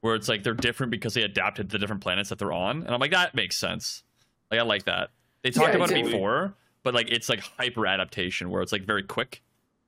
where 0.00 0.14
it's 0.14 0.28
like 0.28 0.42
they're 0.42 0.54
different 0.54 0.90
because 0.90 1.14
they 1.14 1.22
adapted 1.22 1.68
to 1.70 1.72
the 1.74 1.78
different 1.78 2.02
planets 2.02 2.30
that 2.30 2.38
they're 2.38 2.52
on, 2.52 2.82
and 2.82 2.90
I'm 2.92 3.00
like 3.00 3.12
that 3.12 3.34
makes 3.34 3.56
sense. 3.56 4.02
Like 4.50 4.60
I 4.60 4.64
like 4.64 4.84
that. 4.86 5.10
They 5.42 5.50
talked 5.50 5.70
Yeah, 5.70 5.76
about 5.76 5.90
it 5.90 6.04
before, 6.04 6.54
but 6.82 6.94
like 6.94 7.10
it's 7.10 7.28
like 7.28 7.40
hyper 7.58 7.86
adaptation 7.86 8.50
where 8.50 8.62
it's 8.62 8.72
like 8.72 8.82
very 8.84 9.02
quick. 9.02 9.42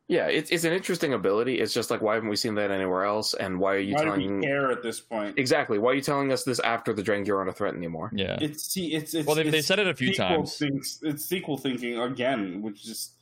Yeah, 0.09 0.27
it's 0.27 0.51
it's 0.51 0.65
an 0.65 0.73
interesting 0.73 1.15
ability. 1.15 1.59
It's 1.61 1.73
just 1.73 1.91
like 1.91 2.03
why 2.03 2.15
haven't 2.15 2.29
we 2.29 2.37
seen 2.37 2.55
that 2.57 2.71
anywhere 2.71 3.05
else? 3.05 3.35
And 3.35 3.59
why 3.59 3.75
are 3.75 3.79
you 3.79 3.95
Why 3.95 4.05
telling 4.05 4.41
we 4.41 4.47
care 4.47 4.71
at 4.71 4.83
this 4.83 5.01
point? 5.01 5.39
exactly? 5.39 5.79
Why 5.79 5.93
are 5.93 5.95
you 5.95 6.03
telling 6.03 6.31
us 6.33 6.45
this 6.45 6.59
after 6.61 6.93
the 6.93 7.03
Drengir 7.03 7.37
aren't 7.37 7.49
a 7.49 7.53
threat 7.53 7.75
anymore? 7.75 8.13
Yeah. 8.15 8.37
It's 8.41 8.65
see, 8.65 8.95
it's 8.95 9.15
it's 9.15 9.27
well, 9.27 9.37
they, 9.37 9.49
they 9.49 9.63
said 9.63 9.79
it 9.79 9.87
a 9.87 9.95
few 9.95 10.09
sequel 10.09 10.37
times. 10.39 10.57
Thinks, 10.59 10.99
it's 11.03 11.25
sequel 11.25 11.57
thinking 11.57 11.99
again, 11.99 12.61
which 12.61 12.87
is 12.87 13.13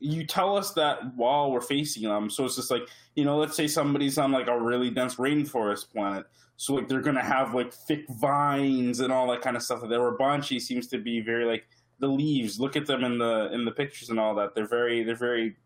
you 0.00 0.26
tell 0.26 0.56
us 0.56 0.72
that 0.72 1.16
while 1.16 1.50
we're 1.50 1.60
facing 1.60 2.04
them. 2.04 2.30
So 2.30 2.44
it's 2.44 2.56
just 2.56 2.70
like 2.70 2.88
you 3.14 3.24
know, 3.24 3.38
let's 3.38 3.56
say 3.56 3.66
somebody's 3.66 4.18
on 4.18 4.32
like 4.32 4.48
a 4.48 4.58
really 4.58 4.90
dense 4.90 5.16
rainforest 5.16 5.90
planet. 5.90 6.26
So 6.56 6.74
like 6.74 6.88
they're 6.88 7.00
gonna 7.00 7.24
have 7.24 7.54
like 7.54 7.72
thick 7.72 8.04
vines 8.20 9.00
and 9.00 9.12
all 9.12 9.28
that 9.30 9.40
kind 9.40 9.56
of 9.56 9.62
stuff. 9.62 9.82
There 9.88 10.00
were 10.00 10.16
Banchii 10.16 10.60
seems 10.60 10.86
to 10.88 10.98
be 10.98 11.20
very 11.20 11.44
like 11.44 11.68
the 12.00 12.08
leaves. 12.08 12.60
Look 12.60 12.76
at 12.76 12.86
them 12.86 13.04
in 13.04 13.18
the 13.18 13.50
in 13.52 13.64
the 13.64 13.70
pictures 13.70 14.10
and 14.10 14.20
all 14.20 14.34
that. 14.36 14.54
They're 14.54 14.68
very 14.68 15.04
they're 15.04 15.16
very 15.16 15.56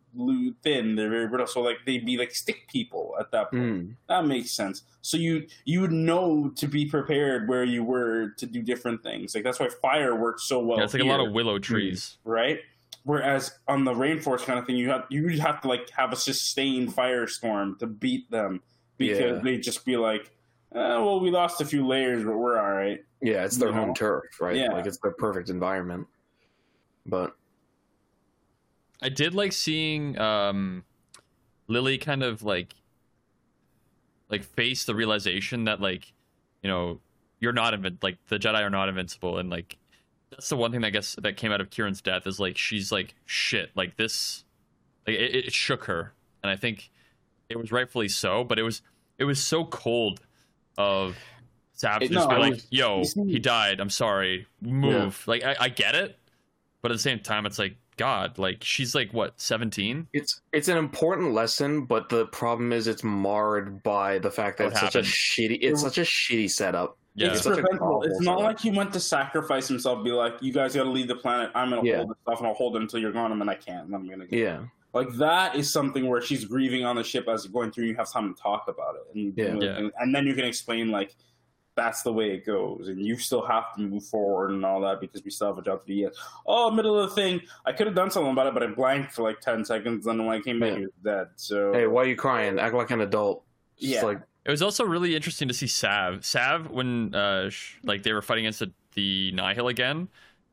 thin. 0.62 0.94
They're 0.94 1.08
very 1.08 1.26
brittle. 1.26 1.46
So 1.46 1.60
like 1.60 1.78
they'd 1.86 2.04
be 2.04 2.16
like 2.18 2.34
stick 2.34 2.68
people 2.68 3.14
at 3.18 3.30
that 3.32 3.50
point. 3.50 3.62
Mm. 3.62 3.94
That 4.08 4.26
makes 4.26 4.50
sense. 4.50 4.82
So 5.00 5.16
you 5.16 5.46
you 5.64 5.80
would 5.80 5.92
know 5.92 6.50
to 6.56 6.66
be 6.66 6.86
prepared 6.86 7.48
where 7.48 7.64
you 7.64 7.82
were 7.84 8.30
to 8.36 8.46
do 8.46 8.62
different 8.62 9.02
things. 9.02 9.34
Like 9.34 9.44
that's 9.44 9.60
why 9.60 9.68
fire 9.80 10.14
works 10.14 10.44
so 10.44 10.58
well. 10.58 10.78
yeah, 10.78 10.84
it's 10.84 10.94
like 10.94 11.02
a 11.02 11.06
lot 11.06 11.20
of 11.20 11.32
willow 11.32 11.58
trees. 11.58 12.18
right. 12.24 12.60
Whereas 13.04 13.58
on 13.66 13.84
the 13.84 13.92
rainforest 13.92 14.44
kind 14.44 14.58
of 14.58 14.66
thing, 14.66 14.76
you 14.76 14.88
have 14.90 15.06
you 15.10 15.28
have 15.40 15.60
to 15.62 15.68
like 15.68 15.90
have 15.90 16.12
a 16.12 16.16
sustained 16.16 16.90
firestorm 16.94 17.78
to 17.80 17.86
beat 17.86 18.30
them 18.30 18.62
because 18.96 19.18
Yeah. 19.18 19.40
they'd 19.42 19.62
just 19.62 19.84
be 19.84 19.96
like, 19.96 20.30
eh, 20.72 20.78
"Well, 20.78 21.18
we 21.20 21.30
lost 21.32 21.60
a 21.60 21.64
few 21.64 21.84
layers, 21.86 22.22
but 22.24 22.36
we're 22.36 22.58
all 22.58 22.70
right." 22.72 23.04
Yeah, 23.20 23.44
it's 23.44 23.56
their 23.56 23.70
You 23.70 23.74
know? 23.74 23.80
home 23.86 23.94
turf, 23.94 24.40
right? 24.40 24.54
Yeah. 24.56 24.72
Like 24.72 24.86
it's 24.86 24.98
their 24.98 25.10
perfect 25.12 25.50
environment. 25.50 26.06
But 27.04 27.34
I 29.00 29.08
did 29.08 29.34
like 29.34 29.52
seeing 29.52 30.16
um, 30.18 30.84
Lily 31.66 31.98
kind 31.98 32.22
of 32.22 32.44
like 32.44 32.74
like 34.28 34.44
face 34.44 34.84
the 34.84 34.94
realization 34.94 35.64
that 35.64 35.80
like 35.80 36.12
you 36.62 36.70
know 36.70 37.00
you're 37.40 37.52
not 37.52 37.74
invin- 37.74 38.00
like 38.02 38.18
the 38.28 38.38
Jedi 38.38 38.60
are 38.62 38.70
not 38.70 38.88
invincible 38.88 39.38
and 39.38 39.50
like 39.50 39.76
that's 40.32 40.48
the 40.48 40.56
one 40.56 40.72
thing 40.72 40.80
that 40.80 40.88
I 40.88 40.90
guess 40.90 41.14
that 41.22 41.36
came 41.36 41.52
out 41.52 41.60
of 41.60 41.70
Kieran's 41.70 42.00
death 42.00 42.26
is 42.26 42.40
like 42.40 42.58
she's 42.58 42.90
like 42.90 43.14
shit. 43.26 43.70
Like 43.76 43.96
this 43.96 44.44
like 45.06 45.16
it, 45.16 45.46
it 45.46 45.52
shook 45.52 45.84
her. 45.84 46.12
And 46.42 46.50
I 46.50 46.56
think 46.56 46.90
it 47.48 47.56
was 47.58 47.70
rightfully 47.70 48.08
so 48.08 48.42
but 48.44 48.58
it 48.58 48.62
was 48.62 48.82
it 49.18 49.24
was 49.24 49.42
so 49.42 49.64
cold 49.64 50.20
of 50.78 51.16
Sav 51.74 52.00
to 52.00 52.06
It- 52.06 52.12
just 52.12 52.28
no, 52.28 52.34
be 52.34 52.40
like 52.40 52.52
was- 52.54 52.66
yo 52.70 53.02
see- 53.04 53.24
he 53.30 53.38
died. 53.38 53.78
I'm 53.80 53.90
sorry. 53.90 54.46
Move. 54.60 55.22
Like 55.26 55.44
I, 55.44 55.56
I 55.60 55.68
get 55.68 55.94
it 55.94 56.18
but 56.80 56.90
at 56.90 56.94
the 56.94 57.02
same 57.02 57.20
time 57.20 57.46
it's 57.46 57.58
like 57.58 57.76
God 57.98 58.38
like 58.38 58.64
she's 58.64 58.94
like 58.94 59.12
what 59.12 59.38
17 59.40 60.08
it's 60.14 60.40
it's 60.52 60.68
an 60.68 60.78
important 60.78 61.32
lesson, 61.34 61.84
but 61.84 62.08
the 62.08 62.26
problem 62.26 62.72
is 62.72 62.86
it's 62.86 63.04
marred 63.04 63.82
by 63.82 64.18
the 64.18 64.30
fact 64.30 64.58
that 64.58 64.64
What 64.64 64.72
it's 64.72 64.80
such 64.80 64.96
a 64.96 65.00
shitty 65.00 65.58
it's 65.60 65.82
such 65.82 65.98
a 65.98 66.02
shitty 66.02 66.50
setup. 66.50 66.96
Yeah 67.14 67.28
It's 67.28 67.44
It's 67.44 67.46
preventable. 67.46 68.02
It's 68.02 68.20
not 68.20 68.38
setup. 68.38 68.44
like 68.52 68.60
he 68.60 68.70
went 68.70 68.92
to 68.94 69.00
sacrifice 69.00 69.68
himself. 69.68 70.02
Be 70.04 70.12
like, 70.12 70.34
"You 70.40 70.52
guys 70.52 70.74
got 70.74 70.84
to 70.84 70.90
leave 70.90 71.08
the 71.08 71.16
planet. 71.16 71.50
I'm 71.54 71.70
gonna 71.70 71.82
Yeah. 71.84 71.96
hold 71.98 72.10
this 72.10 72.16
stuff, 72.22 72.38
and 72.38 72.46
I'll 72.48 72.54
hold 72.54 72.76
it 72.76 72.82
until 72.82 73.00
you're 73.00 73.12
gone, 73.12 73.32
and 73.32 73.40
then 73.40 73.48
I 73.48 73.54
can't. 73.54 73.86
And 73.86 73.94
I'm 73.94 74.08
gonna 74.08 74.26
go." 74.26 74.36
Yeah. 74.36 74.60
Like 74.94 75.08
that 75.14 75.56
is 75.56 75.72
something 75.72 76.06
where 76.08 76.20
she's 76.20 76.44
grieving 76.44 76.84
on 76.84 76.96
the 76.96 77.04
ship 77.04 77.26
as 77.28 77.44
you're 77.44 77.52
going 77.52 77.70
through. 77.70 77.84
You 77.86 77.96
have 77.96 78.10
time 78.10 78.34
to 78.34 78.40
talk 78.40 78.64
about 78.68 78.96
it, 78.96 79.02
and 79.14 79.32
Yeah. 79.36 79.50
do 79.58 79.64
Yeah. 79.66 79.76
and, 79.78 79.92
and 79.98 80.14
then 80.14 80.26
you 80.26 80.34
can 80.34 80.44
explain 80.44 80.90
like 80.90 81.14
that's 81.74 82.02
the 82.02 82.12
way 82.12 82.30
it 82.32 82.44
goes, 82.44 82.88
and 82.88 83.00
you 83.00 83.16
still 83.16 83.40
have 83.46 83.74
to 83.74 83.80
move 83.80 84.04
forward 84.04 84.50
and 84.50 84.62
all 84.62 84.78
that 84.82 85.00
because 85.00 85.24
we 85.24 85.30
still 85.30 85.46
have 85.46 85.56
a 85.56 85.62
job 85.62 85.80
to 85.80 85.86
do. 85.86 85.94
Yet, 85.94 86.12
oh, 86.46 86.70
middle 86.70 86.98
of 87.00 87.08
the 87.08 87.14
thing, 87.16 87.40
I 87.64 87.72
could 87.72 87.86
have 87.86 87.96
done 87.96 88.10
something 88.10 88.30
about 88.32 88.46
it, 88.48 88.52
but 88.52 88.62
I 88.62 88.66
blanked 88.66 89.12
for 89.12 89.22
like 89.22 89.40
ten 89.40 89.64
seconds, 89.64 90.06
and 90.06 90.18
when 90.26 90.36
I 90.36 90.40
came 90.42 90.60
back, 90.60 90.72
Yeah. 90.72 90.78
he 90.80 90.84
was 90.84 90.94
dead. 91.02 91.28
So 91.36 91.72
Hey, 91.72 91.86
why 91.86 92.02
are 92.02 92.06
you 92.06 92.16
crying? 92.16 92.58
Act 92.58 92.74
like 92.74 92.90
an 92.90 93.00
adult. 93.00 93.44
It's 93.78 93.86
Yeah. 93.86 94.02
like 94.04 94.20
It 94.44 94.50
was 94.50 94.62
also 94.62 94.84
really 94.84 95.14
interesting 95.14 95.48
to 95.48 95.54
see 95.54 95.66
Sav. 95.66 96.24
Sav, 96.24 96.70
when 96.70 97.14
uh, 97.14 97.50
sh- 97.50 97.76
like 97.84 98.02
they 98.02 98.12
were 98.12 98.22
fighting 98.22 98.44
against 98.44 98.58
the, 98.58 98.72
the 98.94 99.32
Nihil 99.32 99.68
again, 99.68 100.08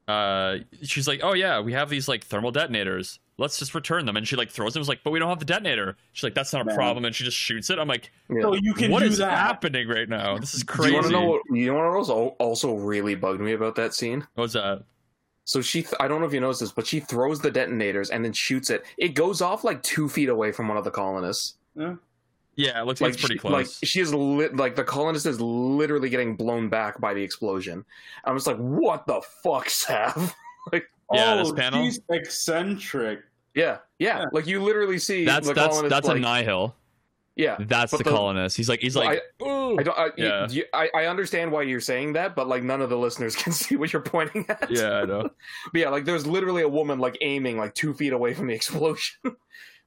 uh, 0.07 0.57
she's 0.83 1.07
like, 1.07 1.21
"Oh 1.23 1.33
yeah, 1.33 1.59
we 1.59 1.73
have 1.73 1.89
these 1.89 2.07
like 2.07 2.23
thermal 2.23 2.51
detonators. 2.51 3.19
Let's 3.37 3.57
just 3.57 3.73
return 3.73 4.05
them." 4.05 4.17
And 4.17 4.27
she 4.27 4.35
like 4.35 4.49
throws 4.51 4.73
them. 4.73 4.81
Was 4.81 4.89
like, 4.89 5.01
"But 5.03 5.11
we 5.11 5.19
don't 5.19 5.29
have 5.29 5.39
the 5.39 5.45
detonator." 5.45 5.97
She's 6.13 6.23
like, 6.23 6.35
"That's 6.35 6.53
not 6.53 6.61
a 6.61 6.65
Man. 6.65 6.75
problem." 6.75 7.05
And 7.05 7.15
she 7.15 7.23
just 7.23 7.37
shoots 7.37 7.69
it. 7.69 7.79
I'm 7.79 7.87
like, 7.87 8.11
yeah. 8.29 8.41
so 8.41 8.53
you 8.53 8.73
can 8.73 8.91
"What 8.91 8.99
do 8.99 9.05
is 9.07 9.17
that. 9.17 9.31
happening 9.31 9.87
right 9.87 10.09
now? 10.09 10.37
This 10.37 10.53
is 10.53 10.61
Do 10.61 10.67
crazy." 10.67 10.89
you 10.89 10.95
want 10.95 11.07
to 11.07 11.11
know 11.11 11.25
what 11.25 11.41
you 11.51 11.67
know 11.67 11.75
what 11.75 12.09
else 12.09 12.09
also 12.09 12.75
really 12.75 13.15
bugged 13.15 13.41
me 13.41 13.53
about 13.53 13.75
that 13.75 13.93
scene? 13.93 14.27
What 14.35 14.43
was 14.43 14.53
that? 14.53 14.83
So 15.45 15.61
she, 15.61 15.81
th- 15.81 15.95
I 15.99 16.07
don't 16.07 16.21
know 16.21 16.27
if 16.27 16.33
you 16.33 16.39
noticed 16.39 16.59
this, 16.59 16.71
but 16.71 16.85
she 16.85 16.99
throws 16.99 17.39
the 17.39 17.49
detonators 17.49 18.11
and 18.11 18.23
then 18.23 18.33
shoots 18.33 18.69
it. 18.69 18.85
It 18.99 19.15
goes 19.15 19.41
off 19.41 19.63
like 19.63 19.81
two 19.81 20.07
feet 20.07 20.29
away 20.29 20.51
from 20.51 20.67
one 20.67 20.77
of 20.77 20.83
the 20.83 20.91
colonists. 20.91 21.55
Yeah. 21.75 21.95
Yeah, 22.59 22.81
it 22.81 22.85
looks 22.85 22.99
like, 22.99 23.09
Like 23.09 23.13
it's 23.13 23.21
pretty 23.21 23.35
she, 23.35 23.39
close. 23.39 23.51
like 23.53 23.67
she 23.89 23.99
is 24.01 24.13
lit. 24.13 24.55
Like 24.57 24.75
the 24.75 24.83
colonist 24.83 25.25
is 25.25 25.39
literally 25.39 26.09
getting 26.09 26.35
blown 26.35 26.67
back 26.67 26.99
by 26.99 27.13
the 27.13 27.23
explosion. 27.23 27.85
I'm 28.25 28.35
just 28.35 28.47
like, 28.47 28.57
what 28.57 29.07
the 29.07 29.21
fuck, 29.43 29.69
Sav? 29.69 30.35
Yeah, 31.11 31.33
oh, 31.33 31.37
this 31.39 31.51
panel? 31.53 31.83
she's 31.85 31.99
eccentric. 32.11 33.21
yeah, 33.55 33.77
yeah, 33.97 34.19
Yeah. 34.19 34.25
Like 34.31 34.45
you 34.45 34.61
literally 34.61 34.99
see 34.99 35.25
that's 35.25 35.47
the 35.47 35.53
that's 35.55 35.69
colonist. 35.75 35.89
that's 35.89 36.07
like, 36.07 36.17
a 36.17 36.19
Nihil. 36.19 36.75
yeah. 37.35 37.55
That's 37.61 37.91
the, 37.93 37.97
the- 37.99 38.03
colonist. 38.03 38.55
He's 38.55 38.69
like 38.69 38.79
he's 38.81 38.95
Well, 38.95 39.05
like, 39.05 39.23
"Ooh." 39.41 39.79
I 39.79 39.83
don't. 39.83 39.97
I, 39.97 40.09
Yeah. 40.17 40.47
you, 40.49 40.65
I, 40.73 40.89
I 40.93 41.05
understand 41.05 41.51
why 41.51 41.63
you're 41.63 41.79
saying 41.79 42.13
that, 42.13 42.35
but 42.35 42.47
like 42.47 42.61
none 42.61 42.81
of 42.81 42.89
the 42.91 42.97
listeners 42.97 43.35
can 43.41 43.51
see 43.53 43.75
what 43.75 43.91
you're 43.91 44.03
pointing 44.03 44.45
at. 44.49 44.69
yeah, 44.69 44.99
I 45.01 45.05
know. 45.05 45.29
But 45.71 45.79
yeah, 45.81 45.89
like 45.89 46.05
there's 46.05 46.27
literally 46.27 46.61
a 46.61 46.69
woman 46.69 46.99
like 46.99 47.17
aiming 47.21 47.57
like 47.57 47.73
two 47.73 47.93
feet 47.95 48.13
away 48.13 48.33
from 48.35 48.45
the 48.47 48.53
explosion. 48.53 49.15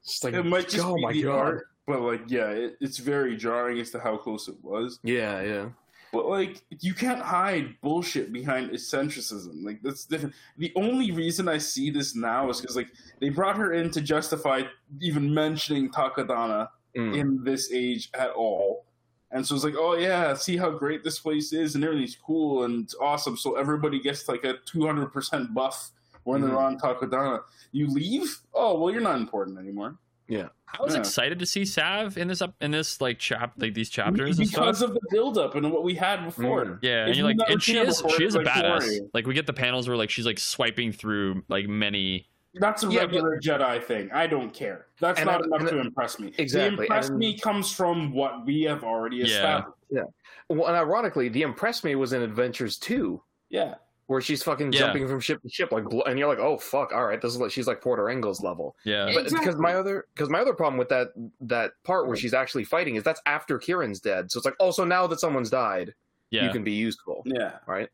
Just 0.04 0.24
like, 0.24 0.34
It 0.34 0.42
might 0.44 0.68
just 0.68 0.84
oh 0.84 0.96
be 0.96 1.02
my 1.02 1.12
the 1.12 1.22
god. 1.22 1.38
art, 1.38 1.66
but 1.86 2.00
like, 2.00 2.22
yeah, 2.28 2.50
it, 2.50 2.76
it's 2.80 2.98
very 2.98 3.36
jarring 3.36 3.78
as 3.80 3.90
to 3.90 3.98
how 4.00 4.16
close 4.16 4.48
it 4.48 4.56
was. 4.62 4.98
Yeah, 5.02 5.42
yeah. 5.42 5.68
But 6.12 6.26
like, 6.28 6.62
you 6.80 6.92
can't 6.94 7.22
hide 7.22 7.80
bullshit 7.80 8.32
behind 8.32 8.70
eccentricism. 8.70 9.64
Like 9.64 9.80
that's 9.82 10.04
different. 10.04 10.34
The 10.58 10.72
only 10.76 11.10
reason 11.10 11.48
I 11.48 11.58
see 11.58 11.90
this 11.90 12.14
now 12.14 12.50
is 12.50 12.60
because 12.60 12.76
like 12.76 12.88
they 13.20 13.30
brought 13.30 13.56
her 13.56 13.72
in 13.72 13.90
to 13.92 14.00
justify 14.00 14.62
even 15.00 15.32
mentioning 15.32 15.90
Takodana 15.90 16.68
Mm. 16.94 17.16
in 17.16 17.42
this 17.42 17.72
age 17.72 18.10
at 18.12 18.32
all, 18.32 18.84
And 19.30 19.46
so 19.46 19.54
it's 19.54 19.64
like, 19.64 19.76
oh 19.78 19.94
yeah, 19.94 20.34
see 20.34 20.58
how 20.58 20.68
great 20.68 21.02
this 21.02 21.18
place 21.18 21.54
is, 21.54 21.74
and 21.74 21.82
everything's 21.82 22.16
cool 22.16 22.64
and 22.64 22.84
it's 22.84 22.94
awesome. 23.00 23.34
So 23.38 23.56
everybody 23.56 23.98
gets 23.98 24.28
like 24.28 24.44
a 24.44 24.58
two 24.66 24.84
hundred 24.86 25.10
percent 25.10 25.54
buff 25.54 25.90
when 26.24 26.42
they're 26.42 26.50
Mhm. 26.50 26.58
on 26.58 26.78
Takodana. 26.78 27.40
You 27.72 27.86
leave? 27.88 28.40
Oh 28.52 28.78
well, 28.78 28.92
you're 28.92 29.00
not 29.00 29.16
important 29.18 29.56
anymore. 29.58 29.96
I 30.30 30.82
was 30.82 30.94
Yeah. 30.94 31.00
excited 31.00 31.38
to 31.40 31.46
see 31.46 31.64
Sav 31.64 32.16
in 32.16 32.28
this 32.28 32.40
up 32.40 32.54
in 32.60 32.70
this 32.70 33.00
like 33.00 33.18
chap 33.18 33.52
like 33.58 33.74
these 33.74 33.90
chapters 33.90 34.38
because 34.38 34.80
of 34.82 34.94
the 34.94 35.00
build 35.10 35.36
up 35.36 35.54
and 35.54 35.70
what 35.70 35.82
we 35.84 35.94
had 35.94 36.24
before. 36.24 36.64
Mm. 36.64 36.78
Yeah, 36.82 37.02
If 37.02 37.08
and 37.08 37.16
you're 37.16 37.26
like, 37.26 37.36
and 37.48 37.62
she 37.62 37.76
is 37.76 38.00
before, 38.00 38.16
she 38.16 38.24
is 38.24 38.34
a 38.34 38.40
it's 38.40 38.46
like, 38.48 38.56
who 38.56 38.62
are 38.72 38.78
badass. 38.80 38.86
you? 38.94 39.10
Like 39.12 39.26
we 39.26 39.34
get 39.34 39.46
the 39.46 39.52
panels 39.52 39.86
where 39.88 39.96
like 39.96 40.08
she's 40.10 40.24
like 40.26 40.38
swiping 40.38 40.92
through 40.92 41.42
like 41.48 41.68
many. 41.68 42.28
That's 42.54 42.84
a 42.84 42.88
Yeah, 42.90 43.00
regular 43.00 43.38
Jedi 43.40 43.82
thing. 43.82 44.10
I 44.12 44.26
don't 44.26 44.52
care. 44.52 44.86
That's 45.00 45.18
And 45.20 45.26
not 45.26 45.42
I- 45.42 45.44
enough 45.46 45.60
and 45.60 45.68
to 45.70 45.78
impress 45.80 46.18
me. 46.18 46.32
Exactly, 46.38 46.76
The 46.76 46.82
impress 46.82 47.08
and- 47.08 47.18
me 47.18 47.38
comes 47.38 47.72
from 47.74 48.12
what 48.12 48.44
we 48.46 48.62
have 48.62 48.84
already 48.84 49.22
established. 49.22 49.76
Yeah. 49.90 49.98
established. 50.00 50.16
Well, 50.48 50.66
and 50.68 50.76
ironically, 50.76 51.28
the 51.30 51.42
impress 51.42 51.82
me 51.84 51.94
was 51.94 52.12
in 52.12 52.20
Adventures 52.22 52.76
2, 52.78 53.22
Yeah. 53.50 53.74
Where 54.06 54.20
she's 54.20 54.42
fucking 54.42 54.72
Yeah. 54.72 54.80
jumping 54.80 55.08
from 55.08 55.20
ship 55.20 55.40
to 55.42 55.48
ship, 55.48 55.72
like, 55.72 55.84
and 56.06 56.18
you're 56.18 56.28
like, 56.28 56.38
oh 56.38 56.58
fuck, 56.58 56.92
all 56.92 57.04
right, 57.06 57.20
this 57.20 57.32
is 57.32 57.38
like 57.40 57.50
she's 57.50 57.66
like 57.66 57.80
Porter 57.80 58.08
Engels 58.10 58.42
level. 58.42 58.76
Yeah, 58.84 59.04
But 59.06 59.24
because 59.24 59.32
Exactly. 59.32 59.60
my 59.62 59.74
other 59.74 60.06
because 60.14 60.28
my 60.28 60.40
other 60.40 60.52
problem 60.54 60.76
with 60.78 60.88
that 60.90 61.08
that 61.42 61.72
part 61.84 62.06
where 62.08 62.16
she's 62.16 62.34
actually 62.34 62.64
fighting 62.64 62.96
is 62.96 63.04
that's 63.04 63.20
after 63.26 63.58
Kieran's 63.58 64.00
dead, 64.00 64.30
so 64.30 64.38
it's 64.38 64.44
like, 64.44 64.56
oh, 64.60 64.70
so 64.70 64.84
now 64.84 65.06
that 65.06 65.20
someone's 65.20 65.50
died, 65.50 65.94
yeah. 66.30 66.44
you 66.44 66.50
can 66.50 66.64
be 66.64 66.72
useful, 66.72 67.22
Yeah. 67.24 67.52
right? 67.66 67.88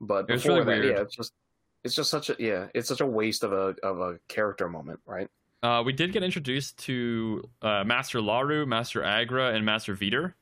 But 0.00 0.20
It 0.20 0.26
before 0.28 0.52
really 0.52 0.64
that, 0.64 0.80
weird. 0.82 0.96
yeah, 0.96 1.02
it's 1.02 1.14
just 1.16 1.32
it's 1.84 1.94
just 1.94 2.10
such 2.10 2.28
a 2.30 2.36
yeah, 2.38 2.66
it's 2.74 2.88
such 2.88 3.00
a 3.00 3.06
waste 3.06 3.44
of 3.44 3.52
a 3.52 3.74
of 3.82 4.00
a 4.00 4.18
character 4.28 4.68
moment, 4.68 5.00
right? 5.06 5.28
Uh, 5.62 5.82
we 5.84 5.92
did 5.92 6.12
get 6.12 6.22
introduced 6.22 6.78
to 6.78 7.42
uh, 7.62 7.82
Master 7.84 8.20
Laru, 8.20 8.64
Master 8.66 9.02
Agra, 9.02 9.52
and 9.54 9.64
Master 9.66 9.96
Veter. 9.96 10.34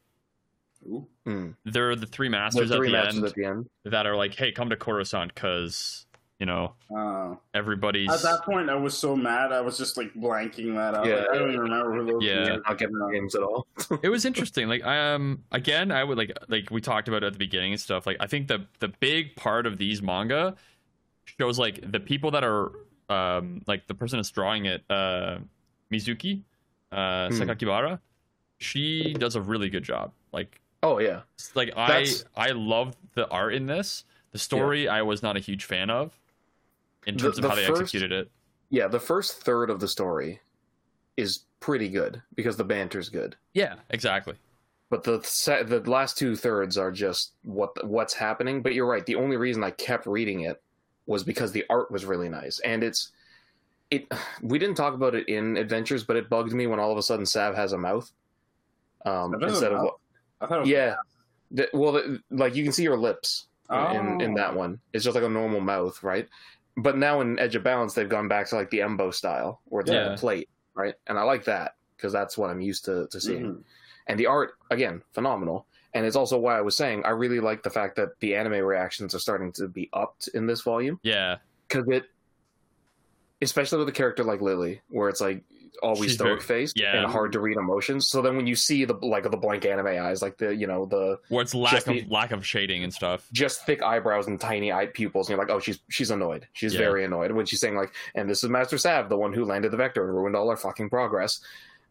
Ooh. 0.86 1.06
Mm. 1.26 1.54
They're 1.64 1.96
the 1.96 2.06
three 2.06 2.28
The 2.28 2.32
masters 2.32 2.70
three 2.70 2.88
at 2.88 2.90
the 2.90 2.96
matches 2.96 3.16
end 3.16 3.26
at 3.26 3.34
the 3.34 3.44
end. 3.44 3.68
that 3.84 4.06
are 4.06 4.16
like, 4.16 4.34
"Hey, 4.34 4.52
come 4.52 4.70
to 4.70 4.76
Coruscant 4.76 5.34
because 5.34 6.06
you 6.38 6.46
know 6.46 6.74
Uh, 6.94 7.34
everybody's." 7.54 8.10
at 8.12 8.22
that 8.22 8.44
point, 8.44 8.70
I 8.70 8.74
was 8.76 8.96
so 8.96 9.16
mad. 9.16 9.52
I 9.52 9.60
was 9.60 9.76
just 9.78 9.96
like 9.96 10.14
blanking 10.14 10.74
that 10.76 10.94
out. 10.94 11.06
Yeah. 11.06 11.16
Like, 11.16 11.30
I 11.30 11.38
don't 11.38 11.48
even 11.48 11.60
remember 11.60 11.94
who 11.94 12.12
those 12.12 12.22
Yeah. 12.22 12.44
people 12.44 12.62
Not 12.68 12.78
getting 12.78 12.98
the 12.98 13.10
games 13.10 13.34
at 13.34 13.42
all. 13.42 13.66
it 14.02 14.08
was 14.08 14.24
interesting. 14.24 14.68
Like, 14.68 14.84
um, 14.84 15.42
again, 15.52 15.90
I 15.90 16.04
would 16.04 16.16
like 16.18 16.32
like 16.48 16.70
we 16.70 16.80
talked 16.80 17.08
about 17.08 17.24
at 17.24 17.32
the 17.32 17.38
beginning 17.38 17.72
and 17.72 17.80
stuff. 17.80 18.06
Like, 18.06 18.16
I 18.20 18.26
think 18.26 18.48
the 18.48 18.66
the 18.80 18.88
big 18.88 19.34
part 19.36 19.66
of 19.66 19.78
these 19.78 20.00
manga 20.02 20.54
shows 21.24 21.58
like 21.58 21.90
the 21.90 21.98
people 22.00 22.30
that 22.30 22.44
are 22.44 22.70
um 23.08 23.62
like 23.66 23.86
the 23.88 23.94
person 23.94 24.18
that's 24.18 24.30
drawing 24.30 24.66
it, 24.66 24.84
uh, 24.90 25.38
Mizuki, 25.92 26.42
uh, 26.92 27.28
Hmm. 27.28 27.34
Sakakibara. 27.42 28.00
She 28.58 29.12
does 29.14 29.36
a 29.36 29.40
really 29.42 29.68
good 29.68 29.82
job. 29.84 30.12
Like, 30.32 30.60
Oh 30.86 30.98
yeah, 31.00 31.22
like 31.54 31.72
I 31.76 31.86
That's- 31.88 32.24
I 32.36 32.50
love 32.52 32.96
the 33.14 33.28
art 33.28 33.54
in 33.54 33.66
this. 33.66 34.04
The 34.32 34.38
story 34.38 34.88
I 34.88 35.02
was 35.02 35.22
not 35.22 35.36
a 35.36 35.40
huge 35.40 35.64
fan 35.64 35.90
of 35.90 36.12
in 37.06 37.16
terms 37.16 37.36
the 37.38 37.44
of 37.44 37.50
how 37.50 37.56
they 37.56 37.66
first- 37.66 37.82
executed 37.82 38.12
it. 38.12 38.30
yeah. 38.70 38.86
The 38.88 39.00
first 39.00 39.42
third 39.42 39.70
of 39.70 39.80
the 39.80 39.88
story 39.88 40.40
is 41.16 41.44
pretty 41.60 41.88
good 41.88 42.22
because 42.34 42.56
the 42.56 42.64
banter's 42.64 43.08
good. 43.08 43.34
Yeah, 43.54 43.76
exactly. 43.90 44.34
but 44.90 45.02
the 45.02 45.20
se- 45.24 45.64
the 45.64 45.80
last 45.90 46.16
two 46.18 46.36
thirds 46.36 46.76
are 46.78 46.92
just 46.92 47.32
what 47.42 47.84
what's 47.86 48.14
happening. 48.14 48.62
But 48.62 48.74
you're 48.74 48.86
right. 48.86 49.04
The 49.04 49.16
only 49.16 49.36
reason 49.36 49.64
I 49.64 49.70
kept 49.72 50.06
reading 50.06 50.42
it 50.42 50.62
was 51.06 51.24
because 51.24 51.50
the 51.52 51.64
art 51.70 51.90
was 51.90 52.04
really 52.04 52.28
nice, 52.28 52.60
and 52.60 52.84
it's 52.84 53.10
it. 53.90 54.06
We 54.42 54.58
didn't 54.58 54.76
talk 54.76 54.94
about 54.94 55.14
it 55.16 55.28
in 55.28 55.56
Adventures, 55.56 56.04
but 56.04 56.16
it 56.16 56.28
bugged 56.28 56.52
me 56.52 56.66
when 56.68 56.78
all 56.78 56.92
of 56.92 56.98
a 56.98 57.02
sudden 57.02 57.24
Sav 57.26 57.54
has 57.56 57.72
a 57.72 57.78
mouth 57.78 58.10
um, 59.06 59.32
Sav 59.32 59.42
a 59.42 59.46
instead 59.46 59.72
of 59.72 59.82
mouth? 59.82 60.00
I 60.40 60.46
thought 60.46 60.58
it 60.58 60.60
was 60.62 60.68
yeah. 60.70 60.94
The- 61.50 61.70
well, 61.72 61.92
the, 61.92 62.20
like 62.30 62.54
you 62.54 62.64
can 62.64 62.72
see 62.72 62.82
your 62.82 62.96
lips 62.98 63.46
in 63.70 64.20
in 64.20 64.32
Oh. 64.32 64.36
that 64.36 64.54
one. 64.54 64.80
It's 64.92 65.04
just 65.04 65.14
like 65.14 65.24
a 65.24 65.28
normal 65.28 65.60
mouth, 65.60 66.02
right? 66.02 66.28
But 66.76 66.98
now 66.98 67.20
in 67.20 67.38
Edge 67.38 67.54
of 67.56 67.62
Balance, 67.62 67.94
they've 67.94 68.08
gone 68.08 68.28
back 68.28 68.48
to 68.48 68.56
like 68.56 68.70
the 68.70 68.80
Embo 68.80 69.12
style, 69.14 69.60
where 69.64 69.80
it's 69.80 69.90
like 69.90 70.06
a 70.06 70.16
plate, 70.16 70.48
right? 70.74 70.94
And 71.06 71.18
I 71.18 71.22
like 71.22 71.44
that 71.44 71.74
because 71.96 72.12
that's 72.12 72.36
what 72.36 72.50
I'm 72.50 72.60
used 72.60 72.84
to 72.86 73.06
to 73.10 73.20
seeing 73.20 73.44
Mhm. 73.44 73.62
and 74.08 74.20
the 74.20 74.26
art 74.26 74.52
again 74.70 75.02
phenomenal 75.12 75.66
and 75.94 76.04
it's 76.04 76.14
also 76.16 76.36
why 76.38 76.58
i 76.58 76.60
was 76.60 76.76
saying 76.76 77.02
i 77.06 77.10
really 77.10 77.40
like 77.40 77.62
the 77.62 77.70
fact 77.70 77.96
that 77.96 78.10
the 78.20 78.34
anime 78.36 78.62
reactions 78.64 79.14
are 79.14 79.18
starting 79.18 79.50
to 79.50 79.66
be 79.66 79.88
upped 79.94 80.28
in 80.34 80.46
this 80.46 80.60
volume 80.60 81.00
Yeah, 81.02 81.36
because 81.66 81.88
it 81.88 82.04
especially 83.42 83.78
with 83.78 83.88
a 83.88 83.92
character 83.92 84.24
like 84.24 84.40
lily 84.40 84.80
where 84.88 85.08
it's 85.08 85.20
like 85.20 85.42
always 85.82 86.14
stoic 86.14 86.42
faced 86.42 86.78
yeah. 86.78 86.96
and 86.96 87.10
hard 87.10 87.32
to 87.32 87.40
read 87.40 87.56
emotions 87.56 88.08
so 88.08 88.20
then 88.22 88.36
when 88.36 88.46
you 88.46 88.54
see 88.56 88.84
the 88.84 88.94
like 88.94 89.22
the 89.30 89.36
blank 89.36 89.64
anime 89.64 89.86
eyes 89.86 90.22
like 90.22 90.36
the 90.38 90.54
you 90.54 90.66
know 90.66 90.86
the 90.86 91.18
where 91.28 91.42
it's 91.42 91.54
lack 91.54 91.72
Just 91.72 91.88
of 91.88 92.10
lack 92.10 92.32
of 92.32 92.46
shading 92.46 92.84
and 92.84 92.92
stuff. 92.92 93.28
just 93.32 93.64
thick 93.66 93.82
eyebrows 93.82 94.26
and 94.26 94.40
tiny 94.40 94.72
eye 94.72 94.86
pupils 94.86 95.28
and 95.28 95.36
you're 95.36 95.44
like 95.44 95.54
oh 95.54 95.60
she's 95.60 95.80
she's 95.88 96.10
annoyed 96.10 96.46
she's 96.52 96.74
Yeah. 96.74 96.80
very 96.80 97.04
annoyed 97.04 97.32
when 97.32 97.46
she's 97.46 97.60
saying 97.60 97.76
like 97.76 97.92
and 98.14 98.28
this 98.28 98.42
is 98.44 98.50
master 98.50 98.78
sav 98.78 99.08
the 99.08 99.16
one 99.16 99.32
who 99.32 99.44
landed 99.44 99.70
the 99.72 99.76
vector 99.76 100.04
and 100.04 100.14
ruined 100.14 100.36
all 100.36 100.48
our 100.50 100.56
fucking 100.56 100.88
progress 100.90 101.40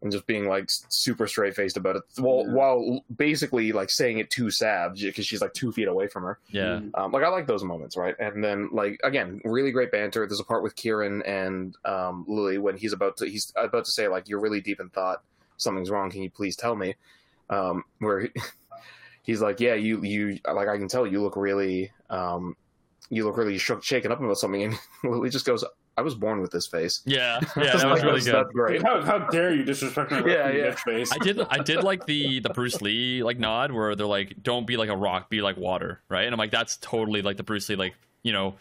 and 0.05 0.11
just 0.11 0.25
being 0.27 0.47
like 0.47 0.65
super 0.69 1.25
straight 1.27 1.55
faced 1.55 1.75
about 1.77 1.95
it 1.97 2.03
while 2.17 2.45
Yeah. 2.45 2.53
while 2.53 3.05
basically 3.17 3.71
like 3.71 3.89
saying 3.89 4.19
it 4.19 4.29
to 4.29 4.49
sav 4.51 4.95
because 4.95 5.25
she's 5.25 5.41
like 5.41 5.53
two 5.53 5.71
feet 5.71 5.87
away 5.87 6.07
from 6.07 6.23
her. 6.23 6.39
Yeah, 6.49 6.79
Mhm. 6.79 6.91
um, 6.93 7.11
like 7.11 7.23
i 7.23 7.27
like 7.27 7.47
those 7.47 7.63
moments 7.63 7.97
right? 7.97 8.15
And 8.19 8.43
then 8.43 8.69
like 8.71 8.99
again 9.03 9.41
really 9.43 9.71
great 9.71 9.91
banter. 9.91 10.25
There's 10.27 10.39
a 10.39 10.43
part 10.45 10.61
with 10.63 10.75
kieran 10.75 11.23
and 11.23 11.75
um, 11.83 12.23
lily 12.27 12.57
when 12.59 12.77
he's 12.77 12.93
about 12.93 13.17
to 13.17 13.25
he's 13.27 13.51
about 13.55 13.85
to 13.85 13.91
say 13.91 14.07
like 14.07 14.29
you're 14.29 14.39
really 14.39 14.61
deep 14.61 14.79
in 14.79 14.89
thought. 14.89 15.23
Something's 15.57 15.89
wrong. 15.89 16.11
Can 16.11 16.21
you 16.21 16.29
please 16.29 16.55
tell 16.55 16.75
me? 16.75 16.95
Um, 17.49 17.83
where 17.99 18.21
he- 18.21 18.29
he's 19.23 19.41
like 19.41 19.59
yeah 19.59 19.73
you 19.73 20.03
you 20.03 20.37
like 20.53 20.67
i 20.67 20.77
can 20.77 20.87
tell 20.87 21.07
you 21.07 21.19
look 21.21 21.35
really 21.35 21.91
um, 22.11 22.55
you 23.09 23.25
look 23.25 23.37
really 23.37 23.57
shook, 23.57 23.83
shaken 23.83 24.11
up 24.11 24.19
about 24.21 24.37
something. 24.37 24.61
And 25.03 25.11
lily 25.11 25.29
just 25.31 25.45
goes 25.47 25.63
i 25.97 26.01
was 26.01 26.13
born 26.15 26.41
with 26.41 26.51
this 26.51 26.67
face 26.67 27.01
yeah, 27.05 27.39
yeah. 27.57 27.77
That 27.77 27.89
was 27.89 28.03
really 28.03 28.21
good. 28.21 28.47
great 28.53 28.81
How, 28.83 29.01
how 29.01 29.19
dare 29.19 29.53
you 29.53 29.63
disrespect 29.63 30.11
my 30.11 30.19
Yeah, 30.25 30.49
yeah. 30.51 30.75
face? 30.75 31.11
I 31.11 31.17
did 31.19 31.39
I 31.49 31.57
did 31.59 31.83
like 31.83 32.05
the 32.05 32.39
the 32.45 32.49
Bruce 32.49 32.81
Lee 32.81 33.23
like 33.23 33.39
nod 33.39 33.71
where 33.71 33.95
they're 33.95 34.05
like, 34.05 34.35
"Don't 34.43 34.65
be 34.67 34.75
like 34.77 34.89
a 34.89 34.95
rock, 34.97 35.29
be 35.29 35.41
like 35.41 35.57
water," 35.57 36.01
right? 36.09 36.25
And 36.25 36.33
I'm 36.33 36.37
like, 36.39 36.51
that's 36.51 36.77
totally 36.77 37.21
like 37.21 37.37
the 37.37 37.43
Bruce 37.43 37.69
Lee 37.69 37.75
like 37.75 37.95
you 38.23 38.33
know, 38.33 38.55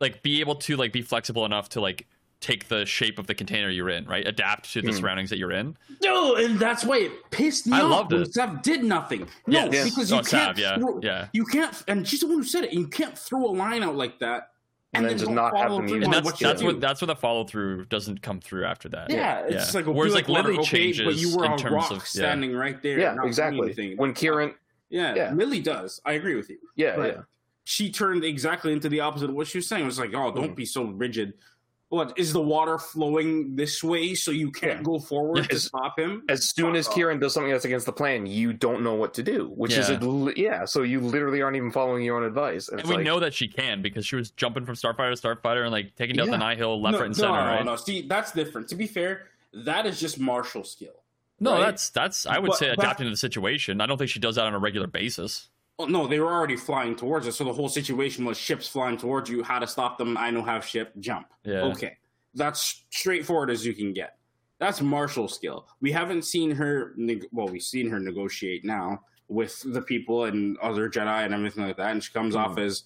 like 0.00 0.22
be 0.22 0.40
able 0.40 0.54
to 0.56 0.76
like 0.76 0.92
be 0.92 1.02
flexible 1.02 1.44
enough 1.44 1.68
to 1.70 1.80
like 1.80 2.06
take 2.40 2.66
the 2.66 2.84
shape 2.84 3.20
of 3.20 3.28
the 3.28 3.34
container 3.34 3.70
you're 3.70 3.88
in, 3.90 4.04
right? 4.06 4.26
Adapt 4.26 4.72
to 4.72 4.82
the 4.82 4.90
Hmm. 4.90 4.96
surroundings 4.98 5.30
that 5.30 5.38
you're 5.38 5.52
in. 5.52 5.76
No, 6.02 6.34
and 6.34 6.58
that's 6.58 6.84
why 6.84 6.96
it 6.98 7.12
pissed 7.30 7.68
me 7.68 7.76
I 7.76 7.82
off. 7.82 7.90
loved 7.90 8.12
it. 8.14 8.34
Sav 8.34 8.62
did 8.62 8.82
nothing. 8.82 9.28
No, 9.46 9.68
Yes. 9.70 9.90
because 9.90 10.10
you 10.10 10.16
Oh, 10.16 10.22
can't. 10.22 10.56
Sav, 10.56 10.58
yeah, 10.58 10.76
throw, 10.78 10.98
yeah. 11.02 11.28
You 11.32 11.44
can't, 11.44 11.84
and 11.86 12.08
she's 12.08 12.18
the 12.20 12.26
one 12.26 12.38
who 12.38 12.42
said 12.44 12.64
it. 12.64 12.72
You 12.72 12.88
can't 12.88 13.16
throw 13.16 13.44
a 13.46 13.52
line 13.54 13.84
out 13.84 13.94
like 13.94 14.18
that 14.18 14.48
And 14.94 15.06
then 15.06 15.12
just 15.12 15.24
don't 15.24 15.34
not 15.34 15.56
have 15.56 15.68
follow 15.68 15.76
them 15.78 15.88
use 15.88 16.04
And 16.04 16.12
that's 16.12 16.38
that's 16.38 16.62
what 16.62 16.80
that's 16.80 17.00
where 17.00 17.06
the 17.06 17.16
follow 17.16 17.44
through 17.44 17.86
doesn't 17.86 18.20
come 18.20 18.40
through 18.40 18.66
after 18.66 18.88
that. 18.90 19.08
Yeah, 19.10 19.16
yeah. 19.48 19.56
it's 19.56 19.72
Yeah. 19.72 19.80
like 19.80 19.86
a 19.86 19.92
Whereas, 19.92 20.12
like 20.12 20.28
like, 20.28 20.44
Lily 20.44 20.58
okay, 20.58 20.66
changes 20.92 21.06
but 21.06 21.16
you 21.16 21.34
were 21.36 21.46
in 21.46 21.56
terms 21.56 21.72
rock 21.74 21.90
of- 21.92 21.96
yeah. 21.98 22.04
standing 22.04 22.54
right 22.54 22.82
there. 22.82 22.98
yeah 22.98 23.06
not 23.14 23.16
doing 23.22 23.28
exactly 23.28 23.60
anything. 23.62 23.96
when 23.96 24.12
kieran 24.12 24.54
yeah, 24.90 25.14
yeah. 25.14 25.32
Lily 25.32 25.60
does. 25.60 26.00
I 26.04 26.12
agree 26.12 26.34
with 26.34 26.50
you. 26.50 26.58
yeah 26.76 26.96
But 26.96 27.14
yeah 27.16 27.22
she 27.64 27.90
turned 27.90 28.24
exactly 28.24 28.72
into 28.72 28.88
the 28.90 29.00
opposite 29.00 29.30
of 29.30 29.36
what 29.36 29.46
she 29.46 29.58
was 29.58 29.68
saying. 29.68 29.84
It 29.84 29.86
was 29.86 29.98
like, 29.98 30.10
oh, 30.14 30.32
don't 30.34 30.50
Mhm. 30.52 30.56
be 30.56 30.64
so 30.66 30.82
rigid. 30.84 31.34
What 31.92 32.14
is 32.16 32.32
the 32.32 32.40
water 32.40 32.78
flowing 32.78 33.54
this 33.54 33.84
way 33.84 34.14
so 34.14 34.30
you 34.30 34.50
can't 34.50 34.78
Yeah. 34.78 34.82
go 34.82 34.98
forward 34.98 35.50
to 35.50 35.60
stop 35.60 35.98
him? 35.98 36.22
as 36.30 36.48
soon 36.48 36.74
as 36.74 36.88
Kieran 36.88 37.18
does 37.20 37.34
something 37.34 37.52
that's 37.52 37.66
against 37.66 37.84
the 37.84 37.92
plan, 37.92 38.24
you 38.24 38.54
don't 38.54 38.80
know 38.82 38.94
what 38.94 39.12
to 39.12 39.22
do, 39.22 39.52
which 39.54 39.74
is 39.76 39.90
Yeah. 39.90 39.98
a, 40.00 40.32
yeah. 40.34 40.64
So 40.64 40.84
you 40.84 41.00
literally 41.00 41.42
aren't 41.42 41.58
even 41.58 41.70
following 41.70 42.02
your 42.02 42.16
own 42.16 42.22
advice. 42.24 42.70
And, 42.70 42.80
And 42.80 42.88
we 42.88 42.96
like, 42.96 43.04
know 43.04 43.20
that 43.20 43.34
she 43.34 43.46
can 43.46 43.82
because 43.82 44.06
she 44.06 44.16
was 44.16 44.30
jumping 44.30 44.64
from 44.64 44.74
Starfighter 44.74 45.14
to 45.14 45.20
Starfighter 45.28 45.64
and 45.64 45.70
like 45.70 45.94
taking 45.94 46.16
down 46.16 46.28
Yeah. 46.28 46.38
the 46.38 46.54
Nihil 46.54 46.80
left, 46.80 46.92
no, 46.94 46.98
right, 47.00 47.06
and 47.08 47.14
center, 47.16 47.28
no, 47.28 47.44
no, 47.44 47.46
right? 47.56 47.64
no. 47.66 47.76
See, 47.76 48.00
that's 48.08 48.32
different. 48.32 48.68
To 48.70 48.74
be 48.74 48.86
fair, 48.86 49.28
that 49.52 49.84
is 49.84 50.00
just 50.00 50.18
martial 50.18 50.64
skill. 50.64 50.94
No, 51.40 51.52
right? 51.52 51.60
that's 51.60 51.90
that's 51.90 52.24
I 52.24 52.38
would 52.38 52.48
But- 52.52 52.56
say 52.58 52.70
but- 52.74 52.78
adapting 52.78 53.04
to 53.04 53.10
the 53.10 53.16
situation. 53.18 53.82
I 53.82 53.86
don't 53.86 53.98
think 53.98 54.08
she 54.08 54.18
does 54.18 54.36
that 54.36 54.46
on 54.46 54.54
a 54.54 54.58
regular 54.58 54.86
basis. 54.86 55.48
Oh, 55.78 55.86
no, 55.86 56.06
they 56.06 56.20
were 56.20 56.32
already 56.32 56.56
flying 56.56 56.94
towards 56.94 57.26
us, 57.26 57.36
so 57.36 57.44
the 57.44 57.52
whole 57.52 57.68
situation 57.68 58.24
was 58.24 58.36
ships 58.36 58.68
flying 58.68 58.96
towards 58.96 59.30
you. 59.30 59.42
How 59.42 59.58
to 59.58 59.66
stop 59.66 59.98
them? 59.98 60.16
I 60.16 60.30
know 60.30 60.42
how 60.42 60.60
ship 60.60 60.92
jump. 61.00 61.28
Yeah. 61.44 61.62
Okay, 61.62 61.96
that's 62.34 62.84
straightforward 62.90 63.50
as 63.50 63.64
you 63.64 63.72
can 63.72 63.92
get. 63.92 64.16
That's 64.58 64.80
martial 64.80 65.26
skill. 65.28 65.66
We 65.80 65.90
haven't 65.90 66.24
seen 66.24 66.50
her. 66.52 66.92
Neg- 66.96 67.26
well, 67.32 67.48
we've 67.48 67.62
seen 67.62 67.88
her 67.90 67.98
negotiate 67.98 68.64
now 68.64 69.00
with 69.28 69.60
the 69.72 69.82
people 69.82 70.24
and 70.24 70.58
other 70.58 70.88
Jedi 70.90 71.24
and 71.24 71.34
everything 71.34 71.64
like 71.64 71.78
that, 71.78 71.90
and 71.90 72.04
she 72.04 72.12
comes 72.12 72.36
off 72.36 72.58
as, 72.58 72.84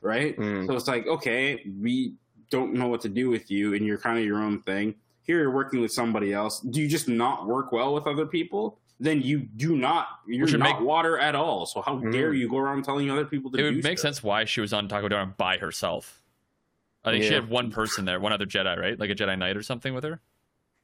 right? 0.00 0.36
Mm. 0.36 0.66
So 0.66 0.74
it's 0.74 0.88
like, 0.88 1.06
okay, 1.06 1.62
we 1.80 2.14
don't 2.50 2.72
know 2.74 2.88
what 2.88 3.00
to 3.02 3.08
do 3.08 3.28
with 3.28 3.50
you, 3.50 3.74
and 3.74 3.84
you're 3.84 3.98
kind 3.98 4.18
of 4.18 4.24
your 4.24 4.38
own 4.38 4.62
thing. 4.62 4.94
Here, 5.22 5.40
you're 5.40 5.50
working 5.50 5.80
with 5.80 5.92
somebody 5.92 6.32
else. 6.32 6.60
Do 6.60 6.80
you 6.80 6.88
just 6.88 7.08
not 7.08 7.46
work 7.46 7.70
well 7.70 7.94
with 7.94 8.06
other 8.06 8.26
people? 8.26 8.78
Then 9.00 9.22
you 9.22 9.40
do 9.40 9.76
not. 9.76 10.06
You're 10.26 10.46
should 10.46 10.60
not 10.60 10.78
make- 10.80 10.86
water 10.86 11.18
at 11.18 11.34
all. 11.34 11.66
So 11.66 11.82
how 11.82 11.96
Mm. 11.98 12.12
dare 12.12 12.32
you 12.32 12.48
go 12.48 12.58
around 12.58 12.84
telling 12.84 13.10
other 13.10 13.24
people 13.24 13.50
to 13.50 13.58
It 13.58 13.62
do 13.62 13.74
would 13.76 13.84
make 13.84 13.98
stuff? 13.98 14.14
sense 14.14 14.22
why 14.22 14.44
she 14.44 14.60
was 14.60 14.72
on 14.72 14.88
Takodana 14.88 15.36
by 15.36 15.56
herself. 15.58 16.22
I 17.04 17.10
think 17.10 17.24
she 17.24 17.34
had 17.34 17.48
one 17.50 17.70
person 17.70 18.04
there, 18.06 18.18
one 18.20 18.32
other 18.32 18.46
Jedi, 18.46 18.78
right? 18.78 18.98
Like 18.98 19.10
a 19.10 19.14
Jedi 19.14 19.36
Knight 19.38 19.56
or 19.56 19.62
something 19.62 19.92
with 19.94 20.04
her. 20.04 20.20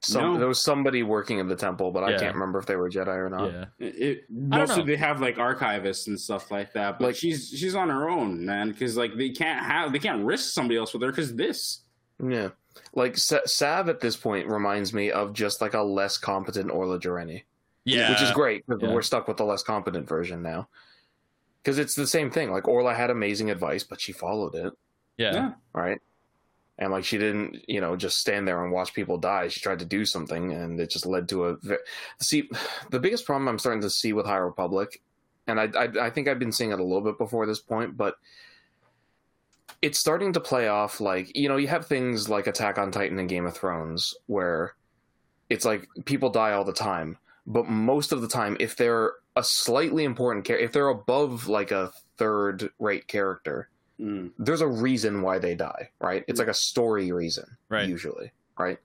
Some 0.03 0.23
No. 0.35 0.39
there 0.39 0.49
was 0.49 0.63
somebody 0.63 1.03
working 1.03 1.39
in 1.39 1.49
the 1.49 1.57
temple, 1.57 1.91
but 1.93 2.03
I 2.05 2.17
can't 2.19 2.35
remember 2.35 2.59
if 2.59 2.67
they 2.67 2.77
were 2.77 2.91
Jedi 2.91 3.07
or 3.17 3.29
not. 3.31 3.53
yeah. 3.53 3.65
It, 3.79 3.95
it- 3.97 4.25
I 4.51 4.59
don't 4.59 4.69
mostly 4.69 4.83
know. 4.83 4.87
they 4.87 4.97
have 4.97 5.21
like 5.21 5.37
archivists 5.37 6.07
and 6.09 6.19
stuff 6.19 6.51
like 6.51 6.73
that, 6.73 6.99
but 6.99 7.07
Like- 7.07 7.17
she's 7.17 7.49
she's 7.51 7.75
on 7.75 7.89
her 7.91 8.09
own, 8.09 8.45
man, 8.45 8.71
because 8.71 8.97
like 8.97 9.17
they 9.17 9.31
can't 9.31 9.65
have 9.65 9.93
they 9.93 9.99
can't 9.99 10.25
risk 10.25 10.53
somebody 10.53 10.77
else 10.79 10.93
with 10.93 11.03
her 11.03 11.09
because 11.11 11.37
this. 11.37 11.85
Yeah. 12.23 12.49
Like 12.95 13.17
Sa- 13.19 13.45
Sav 13.47 13.89
at 13.89 14.01
this 14.01 14.17
point 14.17 14.47
reminds 14.49 14.93
me 14.95 15.11
of 15.11 15.33
just 15.33 15.61
like 15.61 15.75
a 15.75 15.83
less 15.83 16.17
competent 16.19 16.71
Orla 16.71 16.99
Jareni, 16.99 17.43
Yeah. 17.99 18.11
which 18.11 18.23
is 18.23 18.31
great 18.33 18.65
because 18.67 18.83
yeah. 18.83 18.93
we're 18.93 19.03
stuck 19.03 19.29
with 19.29 19.37
the 19.37 19.45
less 19.45 19.63
competent 19.63 20.09
version 20.09 20.43
now. 20.43 20.69
Because 21.63 21.79
it's 21.79 21.95
the 21.95 22.07
same 22.07 22.31
thing. 22.31 22.51
Like 22.51 22.67
Orla 22.69 22.95
had 22.95 23.11
amazing 23.11 23.51
advice, 23.51 23.85
but 23.85 24.01
she 24.01 24.13
followed 24.13 24.55
it, 24.55 24.73
Yeah. 25.17 25.33
Yeah. 25.35 25.53
right? 25.75 26.01
And 26.79 26.91
like 26.91 27.05
she 27.05 27.19
didn't, 27.19 27.69
you 27.69 27.81
know, 27.83 27.95
just 27.97 28.19
stand 28.19 28.49
there 28.49 28.65
and 28.65 28.73
watch 28.73 28.95
people 28.95 29.19
die. 29.19 29.49
She 29.49 29.61
tried 29.61 29.81
to 29.81 29.85
do 29.85 30.07
something, 30.07 30.53
and 30.53 30.81
it 30.81 30.89
just 30.89 31.05
led 31.05 31.29
to 31.29 31.45
a. 31.45 31.57
ve- 31.57 31.77
See, 32.21 32.49
the 32.91 32.99
biggest 32.99 33.27
problem 33.27 33.49
I'm 33.49 33.59
starting 33.59 33.83
to 33.83 33.91
see 33.91 34.15
with 34.15 34.25
High 34.25 34.39
Republic, 34.39 35.03
and 35.47 35.61
I, 35.61 35.69
I, 35.77 36.07
I 36.07 36.11
think 36.11 36.27
I've 36.27 36.39
been 36.39 36.53
seeing 36.53 36.71
it 36.71 36.81
a 36.81 36.83
little 36.83 37.03
bit 37.03 37.19
before 37.19 37.45
this 37.45 37.61
point, 37.61 37.99
but 37.99 38.15
it's 39.83 39.99
starting 39.99 40.33
to 40.33 40.41
play 40.41 40.69
off 40.69 41.01
like 41.01 41.37
you 41.37 41.49
know 41.51 41.57
you 41.59 41.69
have 41.69 41.87
things 41.87 42.29
like 42.31 42.47
Attack 42.47 42.79
on 42.79 42.91
Titan 42.91 43.19
and 43.19 43.29
Game 43.29 43.45
of 43.47 43.55
Thrones 43.55 44.15
where 44.27 44.75
it's 45.51 45.65
like 45.67 45.87
people 46.07 46.31
die 46.31 46.53
all 46.53 46.65
the 46.65 46.73
time, 46.73 47.19
but 47.53 47.69
most 47.69 48.13
of 48.13 48.21
the 48.21 48.29
time, 48.29 48.57
if 48.61 48.77
they're 48.77 49.13
a 49.37 49.43
slightly 49.43 50.05
important 50.05 50.45
character, 50.45 50.65
if 50.65 50.73
they're 50.73 50.89
above 50.89 51.49
like 51.49 51.71
a 51.73 51.93
third 52.17 52.71
rate 52.79 53.07
character, 53.09 53.69
Mm. 54.01 54.31
there's 54.39 54.63
a 54.63 54.67
reason 54.67 55.21
why 55.21 55.39
they 55.39 55.55
die, 55.55 55.91
right? 56.01 56.25
It's 56.27 56.39
like 56.39 56.49
a 56.49 56.55
story 56.55 57.13
reason, 57.13 57.45
Right. 57.69 57.87
Usually, 57.89 58.33
right? 58.59 58.79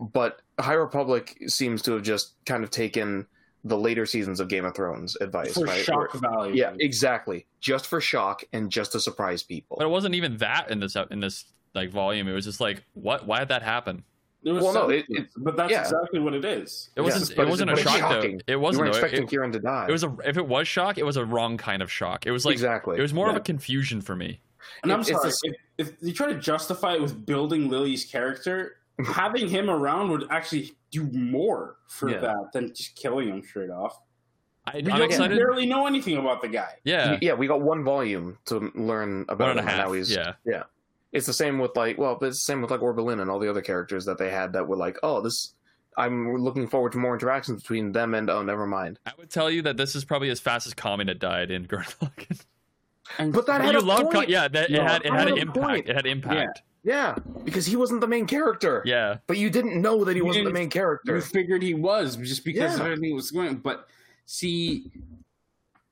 But 0.00 0.40
High 0.58 0.74
Republic 0.74 1.36
seems 1.48 1.82
to 1.82 1.92
have 1.92 2.02
just 2.02 2.34
kind 2.46 2.64
of 2.64 2.70
taken 2.70 3.26
the 3.64 3.76
later 3.76 4.06
seasons 4.06 4.40
of 4.40 4.48
Game 4.48 4.64
of 4.64 4.74
Thrones 4.74 5.16
advice, 5.20 5.54
For 5.54 5.64
right? 5.64 5.84
shock 5.84 6.14
Where- 6.14 6.20
value. 6.32 6.54
yeah, 6.54 6.74
exactly. 6.80 7.46
Just 7.60 7.86
for 7.88 8.00
shock 8.00 8.44
and 8.52 8.70
just 8.70 8.92
to 8.92 9.00
surprise 9.00 9.42
people. 9.42 9.76
But 9.78 9.86
it 9.86 9.90
wasn't 9.90 10.14
even 10.14 10.36
that 10.38 10.70
in 10.70 10.80
this 10.80 10.96
in 11.10 11.20
this 11.20 11.44
like 11.74 11.90
volume. 11.90 12.28
It 12.28 12.32
was 12.32 12.44
just 12.46 12.60
like, 12.60 12.84
what? 12.94 13.26
Why 13.26 13.40
did 13.40 13.48
that 13.48 13.62
happen? 13.62 14.04
There 14.46 14.54
was 14.54 14.62
Well, 14.62 14.74
no, 14.74 14.88
it- 14.90 15.06
it- 15.08 15.26
but 15.38 15.56
that's 15.56 15.72
yeah. 15.72 15.80
exactly 15.82 16.20
what 16.20 16.32
it 16.32 16.44
is. 16.44 16.90
It 16.94 17.00
wasn't. 17.00 17.36
but 17.36 17.48
it 17.48 17.50
wasn't 17.50 17.70
a 17.70 17.72
but 17.74 17.82
it's 17.82 17.90
shock 17.90 17.98
shocking. 17.98 18.40
though. 18.46 18.52
It 18.52 18.56
wasn't. 18.60 18.80
weren't 18.84 18.92
though. 18.94 18.98
expecting 19.00 19.24
It, 19.24 19.28
Kieran 19.30 19.50
to 19.50 19.58
die. 19.58 19.86
it 19.88 19.92
was 19.92 20.04
a. 20.04 20.16
If 20.24 20.36
it 20.36 20.46
was 20.46 20.68
shock, 20.68 20.98
it 20.98 21.04
was 21.04 21.16
a 21.16 21.24
wrong 21.24 21.56
kind 21.56 21.82
of 21.82 21.90
shock. 21.90 22.26
It 22.26 22.30
was 22.30 22.44
like 22.46 22.52
exactly. 22.52 22.96
it 22.96 23.02
was 23.02 23.12
more 23.12 23.28
of 23.28 23.34
a 23.34 23.40
confusion 23.40 24.00
for 24.00 24.14
me. 24.14 24.40
And 24.84 24.92
I'm 24.92 25.02
sorry, 25.02 25.30
the- 25.30 25.54
if, 25.78 25.88
if 25.88 25.94
you 26.00 26.12
try 26.12 26.28
to 26.32 26.38
justify 26.38 26.94
it 26.94 27.02
with 27.02 27.26
building 27.26 27.68
Lily's 27.68 28.04
character, 28.04 28.76
having 29.04 29.48
him 29.48 29.68
around 29.68 30.10
would 30.10 30.28
actually 30.30 30.76
do 30.92 31.02
more 31.12 31.78
for 31.88 32.08
Yeah. 32.08 32.18
that 32.20 32.52
than 32.52 32.72
just 32.72 32.94
killing 32.94 33.28
him 33.28 33.42
straight 33.42 33.70
off. 33.70 33.98
I, 34.64 34.76
We 34.76 34.78
I'm 34.92 34.98
don't 35.00 35.02
excited. 35.10 35.36
barely 35.36 35.66
know 35.66 35.88
anything 35.88 36.18
about 36.18 36.40
the 36.40 36.48
guy. 36.48 36.70
Yeah, 36.84 37.18
yeah, 37.20 37.34
we 37.34 37.48
got 37.48 37.62
one 37.62 37.82
volume 37.84 38.38
to 38.46 38.70
learn 38.76 39.22
about 39.28 39.40
one 39.48 39.50
and 39.50 39.58
a 39.58 39.62
him, 39.62 39.68
and 39.70 39.78
now 39.78 39.92
he's 39.92 40.14
yeah, 40.14 40.32
Yeah, 40.44 40.62
it's 41.16 41.26
the 41.26 41.32
same 41.32 41.58
with 41.58 41.74
like 41.76 41.98
well 41.98 42.12
it's 42.22 42.38
the 42.38 42.52
same 42.52 42.60
with 42.62 42.70
like 42.70 42.80
Orbalin 42.80 43.20
and 43.20 43.30
all 43.30 43.38
the 43.38 43.48
other 43.50 43.62
characters 43.62 44.04
that 44.04 44.18
they 44.18 44.30
had 44.30 44.52
that 44.52 44.66
were 44.66 44.76
like 44.76 44.98
oh 45.02 45.20
this 45.20 45.54
I'm 45.98 46.36
looking 46.36 46.66
forward 46.68 46.92
to 46.92 46.98
more 46.98 47.14
interactions 47.14 47.62
between 47.62 47.92
them 47.92 48.14
and 48.14 48.28
oh 48.30 48.42
never 48.42 48.66
mind 48.66 48.98
I 49.06 49.12
would 49.18 49.30
tell 49.30 49.50
you 49.50 49.62
that 49.62 49.76
this 49.76 49.94
is 49.96 50.04
probably 50.04 50.30
as 50.30 50.40
fast 50.40 50.66
as 50.66 50.74
Kamina 50.74 51.18
died 51.18 51.50
in 51.50 51.66
Gurren 51.66 51.94
Lagann. 52.00 53.32
But 53.32 53.46
that 53.46 53.58
But 53.58 53.64
had 53.64 53.74
you 53.74 53.80
a 53.80 53.82
love, 53.82 54.02
Ka- 54.04 54.10
point. 54.10 54.28
yeah, 54.28 54.48
that, 54.48 54.70
it 54.70 54.72
No, 54.72 54.82
had 54.82 55.02
it 55.04 55.10
had 55.12 55.18
had 55.20 55.28
an 55.28 55.38
impact. 55.38 55.58
point. 55.66 55.88
It 55.88 55.94
had 55.96 56.06
impact. 56.06 56.62
yeah 56.82 57.14
because 57.44 57.64
he 57.64 57.76
wasn't 57.76 58.00
the 58.00 58.06
main 58.08 58.26
character 58.26 58.82
Yeah, 58.84 59.18
but 59.26 59.38
you 59.38 59.48
didn't 59.48 59.80
know 59.80 60.04
that 60.04 60.12
he 60.12 60.18
You 60.18 60.26
wasn't 60.26 60.44
the 60.46 60.52
main 60.52 60.70
character 60.70 61.14
You 61.16 61.20
figured 61.22 61.62
he 61.62 61.74
was 61.74 62.16
just 62.16 62.44
because 62.44 62.74
of 62.74 62.80
Yeah. 62.80 62.92
everything 62.92 63.14
was 63.14 63.30
going. 63.30 63.56
But 63.56 63.86
see, 64.26 64.90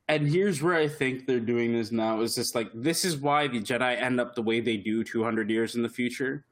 and 0.08 0.26
here's 0.28 0.62
where 0.62 0.74
I 0.74 0.88
think 0.88 1.26
they're 1.26 1.40
doing 1.40 1.72
this 1.72 1.90
now 1.92 2.20
is 2.20 2.34
just 2.34 2.54
like 2.54 2.68
this 2.74 3.04
is 3.04 3.16
why 3.16 3.48
the 3.48 3.60
Jedi 3.60 4.00
end 4.00 4.20
up 4.20 4.34
the 4.34 4.42
way 4.42 4.60
they 4.60 4.76
do 4.76 5.02
200 5.04 5.48
years 5.50 5.74
in 5.74 5.82
the 5.82 5.88
future. 5.88 6.44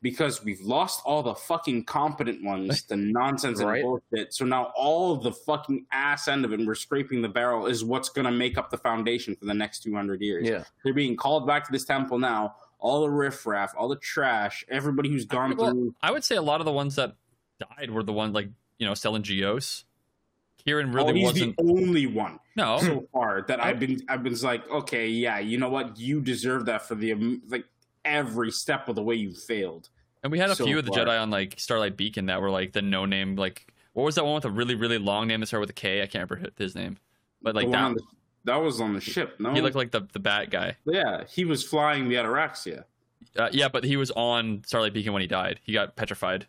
Because 0.00 0.42
we've 0.42 0.60
lost 0.60 1.00
all 1.04 1.22
the 1.22 1.34
fucking 1.36 1.84
competent 1.84 2.42
ones, 2.42 2.82
the 2.82 2.96
nonsense 3.20 3.60
and 3.60 3.68
Right. 3.68 3.84
bullshit. 3.84 4.34
So 4.34 4.44
now 4.44 4.72
all 4.74 5.14
the 5.16 5.30
fucking 5.30 5.86
ass 5.92 6.26
end 6.26 6.44
of 6.44 6.52
it, 6.52 6.58
and 6.58 6.66
we're 6.66 6.74
scraping 6.74 7.22
the 7.22 7.28
barrel, 7.28 7.66
is 7.66 7.84
what's 7.84 8.08
going 8.08 8.24
to 8.24 8.32
make 8.32 8.58
up 8.58 8.68
the 8.70 8.78
foundation 8.78 9.36
for 9.36 9.44
the 9.44 9.54
next 9.54 9.84
200 9.84 10.20
years. 10.20 10.48
yeah 10.48 10.64
They're 10.82 10.92
being 10.92 11.14
called 11.16 11.46
back 11.46 11.64
to 11.66 11.70
this 11.72 11.84
temple 11.84 12.18
now. 12.18 12.56
All 12.80 13.02
the 13.02 13.10
riffraff, 13.10 13.74
all 13.78 13.86
the 13.86 13.94
trash, 13.94 14.64
everybody 14.68 15.08
who's 15.08 15.24
gone 15.24 15.56
Well, 15.56 15.70
through. 15.70 15.94
I 16.02 16.10
would 16.10 16.24
say 16.24 16.34
a 16.34 16.42
lot 16.42 16.60
of 16.60 16.64
the 16.64 16.72
ones 16.72 16.96
that 16.96 17.14
died 17.60 17.88
were 17.92 18.02
the 18.02 18.12
ones 18.12 18.34
like 18.34 18.48
you 18.78 18.86
know 18.86 18.92
Stellan 18.94 19.22
Gios. 19.22 19.84
Kieran 20.64 20.92
really 20.92 21.10
oh, 21.10 21.14
he's 21.14 21.24
wasn't. 21.24 21.56
the 21.56 21.62
only 21.64 22.06
one. 22.06 22.38
No, 22.56 22.78
so 22.78 23.06
far 23.12 23.42
that 23.48 23.62
I've 23.64 23.80
been 23.80 24.00
I've 24.08 24.22
been 24.22 24.38
like, 24.42 24.68
okay, 24.70 25.08
yeah, 25.08 25.38
you 25.38 25.58
know 25.58 25.68
what, 25.68 25.98
you 25.98 26.20
deserve 26.20 26.66
that 26.66 26.86
for 26.86 26.94
the 26.94 27.12
um, 27.12 27.42
like 27.48 27.64
every 28.04 28.50
step 28.50 28.88
of 28.88 28.96
the 28.96 29.02
way 29.02 29.14
you 29.14 29.32
failed. 29.32 29.88
and 30.22 30.30
we 30.30 30.38
had 30.38 30.50
a 30.50 30.54
so 30.54 30.64
few 30.64 30.78
of 30.78 30.84
the 30.84 30.92
far. 30.92 31.04
Jedi 31.06 31.20
on 31.20 31.30
like 31.30 31.54
Starlight 31.58 31.96
Beacon 31.96 32.26
that 32.26 32.40
were 32.40 32.50
like 32.50 32.72
the 32.72 32.82
no 32.82 33.06
name. 33.06 33.36
Like 33.36 33.72
what 33.94 34.04
was 34.04 34.14
that 34.16 34.24
one 34.24 34.34
with 34.34 34.44
a 34.44 34.50
really 34.50 34.74
really 34.74 34.98
long 34.98 35.28
name 35.28 35.40
that 35.40 35.46
started 35.46 35.62
with 35.62 35.70
a 35.70 35.74
K? 35.74 36.02
I 36.02 36.06
can't 36.06 36.28
remember 36.30 36.50
his 36.58 36.74
name, 36.74 36.98
but 37.40 37.54
like 37.54 37.70
that. 37.70 37.94
the- 37.94 38.02
that 38.44 38.56
was 38.56 38.80
on 38.80 38.92
the 38.92 39.00
ship. 39.00 39.36
No, 39.38 39.52
He 39.54 39.60
looked 39.60 39.76
like 39.76 39.92
the 39.92 40.06
the 40.12 40.18
bat 40.18 40.50
guy. 40.50 40.76
yeah, 40.84 41.22
he 41.30 41.44
was 41.44 41.64
flying 41.64 42.08
the 42.08 42.16
Ataraxia. 42.16 42.84
Uh, 43.38 43.48
yeah, 43.52 43.68
but 43.68 43.84
he 43.84 43.96
was 43.96 44.10
on 44.10 44.62
Starlight 44.66 44.92
Beacon 44.92 45.12
when 45.12 45.22
he 45.22 45.28
died. 45.28 45.60
He 45.62 45.72
got 45.72 45.94
petrified. 45.96 46.46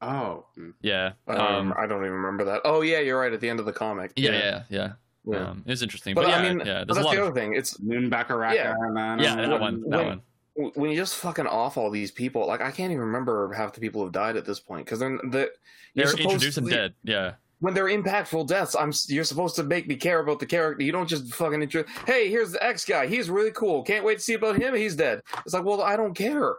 Oh, 0.00 0.46
Yeah. 0.80 1.12
I 1.26 1.34
don't, 1.36 1.54
Um, 1.54 1.74
I 1.76 1.86
don't 1.86 2.00
even 2.02 2.12
remember 2.12 2.44
that 2.44 2.60
oh 2.64 2.82
yeah 2.82 3.00
you're 3.00 3.18
right 3.18 3.32
at 3.32 3.40
the 3.40 3.48
end 3.48 3.58
of 3.60 3.66
the 3.66 3.72
comic 3.72 4.12
yeah, 4.16 4.30
yeah, 4.32 4.62
yeah. 4.68 4.92
Yeah. 5.26 5.48
Um, 5.50 5.62
it 5.66 5.70
was 5.70 5.82
interesting, 5.82 6.14
but, 6.14 6.22
but, 6.22 6.30
yeah, 6.30 6.36
I 6.36 6.42
mean 6.48 6.58
yeah. 6.64 6.84
but 6.84 6.88
There's 6.88 6.98
a 6.98 7.00
that's 7.00 7.04
lot. 7.06 7.14
the 7.16 7.20
Of, 7.22 7.26
other 7.28 7.34
thing 7.40 7.54
it's 7.54 7.80
Moon 7.80 8.08
Bakaraka, 8.10 8.54
Yeah. 8.54 8.74
man. 8.90 9.18
yeah, 9.18 9.34
that 9.36 9.48
when- 9.50 9.60
one. 9.60 9.90
That 9.90 9.96
when- 9.98 10.06
one. 10.54 10.72
when 10.74 10.90
you 10.90 10.96
just 10.96 11.16
fucking 11.16 11.46
off 11.46 11.76
all 11.76 11.90
these 11.90 12.10
people 12.12 12.46
like 12.46 12.60
I 12.60 12.70
can't 12.70 12.92
even 12.92 13.04
remember 13.04 13.52
half 13.52 13.72
the 13.72 13.80
people 13.80 14.02
who've 14.02 14.12
died 14.12 14.36
at 14.36 14.44
this 14.44 14.60
point 14.60 14.84
because 14.86 15.00
they're 15.00 15.18
the 15.18 15.28
They're 15.30 15.50
you're 15.94 16.06
supposed 16.06 16.24
introduced 16.34 16.58
and 16.58 16.68
to- 16.68 16.74
dead. 16.74 16.94
Yeah. 17.02 17.32
when 17.60 17.74
they're 17.74 17.86
impactful 17.86 18.46
deaths, 18.46 18.76
I'm 18.78 18.92
you're 19.08 19.24
supposed 19.24 19.56
to 19.56 19.64
make 19.64 19.88
me 19.88 19.96
care 19.96 20.20
about 20.20 20.38
the 20.38 20.46
character. 20.46 20.84
You 20.84 20.92
don't 20.92 21.08
just 21.08 21.34
fucking 21.34 21.60
intro. 21.60 21.82
Hey, 22.06 22.28
here's 22.30 22.52
the 22.52 22.64
X 22.64 22.84
guy. 22.84 23.08
He's 23.08 23.28
really 23.28 23.50
cool. 23.50 23.82
Can't 23.82 24.04
wait 24.04 24.18
to 24.18 24.20
see 24.22 24.34
about 24.34 24.56
him. 24.62 24.74
He's 24.76 24.94
dead. 24.94 25.22
It's 25.44 25.54
like, 25.54 25.64
well, 25.64 25.82
I 25.82 25.96
don't 25.96 26.14
care 26.14 26.54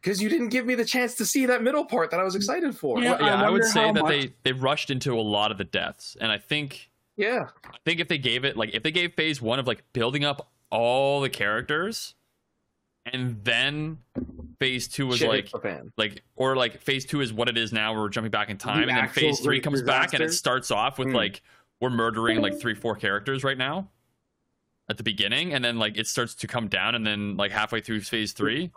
because 0.00 0.22
you 0.22 0.28
didn't 0.28 0.48
give 0.48 0.64
me 0.66 0.74
the 0.74 0.84
chance 0.84 1.14
to 1.16 1.24
see 1.26 1.46
that 1.46 1.62
middle 1.62 1.84
part 1.84 2.10
that 2.10 2.20
I 2.20 2.22
was 2.24 2.34
excited 2.34 2.76
for. 2.76 3.02
Yeah. 3.02 3.12
Well, 3.12 3.20
yeah, 3.22 3.42
I 3.42 3.46
I, 3.46 3.50
would 3.50 3.64
say 3.64 3.92
that 3.92 4.02
much- 4.02 4.10
they 4.10 4.32
they 4.44 4.52
rushed 4.52 4.90
into 4.90 5.18
a 5.18 5.20
lot 5.22 5.50
of 5.50 5.58
the 5.58 5.64
deaths, 5.64 6.16
and 6.20 6.30
I 6.32 6.38
think 6.38 6.90
Yeah, 7.16 7.48
I 7.64 7.76
think 7.84 8.00
if 8.00 8.08
they 8.08 8.18
gave 8.18 8.44
it 8.44 8.56
like 8.56 8.70
if 8.74 8.82
they 8.82 8.90
gave 8.92 9.14
phase 9.14 9.40
one 9.42 9.58
of 9.58 9.66
like 9.66 9.82
building 9.92 10.24
up 10.24 10.50
all 10.70 11.20
the 11.20 11.30
characters, 11.30 12.14
and 13.06 13.42
then 13.44 13.98
phase 14.60 14.86
two 14.88 15.06
was 15.06 15.18
Shit 15.18 15.28
like 15.28 15.38
hits 15.44 15.52
the 15.52 15.58
fan. 15.60 15.92
like 15.96 16.22
or 16.36 16.56
like 16.56 16.80
phase 16.80 17.04
two 17.06 17.20
is 17.20 17.32
what 17.32 17.48
it 17.48 17.56
is 17.56 17.72
now. 17.72 17.94
We're 17.94 18.08
jumping 18.08 18.30
back 18.30 18.50
in 18.50 18.58
time, 18.58 18.88
and 18.88 18.96
then 18.96 19.08
phase 19.08 19.40
three 19.40 19.56
great 19.56 19.62
comes 19.64 19.82
back 19.82 20.12
and 20.14 20.22
it 20.22 20.32
starts 20.32 20.70
off 20.70 20.98
with 20.98 21.08
Hmm. 21.08 21.14
like 21.14 21.42
we're 21.80 21.90
murdering 21.90 22.40
like 22.40 22.58
three 22.60 22.74
four 22.74 22.96
characters 22.96 23.44
right 23.44 23.56
now 23.58 23.88
at 24.90 24.96
the 24.96 25.02
beginning, 25.02 25.52
and 25.54 25.64
then 25.64 25.78
like 25.78 25.96
it 25.96 26.06
starts 26.06 26.34
to 26.36 26.46
come 26.46 26.68
down, 26.68 26.94
and 26.94 27.06
then 27.06 27.36
like 27.36 27.50
halfway 27.52 27.80
through 27.80 28.00
phase 28.00 28.32
three, 28.32 28.70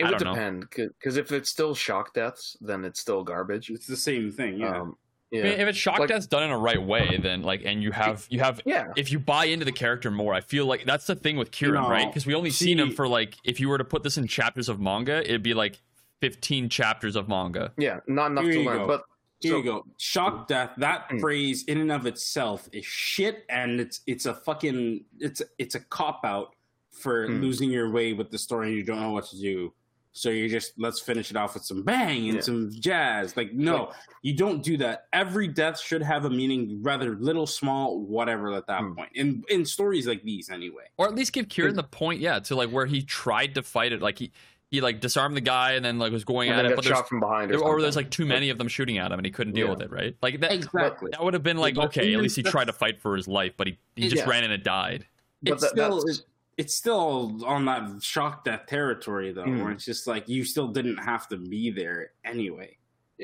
It 0.00 0.06
I 0.06 0.10
would 0.10 0.18
depend 0.18 0.66
because 0.70 1.16
if 1.16 1.30
it's 1.32 1.48
still 1.50 1.74
shock 1.74 2.14
deaths, 2.14 2.56
then 2.60 2.84
it's 2.84 2.98
still 3.00 3.22
garbage. 3.22 3.70
It's 3.70 3.86
the 3.86 3.96
same 3.96 4.32
thing. 4.32 4.58
Yeah. 4.58 4.80
Um, 4.80 4.96
I 5.32 5.36
mean, 5.36 5.46
if 5.46 5.68
it's 5.68 5.78
shock 5.78 6.00
Like- 6.00 6.08
death's 6.08 6.26
done 6.26 6.42
in 6.42 6.50
a 6.50 6.58
right 6.58 6.82
way, 6.82 7.16
then 7.22 7.42
like 7.42 7.62
and 7.64 7.82
you 7.82 7.92
have 7.92 8.26
you 8.30 8.40
have 8.40 8.60
yeah. 8.64 8.88
if 8.96 9.12
you 9.12 9.20
buy 9.20 9.44
into 9.44 9.64
the 9.64 9.70
character 9.72 10.10
more, 10.10 10.34
I 10.34 10.40
feel 10.40 10.66
like 10.66 10.84
that's 10.84 11.06
the 11.06 11.14
thing 11.14 11.36
with 11.36 11.52
Kieran, 11.52 11.82
No, 11.82 11.88
right? 11.88 12.06
Because 12.08 12.26
we 12.26 12.34
only 12.34 12.50
seen 12.50 12.80
him 12.80 12.90
for 12.90 13.06
like 13.06 13.36
if 13.44 13.60
you 13.60 13.68
were 13.68 13.78
to 13.78 13.84
put 13.84 14.02
this 14.02 14.16
in 14.18 14.26
chapters 14.26 14.68
of 14.68 14.80
manga, 14.80 15.20
it'd 15.24 15.42
be 15.44 15.54
like 15.54 15.80
fifteen 16.20 16.68
chapters 16.68 17.14
of 17.14 17.28
manga. 17.28 17.72
Yeah, 17.78 18.00
not 18.08 18.32
enough 18.32 18.44
Here 18.44 18.54
to 18.54 18.60
learn. 18.62 18.78
go. 18.78 18.86
But 18.88 19.04
Here 19.40 19.52
so- 19.52 19.58
you 19.58 19.62
go. 19.64 19.86
Shock 19.98 20.48
death. 20.48 20.72
That 20.78 21.04
Hmm. 21.08 21.18
phrase 21.20 21.62
in 21.64 21.78
and 21.80 21.92
of 21.92 22.06
itself 22.06 22.68
is 22.72 22.84
shit, 22.84 23.44
and 23.48 23.80
it's 23.80 24.00
it's 24.08 24.26
a 24.26 24.34
fucking 24.34 25.04
it's 25.20 25.42
it's 25.58 25.76
a 25.76 25.80
cop 25.80 26.22
out 26.24 26.56
for 26.90 27.28
Hmm. 27.28 27.40
losing 27.40 27.70
your 27.70 27.88
way 27.92 28.12
with 28.14 28.32
the 28.32 28.38
story 28.38 28.66
and 28.70 28.76
you 28.76 28.82
don't 28.82 29.00
know 29.00 29.12
what 29.12 29.26
to 29.26 29.36
do. 29.40 29.72
So 30.12 30.28
you 30.30 30.48
just 30.48 30.72
let's 30.76 31.00
finish 31.00 31.30
it 31.30 31.36
off 31.36 31.54
with 31.54 31.64
some 31.64 31.82
bang 31.82 32.26
and 32.26 32.34
Yeah. 32.36 32.40
some 32.40 32.70
jazz. 32.72 33.36
Like 33.36 33.52
no, 33.52 33.84
Like- 33.84 33.88
you 34.22 34.34
don't 34.36 34.62
do 34.62 34.76
that. 34.78 35.06
Every 35.12 35.46
death 35.46 35.78
should 35.80 36.02
have 36.02 36.24
a 36.24 36.30
meaning, 36.30 36.82
rather 36.82 37.14
little, 37.16 37.46
small, 37.46 38.00
whatever. 38.00 38.52
At 38.54 38.66
that 38.66 38.80
Hmm. 38.80 38.94
point, 38.94 39.10
in 39.14 39.44
in 39.48 39.64
stories 39.64 40.06
like 40.08 40.22
these, 40.24 40.50
anyway. 40.50 40.84
Or 40.96 41.06
at 41.06 41.14
least 41.14 41.32
give 41.32 41.48
Kieran 41.48 41.76
the 41.76 41.84
point, 41.84 42.20
yeah, 42.20 42.40
to 42.40 42.56
like 42.56 42.70
where 42.70 42.86
he 42.86 43.02
tried 43.02 43.54
to 43.54 43.62
fight 43.62 43.92
it, 43.92 44.02
like 44.02 44.18
he 44.18 44.32
he 44.72 44.80
like 44.80 45.00
disarmed 45.00 45.36
the 45.36 45.40
guy 45.40 45.72
and 45.72 45.84
then 45.84 45.98
like 45.98 46.12
was 46.12 46.24
going 46.24 46.48
and 46.50 46.58
at 46.58 46.64
it, 46.64 46.68
got 46.70 46.76
but 46.76 46.84
there's 46.84 46.96
shot 46.96 47.08
from 47.08 47.18
behind, 47.20 47.50
or, 47.52 47.58
there, 47.58 47.66
or 47.66 47.80
there's 47.80 47.96
like 47.96 48.10
too 48.10 48.24
many 48.24 48.50
of 48.50 48.58
them 48.58 48.68
shooting 48.68 48.98
at 48.98 49.10
him 49.12 49.18
and 49.18 49.26
he 49.26 49.32
couldn't 49.32 49.52
deal 49.52 49.66
Yeah. 49.66 49.72
with 49.74 49.82
it, 49.82 49.90
right? 49.90 50.16
Like 50.22 50.38
that 50.40 50.52
Exactly. 50.52 51.10
that 51.12 51.22
would 51.24 51.34
have 51.34 51.42
been 51.42 51.56
like 51.56 51.76
okay, 51.76 52.14
at 52.14 52.20
least 52.20 52.36
he 52.36 52.42
tried 52.44 52.66
to 52.66 52.72
fight 52.72 53.00
for 53.00 53.16
his 53.16 53.26
life, 53.28 53.52
but 53.56 53.66
he 53.68 53.78
he 53.96 54.02
just 54.08 54.16
Yeah. 54.24 54.28
ran 54.28 54.44
in 54.44 54.50
and 54.52 54.62
died. 54.62 55.06
But 55.42 55.52
it's 55.54 55.62
that- 55.62 55.70
still 55.70 55.96
that's- 55.98 56.22
it's, 56.56 56.66
it's 56.66 56.74
still 56.76 57.44
on 57.46 57.64
that 57.66 58.02
shock 58.02 58.44
death 58.44 58.66
territory 58.66 59.32
though, 59.32 59.44
Hmm. 59.44 59.62
where 59.62 59.72
it's 59.72 59.84
just 59.84 60.06
like 60.06 60.28
you 60.28 60.44
still 60.44 60.68
didn't 60.68 60.98
have 60.98 61.28
to 61.28 61.36
be 61.36 61.70
there 61.70 62.12
anyway. 62.24 62.76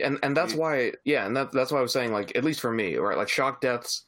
and 0.02 0.18
and 0.22 0.36
that's 0.36 0.54
why 0.54 0.92
yeah 1.04 1.24
and 1.26 1.34
that, 1.36 1.50
that's 1.52 1.72
why 1.72 1.78
i 1.78 1.82
was 1.82 1.92
saying 1.92 2.12
like 2.12 2.36
at 2.36 2.44
least 2.44 2.60
for 2.60 2.70
me 2.70 2.96
right 2.96 3.16
like 3.16 3.30
shock 3.30 3.62
deaths 3.62 4.04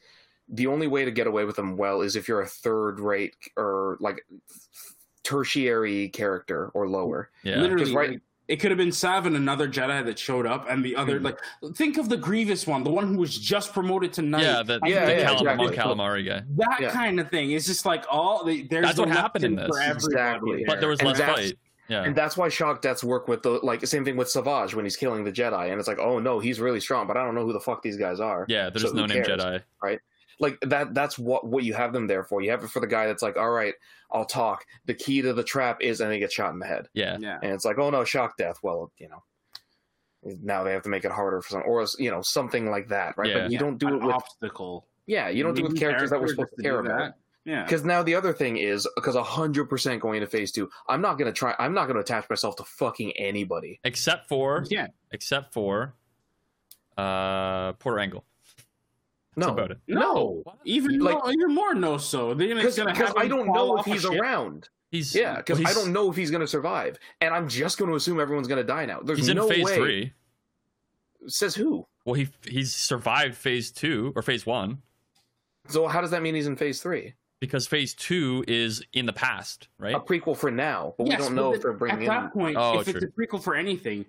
the 0.49 0.67
only 0.67 0.85
way 0.87 1.03
to 1.03 1.09
get 1.11 1.25
away 1.25 1.45
with 1.45 1.55
them 1.55 1.75
well 1.77 2.01
is 2.01 2.15
if 2.15 2.27
you're 2.27 2.41
a 2.41 2.47
third 2.47 2.99
rate 2.99 3.33
or 3.57 3.97
like 3.99 4.23
tertiary 5.23 6.09
character 6.09 6.69
or 6.73 6.87
lower 6.87 7.29
Yeah. 7.43 7.57
Literally, 7.61 7.93
right- 7.95 8.09
like, 8.11 8.21
it 8.49 8.59
could 8.59 8.71
have 8.71 8.77
been 8.77 8.91
Sav 8.91 9.25
and 9.25 9.35
another 9.35 9.67
Jedi 9.69 10.03
that 10.03 10.19
showed 10.19 10.45
up, 10.45 10.65
and 10.69 10.83
the 10.83 10.95
other 10.95 11.19
Hmm. 11.19 11.25
like 11.25 11.39
think 11.75 11.97
of 11.97 12.09
the 12.09 12.17
Grievous 12.17 12.67
one, 12.67 12.83
the 12.83 12.89
one 12.89 13.07
who 13.07 13.17
was 13.17 13.37
just 13.37 13.73
promoted 13.73 14.11
to 14.13 14.21
knight. 14.21 14.41
Yeah, 14.43 14.63
the, 14.63 14.79
Yeah, 14.85 15.05
the 15.05 15.11
yeah, 15.13 15.29
Calam- 15.29 15.39
exactly. 15.41 15.77
Calamari 15.77 16.25
guy. 16.25 16.41
that 16.57 16.77
Yeah. 16.81 16.89
kind 16.91 17.19
of 17.19 17.29
thing. 17.29 17.51
It's 17.51 17.65
just 17.67 17.85
like 17.85 18.03
all 18.09 18.43
the, 18.43 18.63
there's 18.63 18.85
That's 18.85 18.99
what 18.99 19.09
happened 19.09 19.45
in 19.45 19.55
lesson 19.55 19.69
for 19.71 19.93
this. 19.93 20.05
Exactly. 20.05 20.63
But 20.67 20.79
there 20.81 20.89
was 20.89 20.99
And 20.99 21.07
less 21.09 21.17
that's- 21.19 21.37
fight. 21.49 21.53
Yeah. 21.87 22.03
and 22.03 22.15
that's 22.15 22.37
why 22.37 22.49
shock 22.49 22.83
deaths 22.83 23.03
work 23.03 23.27
with 23.27 23.41
the 23.41 23.49
like 23.63 23.83
same 23.87 24.05
thing 24.05 24.15
with 24.15 24.29
savage 24.29 24.75
when 24.75 24.85
he's 24.85 24.95
killing 24.95 25.23
the 25.23 25.31
jedi 25.31 25.71
and 25.71 25.79
it's 25.79 25.87
like 25.87 25.97
oh 25.97 26.19
no 26.19 26.37
he's 26.39 26.59
really 26.59 26.79
strong 26.79 27.07
but 27.07 27.17
i 27.17 27.23
don't 27.25 27.33
know 27.33 27.43
who 27.43 27.51
the 27.51 27.59
fuck 27.59 27.81
these 27.81 27.97
guys 27.97 28.19
are 28.19 28.45
Yeah, 28.47 28.69
there's 28.69 28.83
So 28.83 28.91
no 28.93 29.07
name 29.07 29.23
cares? 29.23 29.41
Jedi. 29.41 29.99
Like 30.41 30.57
that 30.61 30.93
that's 30.93 31.19
what 31.19 31.45
what 31.45 31.63
you 31.65 31.73
have 31.73 31.91
them 31.91 32.07
there 32.07 32.23
for 32.23 32.41
you 32.41 32.51
have 32.51 32.63
it 32.63 32.69
for 32.69 32.79
the 32.79 32.87
guy 32.87 33.07
that's 33.07 33.21
like 33.21 33.35
all 33.35 33.49
right 33.51 33.73
i'll 34.09 34.23
talk 34.23 34.65
the 34.85 34.93
key 34.93 35.21
to 35.21 35.33
the 35.33 35.43
trap 35.43 35.81
is 35.81 35.99
and 35.99 36.09
they 36.09 36.17
get 36.17 36.31
shot 36.31 36.53
in 36.53 36.59
the 36.59 36.65
head 36.65 36.87
Yeah. 36.93 37.17
Yeah. 37.19 37.39
and 37.43 37.51
it's 37.51 37.65
like 37.65 37.77
oh 37.77 37.89
no 37.89 38.05
shock 38.05 38.37
death 38.37 38.57
well 38.63 38.89
you 38.97 39.09
know 39.09 39.21
now 40.41 40.63
they 40.63 40.71
have 40.71 40.83
to 40.83 40.89
make 40.89 41.03
it 41.03 41.11
harder 41.11 41.41
for 41.41 41.49
some 41.49 41.63
or 41.65 41.85
you 41.97 42.09
know 42.09 42.21
something 42.23 42.69
like 42.71 42.87
that 42.87 43.17
right 43.17 43.29
Yeah. 43.29 43.33
but 43.39 43.43
you 43.51 43.53
Yeah, 43.55 43.59
don't 43.59 43.77
do 43.77 43.87
an 43.89 43.95
it 43.95 44.01
with 44.05 44.15
obstacle. 44.15 44.87
yeah 45.07 45.27
you 45.27 45.43
don't 45.43 45.55
do 45.55 45.61
it 45.61 45.63
with 45.63 45.73
Main 45.73 45.79
characters 45.81 46.09
that 46.09 46.21
we're 46.21 46.27
character 46.27 46.43
supposed 46.45 46.55
to 46.57 46.63
care 46.63 46.79
about 46.79 46.97
that. 46.99 47.13
Yeah. 47.43 47.63
because 47.65 47.83
now 47.83 48.01
the 48.03 48.15
other 48.15 48.31
thing 48.31 48.55
is 48.57 48.87
because 48.95 49.15
100% 49.15 49.99
going 49.99 50.15
into 50.21 50.27
phase 50.27 50.51
two 50.53 50.69
i'm 50.87 51.01
not 51.01 51.17
going 51.17 51.25
to 51.31 51.37
try 51.37 51.53
i'm 51.59 51.73
not 51.73 51.85
going 51.87 51.95
to 51.95 52.01
attach 52.01 52.29
myself 52.29 52.55
to 52.57 52.63
fucking 52.63 53.11
anybody 53.17 53.79
Except 53.83 54.27
for 54.29 54.63
Yeah. 54.69 54.87
except 55.11 55.53
for 55.53 55.95
uh 56.97 57.73
Porter 57.73 57.99
Engle. 57.99 58.25
That's 59.39 59.47
no 59.47 59.53
about 59.53 59.71
it. 59.71 59.77
No, 59.87 60.41
What? 60.43 60.57
even 60.65 60.99
Like- 60.99 61.15
more, 61.23 61.31
even 61.31 61.53
more 61.55 61.73
no. 61.73 61.97
So 61.97 62.33
they're 62.33 62.47
gonna, 62.49 62.61
because 62.61 62.77
have 62.77 63.15
I 63.17 63.27
don't 63.27 63.47
know 63.47 63.75
if 63.75 63.79
off 63.81 63.87
a 63.87 63.91
he's 63.91 64.01
ship. 64.01 64.11
around. 64.11 64.69
He's 64.91 65.13
Yeah, 65.15 65.37
because 65.37 65.59
well, 65.59 65.67
I 65.67 65.73
don't 65.73 65.93
know 65.93 66.09
if 66.09 66.15
he's 66.15 66.31
going 66.31 66.41
to 66.41 66.47
survive, 66.47 66.97
and 67.21 67.33
I'm 67.33 67.47
just 67.47 67.77
going 67.77 67.89
to 67.91 67.95
assume 67.95 68.19
everyone's 68.19 68.47
going 68.47 68.57
to 68.61 68.67
die 68.67 68.85
now. 68.85 68.99
There's 69.01 69.19
He's 69.19 69.29
in 69.29 69.37
no 69.37 69.47
phase 69.47 69.63
way. 69.65 69.75
three. 69.75 70.13
Says 71.27 71.53
who? 71.55 71.85
Well, 72.05 72.15
he 72.15 72.29
he's 72.47 72.73
survived 72.73 73.35
phase 73.35 73.71
two 73.71 74.13
or 74.15 74.21
phase 74.21 74.45
one 74.45 74.81
So 75.67 75.87
how 75.87 76.01
does 76.01 76.11
that 76.11 76.21
mean 76.23 76.33
he's 76.35 76.47
in 76.47 76.55
phase 76.55 76.81
three? 76.81 77.13
because 77.41 77.67
phase 77.67 77.93
two 77.93 78.43
is 78.49 78.83
in 78.93 79.05
the 79.05 79.13
past, 79.13 79.69
right? 79.77 79.95
A 79.95 79.99
prequel 79.99 80.35
for 80.35 80.51
now, 80.51 80.93
but 80.97 81.07
Yes, 81.07 81.19
we 81.19 81.25
don't 81.27 81.35
know 81.35 81.51
but 81.51 81.55
if 81.57 81.61
they're 81.79 81.87
At 81.89 81.99
that 82.05 82.23
in. 82.25 82.29
point, 82.31 82.57
Oh, 82.57 82.79
if 82.81 82.87
it's 82.89 83.01
a 83.03 83.07
prequel 83.07 83.41
for 83.41 83.55
anything, 83.55 84.01
I- 84.01 84.05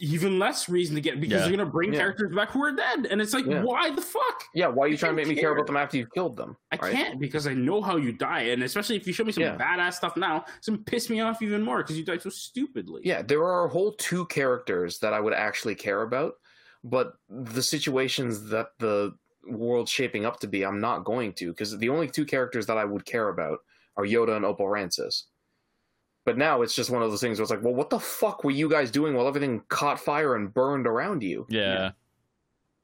even 0.00 0.38
less 0.38 0.68
reason 0.68 0.94
to 0.94 1.00
get 1.00 1.20
because 1.20 1.40
Yeah. 1.40 1.48
they're 1.48 1.56
gonna 1.56 1.70
bring 1.70 1.92
Yeah. 1.92 2.00
characters 2.00 2.34
back 2.34 2.50
who 2.50 2.62
are 2.64 2.72
dead, 2.72 3.06
and 3.06 3.20
it's 3.20 3.32
like, 3.34 3.46
Yeah. 3.46 3.62
why 3.62 3.90
the 3.90 4.02
fuck? 4.02 4.44
Yeah, 4.54 4.68
why 4.68 4.84
are 4.84 4.88
you 4.88 4.94
I 4.94 4.96
trying 4.96 5.16
to 5.16 5.22
don't 5.22 5.28
make 5.28 5.28
me 5.28 5.34
care 5.34 5.50
care. 5.50 5.52
about 5.52 5.66
them 5.66 5.76
after 5.76 5.96
you've 5.96 6.12
killed 6.12 6.36
them? 6.36 6.56
I 6.72 6.76
right? 6.76 6.92
can't 6.92 7.20
because 7.20 7.46
I 7.46 7.54
know 7.54 7.80
how 7.82 7.96
you 7.96 8.12
die, 8.12 8.42
and 8.42 8.62
especially 8.62 8.96
if 8.96 9.06
you 9.06 9.12
show 9.12 9.24
me 9.24 9.32
some 9.32 9.42
Yeah. 9.42 9.56
badass 9.56 9.94
stuff 9.94 10.16
now, 10.16 10.44
it's 10.58 10.66
gonna 10.68 10.78
piss 10.78 11.08
me 11.10 11.20
off 11.20 11.42
even 11.42 11.62
more 11.62 11.78
because 11.78 11.98
you 11.98 12.04
died 12.04 12.22
so 12.22 12.30
stupidly. 12.30 13.02
Yeah, 13.04 13.22
there 13.22 13.42
are 13.44 13.64
a 13.64 13.68
whole 13.68 13.92
two 13.92 14.26
characters 14.26 14.98
that 15.00 15.12
I 15.12 15.20
would 15.20 15.34
actually 15.34 15.74
care 15.74 16.02
about, 16.02 16.34
but 16.84 17.14
the 17.28 17.62
situations 17.62 18.48
that 18.50 18.72
the 18.78 19.14
world's 19.48 19.90
shaping 19.90 20.24
up 20.26 20.40
to 20.40 20.48
be, 20.48 20.64
I'm 20.64 20.80
not 20.80 21.04
going 21.04 21.32
to 21.34 21.50
because 21.52 21.76
the 21.78 21.88
only 21.88 22.08
two 22.08 22.24
characters 22.24 22.66
that 22.66 22.78
I 22.78 22.84
would 22.84 23.04
care 23.04 23.28
about 23.28 23.60
are 23.96 24.04
Yoda 24.04 24.36
and 24.36 24.44
Opal 24.44 24.68
Rancis. 24.68 25.26
But 26.26 26.36
now 26.36 26.60
it's 26.62 26.74
just 26.74 26.90
one 26.90 27.02
of 27.02 27.10
those 27.10 27.20
things 27.22 27.38
where 27.38 27.44
it's 27.44 27.50
like, 27.50 27.62
well, 27.62 27.72
what 27.74 27.88
the 27.88 27.98
fuck 28.00 28.44
were 28.44 28.50
you 28.50 28.68
guys 28.68 28.90
doing 28.90 29.14
while 29.14 29.26
everything 29.28 29.62
caught 29.68 29.98
fire 29.98 30.34
and 30.34 30.52
burned 30.52 30.86
around 30.86 31.22
you? 31.22 31.46
yeah. 31.48 31.92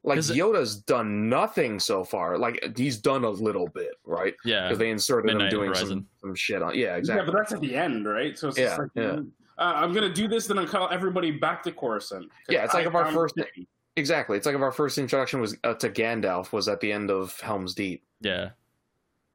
Like 0.05 0.17
Is 0.17 0.31
it- 0.31 0.35
Yoda's 0.37 0.75
done 0.81 1.29
nothing 1.29 1.79
so 1.79 2.03
far. 2.03 2.37
Like 2.37 2.73
he's 2.75 2.97
done 2.97 3.23
a 3.23 3.29
little 3.29 3.67
bit, 3.69 3.91
right? 4.03 4.33
Yeah. 4.43 4.63
Because 4.67 4.77
they 4.79 4.89
inserted 4.89 5.31
him 5.31 5.37
doing 5.49 5.73
some, 5.73 5.83
Horizon. 5.87 6.07
some 6.19 6.35
shit 6.35 6.61
on. 6.61 6.75
Yeah, 6.75 6.97
exactly. 6.97 7.21
Yeah, 7.25 7.31
but 7.31 7.37
that's 7.37 7.53
at 7.53 7.61
the 7.61 7.73
end, 7.75 8.05
right? 8.05 8.37
So 8.37 8.49
it's 8.49 8.57
Yeah, 8.57 8.75
like, 8.75 8.89
yeah. 8.95 9.19
uh, 9.57 9.73
I'm 9.75 9.93
gonna 9.93 10.13
do 10.13 10.27
this, 10.27 10.45
then 10.47 10.57
I'll 10.59 10.67
call 10.67 10.89
everybody 10.91 11.31
back 11.31 11.63
to 11.63 11.71
Coruscant. 11.71 12.29
Yeah, 12.49 12.65
it's 12.65 12.73
like 12.73 12.83
I 12.85 12.89
if 12.89 12.95
our 12.95 13.11
first- 13.13 13.35
the. 13.35 13.45
Exactly. 13.95 14.35
It's 14.35 14.45
like 14.45 14.55
if 14.55 14.61
our 14.61 14.71
first 14.73 14.97
introduction 14.97 15.39
was 15.39 15.55
uh, 15.63 15.73
to 15.75 15.89
Gandalf 15.89 16.51
was 16.51 16.67
at 16.67 16.79
the 16.81 16.91
end 16.91 17.09
of 17.11 17.39
Helm's 17.39 17.73
Deep. 17.73 18.03
Yeah. 18.21 18.49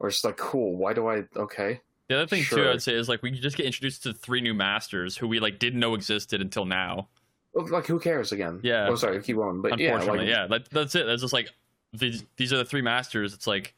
Or 0.01 0.09
it's 0.09 0.23
like, 0.25 0.37
cool. 0.37 0.77
Why 0.77 0.93
do 0.93 1.07
I? 1.09 1.25
Okay. 1.37 1.81
The 2.09 2.17
other 2.17 2.27
thing 2.27 2.45
too, 2.45 2.69
I'd 2.69 2.83
say 2.83 2.95
is 2.95 3.09
like 3.09 3.23
we 3.23 3.31
just 3.31 3.57
get 3.57 3.67
introduced 3.67 4.03
to 4.05 4.15
three 4.15 4.41
new 4.41 4.55
masters 4.55 5.17
who 5.17 5.29
we 5.29 5.41
like 5.41 5.59
didn't 5.59 5.81
know 5.81 5.95
existed 5.95 6.41
until 6.41 6.65
now. 6.65 7.09
Like, 7.55 7.87
who 7.87 7.99
cares 7.99 8.33
again? 8.33 8.61
Yeah. 8.63 8.89
Oh, 8.89 8.95
sorry. 8.95 9.23
Keep 9.23 9.37
going. 9.37 9.61
But 9.61 9.79
yeah, 9.79 9.89
Unfortunately, 9.95 10.27
like, 10.27 10.29
yeah, 10.29 10.47
that, 10.47 10.71
that's 10.71 10.95
it. 10.95 11.07
That's 11.07 11.23
just 11.23 11.33
like 11.33 11.51
these. 11.93 12.25
These 12.37 12.53
are 12.53 12.59
the 12.59 12.65
three 12.65 12.83
masters. 12.83 13.35
It's 13.35 13.47
like, 13.47 13.75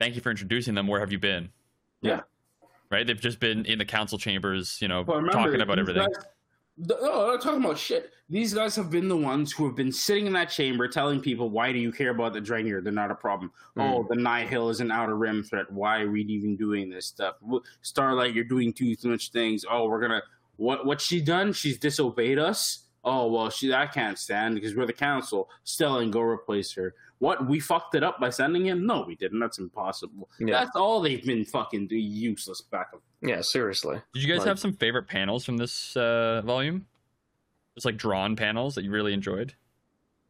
thank 0.00 0.14
you 0.14 0.20
for 0.20 0.30
introducing 0.30 0.74
them. 0.74 0.86
Where 0.86 1.00
have 1.00 1.12
you 1.12 1.18
been? 1.18 1.50
Yeah. 2.00 2.20
Right. 2.90 3.06
They've 3.06 3.20
just 3.20 3.38
been 3.38 3.64
in 3.66 3.78
the 3.78 3.84
council 3.84 4.18
chambers, 4.18 4.80
you 4.80 4.88
know, 4.88 5.04
But 5.04 5.16
remember, 5.16 5.32
talking 5.32 5.60
about 5.60 5.78
everything. 5.78 6.06
Guys, 6.06 6.24
the, 6.78 6.96
oh, 7.00 7.32
I'm 7.32 7.40
talking 7.40 7.64
about 7.64 7.78
shit. 7.78 8.12
These 8.28 8.54
guys 8.54 8.76
have 8.76 8.90
been 8.90 9.08
the 9.08 9.16
ones 9.16 9.52
who 9.52 9.66
have 9.66 9.76
been 9.76 9.92
sitting 9.92 10.26
in 10.26 10.32
that 10.34 10.50
chamber 10.50 10.88
telling 10.88 11.20
people, 11.20 11.48
why 11.48 11.72
do 11.72 11.78
you 11.78 11.92
care 11.92 12.10
about 12.10 12.32
the 12.32 12.40
Drengir? 12.40 12.82
They're 12.82 12.92
not 12.92 13.10
a 13.10 13.14
problem. 13.14 13.52
Mm. 13.78 13.82
Oh, 13.82 14.06
the 14.08 14.16
Nihil 14.16 14.68
is 14.68 14.80
an 14.80 14.90
outer 14.90 15.16
rim 15.16 15.42
threat. 15.42 15.70
Why 15.70 16.00
are 16.00 16.10
we 16.10 16.22
even 16.22 16.56
doing 16.56 16.90
this 16.90 17.06
stuff? 17.06 17.36
Starlight, 17.82 18.34
you're 18.34 18.44
doing 18.44 18.72
too 18.72 18.94
much 19.04 19.30
things. 19.30 19.64
Oh, 19.70 19.86
we're 19.86 20.00
gonna 20.00 20.22
what 20.56 20.86
what's 20.86 21.04
she 21.04 21.20
done? 21.20 21.52
She's 21.52 21.78
disobeyed 21.78 22.38
us. 22.38 22.84
Oh 23.04 23.30
well, 23.30 23.50
she 23.50 23.72
I 23.72 23.86
can't 23.86 24.18
stand 24.18 24.56
because 24.56 24.74
we're 24.74 24.86
the 24.86 24.92
council. 24.92 25.48
Stellan, 25.64 26.10
go 26.10 26.20
replace 26.20 26.72
her. 26.74 26.94
What 27.18 27.46
we 27.46 27.60
fucked 27.60 27.94
it 27.94 28.02
up 28.02 28.20
by 28.20 28.30
sending 28.30 28.66
him? 28.66 28.86
No, 28.86 29.04
we 29.06 29.14
didn't. 29.16 29.38
That's 29.38 29.58
impossible. 29.58 30.28
Yeah. 30.38 30.60
That's 30.64 30.76
all 30.76 31.00
they've 31.00 31.24
been 31.24 31.44
fucking 31.44 31.86
doing. 31.88 32.02
Useless 32.04 32.60
back 32.60 32.88
of 32.92 33.00
yeah, 33.22 33.40
seriously. 33.40 34.00
Did 34.12 34.22
you 34.22 34.28
guys 34.28 34.40
like- 34.40 34.48
have 34.48 34.58
some 34.58 34.74
favorite 34.74 35.08
panels 35.08 35.44
from 35.44 35.56
this 35.56 35.96
uh, 35.96 36.42
volume? 36.44 36.86
Just 37.74 37.86
like 37.86 37.96
drawn 37.96 38.36
panels 38.36 38.74
that 38.74 38.84
you 38.84 38.90
really 38.90 39.12
enjoyed. 39.12 39.54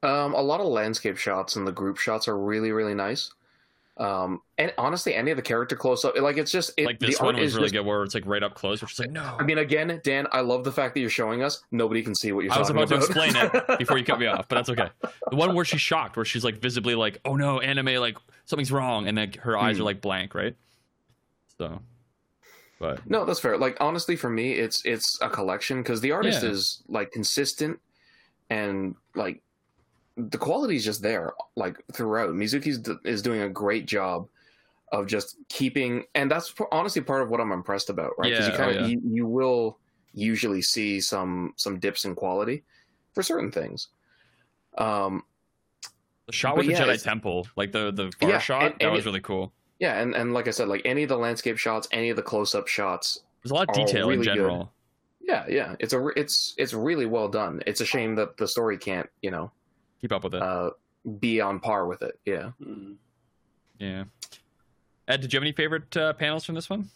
Um, 0.02 0.34
a 0.34 0.40
lot 0.40 0.60
of 0.60 0.66
landscape 0.66 1.16
shots 1.16 1.56
and 1.56 1.66
the 1.66 1.72
group 1.72 1.96
shots 1.98 2.28
are 2.28 2.38
really, 2.38 2.70
really 2.70 2.94
nice. 2.94 3.32
Um, 3.98 4.42
and 4.58 4.74
honestly, 4.76 5.14
any 5.14 5.30
of 5.30 5.36
the 5.38 5.42
character 5.42 5.74
close 5.74 6.04
up, 6.04 6.18
like 6.18 6.36
it's 6.36 6.50
just 6.52 6.70
it, 6.76 6.84
like 6.84 6.98
this 6.98 7.18
the 7.18 7.24
one 7.24 7.36
was 7.36 7.44
is 7.44 7.54
really 7.54 7.64
just- 7.66 7.74
good, 7.74 7.86
where 7.86 8.02
it's 8.02 8.14
like 8.14 8.26
right 8.26 8.42
up 8.42 8.54
close, 8.54 8.82
which 8.82 8.92
is 8.92 8.98
like 8.98 9.10
no. 9.10 9.22
I 9.38 9.42
mean, 9.42 9.56
again, 9.56 9.98
Dan, 10.04 10.26
I 10.32 10.40
love 10.40 10.64
the 10.64 10.72
fact 10.72 10.92
that 10.94 11.00
you're 11.00 11.08
showing 11.08 11.42
us. 11.42 11.62
Nobody 11.70 12.02
can 12.02 12.14
see 12.14 12.30
what 12.32 12.44
you're 12.44 12.52
I 12.52 12.58
was 12.58 12.68
talking 12.68 12.82
about 12.82 12.90
to 12.90 12.96
explain 12.96 13.34
it 13.34 13.78
before 13.78 13.96
you 13.96 14.04
cut 14.04 14.18
me 14.18 14.26
off, 14.26 14.48
but 14.48 14.56
that's 14.56 14.68
okay. 14.68 14.90
The 15.30 15.36
one 15.36 15.54
where 15.54 15.64
she's 15.64 15.80
shocked, 15.80 16.16
where 16.16 16.26
she's 16.26 16.44
like 16.44 16.56
visibly 16.58 16.94
like, 16.94 17.20
"Oh 17.24 17.36
no, 17.36 17.58
anime, 17.60 17.94
like 18.00 18.18
something's 18.44 18.70
wrong," 18.70 19.08
and 19.08 19.16
then 19.16 19.32
her 19.40 19.56
eyes 19.56 19.76
Hmm. 19.76 19.82
are 19.82 19.86
like 19.86 20.02
blank, 20.02 20.34
right? 20.34 20.54
So, 21.56 21.80
but 22.78 23.08
No, 23.08 23.24
that's 23.24 23.40
fair. 23.40 23.56
Like 23.56 23.78
honestly, 23.80 24.14
for 24.16 24.28
me, 24.28 24.52
it's 24.52 24.84
it's 24.84 25.18
a 25.22 25.30
collection 25.30 25.78
because 25.82 26.02
the 26.02 26.12
artist 26.12 26.42
Yeah. 26.42 26.50
is 26.50 26.82
like 26.86 27.12
consistent 27.12 27.80
and 28.50 28.94
like 29.14 29.40
the 30.16 30.38
quality 30.38 30.76
is 30.76 30.84
just 30.84 31.02
there 31.02 31.32
like 31.56 31.76
throughout. 31.92 32.30
Mizuki's 32.30 32.78
d- 32.78 32.94
is 33.04 33.22
doing 33.22 33.42
a 33.42 33.48
great 33.48 33.86
job 33.86 34.28
of 34.92 35.06
just 35.06 35.36
keeping, 35.48 36.04
and 36.14 36.30
that's 36.30 36.54
honestly 36.72 37.02
part 37.02 37.22
of 37.22 37.28
what 37.28 37.40
I'm 37.40 37.52
impressed 37.52 37.90
about, 37.90 38.12
right? 38.18 38.30
Because 38.30 38.46
Yeah, 38.46 38.52
you 38.52 38.58
kind 38.58 38.76
oh, 38.76 38.80
of 38.80 38.80
yeah. 38.90 38.96
you, 38.96 39.00
you 39.04 39.26
will 39.26 39.78
usually 40.14 40.62
see 40.62 41.00
some 41.00 41.52
some 41.56 41.78
dips 41.78 42.04
in 42.04 42.14
quality 42.14 42.64
for 43.14 43.22
certain 43.22 43.50
things. 43.50 43.88
Um, 44.78 45.22
the 46.26 46.32
shot 46.32 46.56
with 46.56 46.66
yeah, 46.66 46.84
the 46.84 46.92
Jedi 46.92 47.02
Temple, 47.02 47.46
like 47.56 47.72
the 47.72 47.92
the 47.92 48.10
far 48.20 48.30
Yeah, 48.30 48.38
shot, 48.38 48.62
and- 48.62 48.74
that 48.74 48.82
and 48.84 48.92
was 48.92 49.04
it- 49.04 49.08
really 49.08 49.20
cool. 49.20 49.52
yeah, 49.78 50.00
and 50.00 50.14
and 50.14 50.32
like 50.34 50.48
I 50.48 50.50
said, 50.50 50.68
like 50.68 50.82
any 50.84 51.02
of 51.02 51.08
the 51.08 51.16
landscape 51.18 51.58
shots, 51.58 51.88
any 51.92 52.10
of 52.10 52.16
the 52.16 52.22
close 52.22 52.54
up 52.54 52.68
shots, 52.68 53.20
There's 53.42 53.50
a 53.50 53.54
lot 53.54 53.68
of 53.68 53.74
detail 53.74 54.04
in 54.10 54.20
really 54.20 54.24
good. 54.26 54.34
general. 54.34 54.72
yeah, 55.20 55.44
yeah, 55.48 55.76
it's 55.78 55.92
a 55.92 56.06
it's 56.16 56.54
it's 56.58 56.72
really 56.74 57.06
well 57.06 57.28
done. 57.28 57.62
It's 57.66 57.80
a 57.80 57.86
shame 57.86 58.14
that 58.16 58.36
the 58.38 58.46
story 58.48 58.78
can't, 58.78 59.08
you 59.22 59.30
know, 59.30 59.50
Keep 60.00 60.12
up 60.12 60.24
with 60.24 60.34
it. 60.34 60.42
uh, 60.42 60.70
be 61.20 61.40
on 61.40 61.60
par 61.60 61.86
with 61.86 62.02
it. 62.02 62.18
Yeah. 62.24 62.50
Mm. 62.62 62.96
yeah. 63.78 64.04
Ed, 65.08 65.20
did 65.20 65.32
you 65.32 65.36
have 65.38 65.44
any 65.44 65.52
favorite 65.52 65.96
uh, 65.96 66.12
panels 66.14 66.44
from 66.44 66.54
this 66.56 66.68
one? 66.68 66.88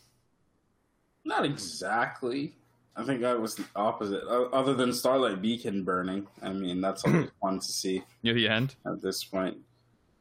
Not 1.25 1.45
exactly. 1.45 2.55
I 2.97 3.05
think 3.05 3.23
I 3.25 3.35
was 3.35 3.55
the 3.55 3.65
opposite. 3.77 4.23
O- 4.27 4.51
Other 4.53 4.75
than 4.75 4.93
Starlight 4.93 5.41
Beacon 5.41 5.85
burning, 5.85 6.27
I 6.43 6.53
mean 6.53 6.81
that's 6.81 7.05
always 7.05 7.29
fun 7.41 7.61
to 7.61 7.65
see 7.67 8.03
Near 8.23 8.35
the 8.35 8.49
end. 8.49 8.75
at 8.87 9.01
this 9.01 9.23
point. 9.25 9.57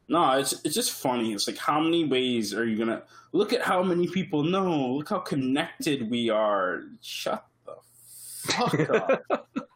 No, 0.08 0.32
it's 0.38 0.52
it's 0.64 0.74
just 0.74 0.92
funny. 0.92 1.32
It's 1.32 1.46
like 1.48 1.58
how 1.58 1.80
many 1.80 2.04
ways 2.04 2.54
are 2.54 2.64
you 2.66 2.76
gonna 2.78 3.02
look 3.32 3.52
at 3.52 3.62
how 3.62 3.82
many 3.82 4.06
people 4.08 4.42
know? 4.44 4.94
Look 4.94 5.08
how 5.08 5.18
connected 5.18 6.08
we 6.10 6.30
are. 6.30 6.82
Shut 7.00 7.44
the 7.66 7.74
fuck 8.52 8.90
up. 8.90 9.48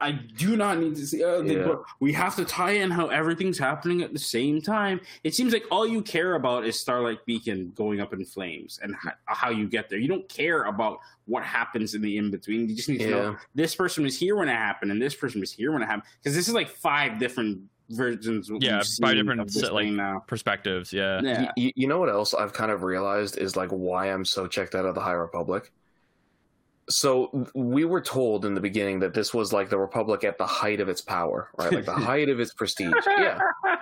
I 0.00 0.12
do 0.12 0.56
not 0.56 0.78
need 0.78 0.96
to 0.96 1.06
see. 1.06 1.22
Uh, 1.22 1.42
Yeah. 1.42 1.74
we 2.00 2.12
have 2.14 2.34
to 2.36 2.44
tie 2.44 2.70
in 2.72 2.90
how 2.90 3.08
everything's 3.08 3.58
happening 3.58 4.02
at 4.02 4.12
the 4.12 4.18
same 4.18 4.62
time. 4.62 5.00
It 5.24 5.34
seems 5.34 5.52
like 5.52 5.64
all 5.70 5.86
you 5.86 6.00
care 6.02 6.34
about 6.36 6.64
is 6.64 6.78
Starlight 6.80 7.24
Beacon 7.26 7.72
going 7.74 8.00
up 8.00 8.12
in 8.12 8.24
flames 8.24 8.78
and 8.82 8.94
how, 8.96 9.12
how 9.26 9.50
you 9.50 9.68
get 9.68 9.88
there. 9.90 9.98
You 9.98 10.08
don't 10.08 10.28
care 10.28 10.64
about 10.64 10.98
what 11.26 11.42
happens 11.44 11.94
in 11.94 12.02
the 12.02 12.16
in 12.16 12.30
between. 12.30 12.68
You 12.68 12.74
just 12.74 12.88
need 12.88 12.98
to 13.00 13.10
know 13.10 13.36
this 13.54 13.74
person 13.74 14.04
was 14.04 14.18
here 14.18 14.36
when 14.36 14.48
it 14.48 14.54
happened 14.56 14.90
and 14.90 15.00
this 15.00 15.14
person 15.14 15.40
was 15.40 15.52
here 15.52 15.72
when 15.72 15.82
it 15.82 15.86
happened. 15.86 16.04
Because 16.22 16.34
this 16.34 16.48
is 16.48 16.54
like 16.54 16.70
five 16.70 17.18
different 17.18 17.60
versions. 17.90 18.50
Yeah, 18.60 18.82
five 19.02 19.16
different 19.16 19.40
of 19.40 19.52
this 19.52 19.70
like- 19.70 19.88
now. 19.88 20.24
Perspectives, 20.26 20.92
yeah. 20.92 21.20
Yeah. 21.22 21.52
Y- 21.56 21.72
you 21.76 21.86
know 21.86 21.98
what 21.98 22.08
else 22.08 22.34
I've 22.34 22.52
kind 22.52 22.70
of 22.70 22.82
realized 22.84 23.36
is 23.36 23.56
like 23.56 23.70
why 23.70 24.06
I'm 24.06 24.24
so 24.24 24.46
checked 24.46 24.74
out 24.74 24.86
of 24.86 24.94
the 24.94 25.00
High 25.00 25.12
Republic. 25.12 25.70
So 26.90 27.46
we 27.54 27.84
were 27.84 28.00
told 28.00 28.44
in 28.44 28.54
the 28.54 28.60
beginning 28.60 28.98
that 29.00 29.14
this 29.14 29.32
was 29.32 29.52
like 29.52 29.70
the 29.70 29.78
Republic 29.78 30.24
at 30.24 30.38
the 30.38 30.46
height 30.46 30.80
of 30.80 30.88
its 30.88 31.00
power, 31.00 31.48
right? 31.56 31.72
Like 31.72 31.84
the 31.84 31.92
height 32.10 32.28
of 32.28 32.40
its 32.40 32.52
prestige. 32.52 32.92
Yeah. 33.06 33.38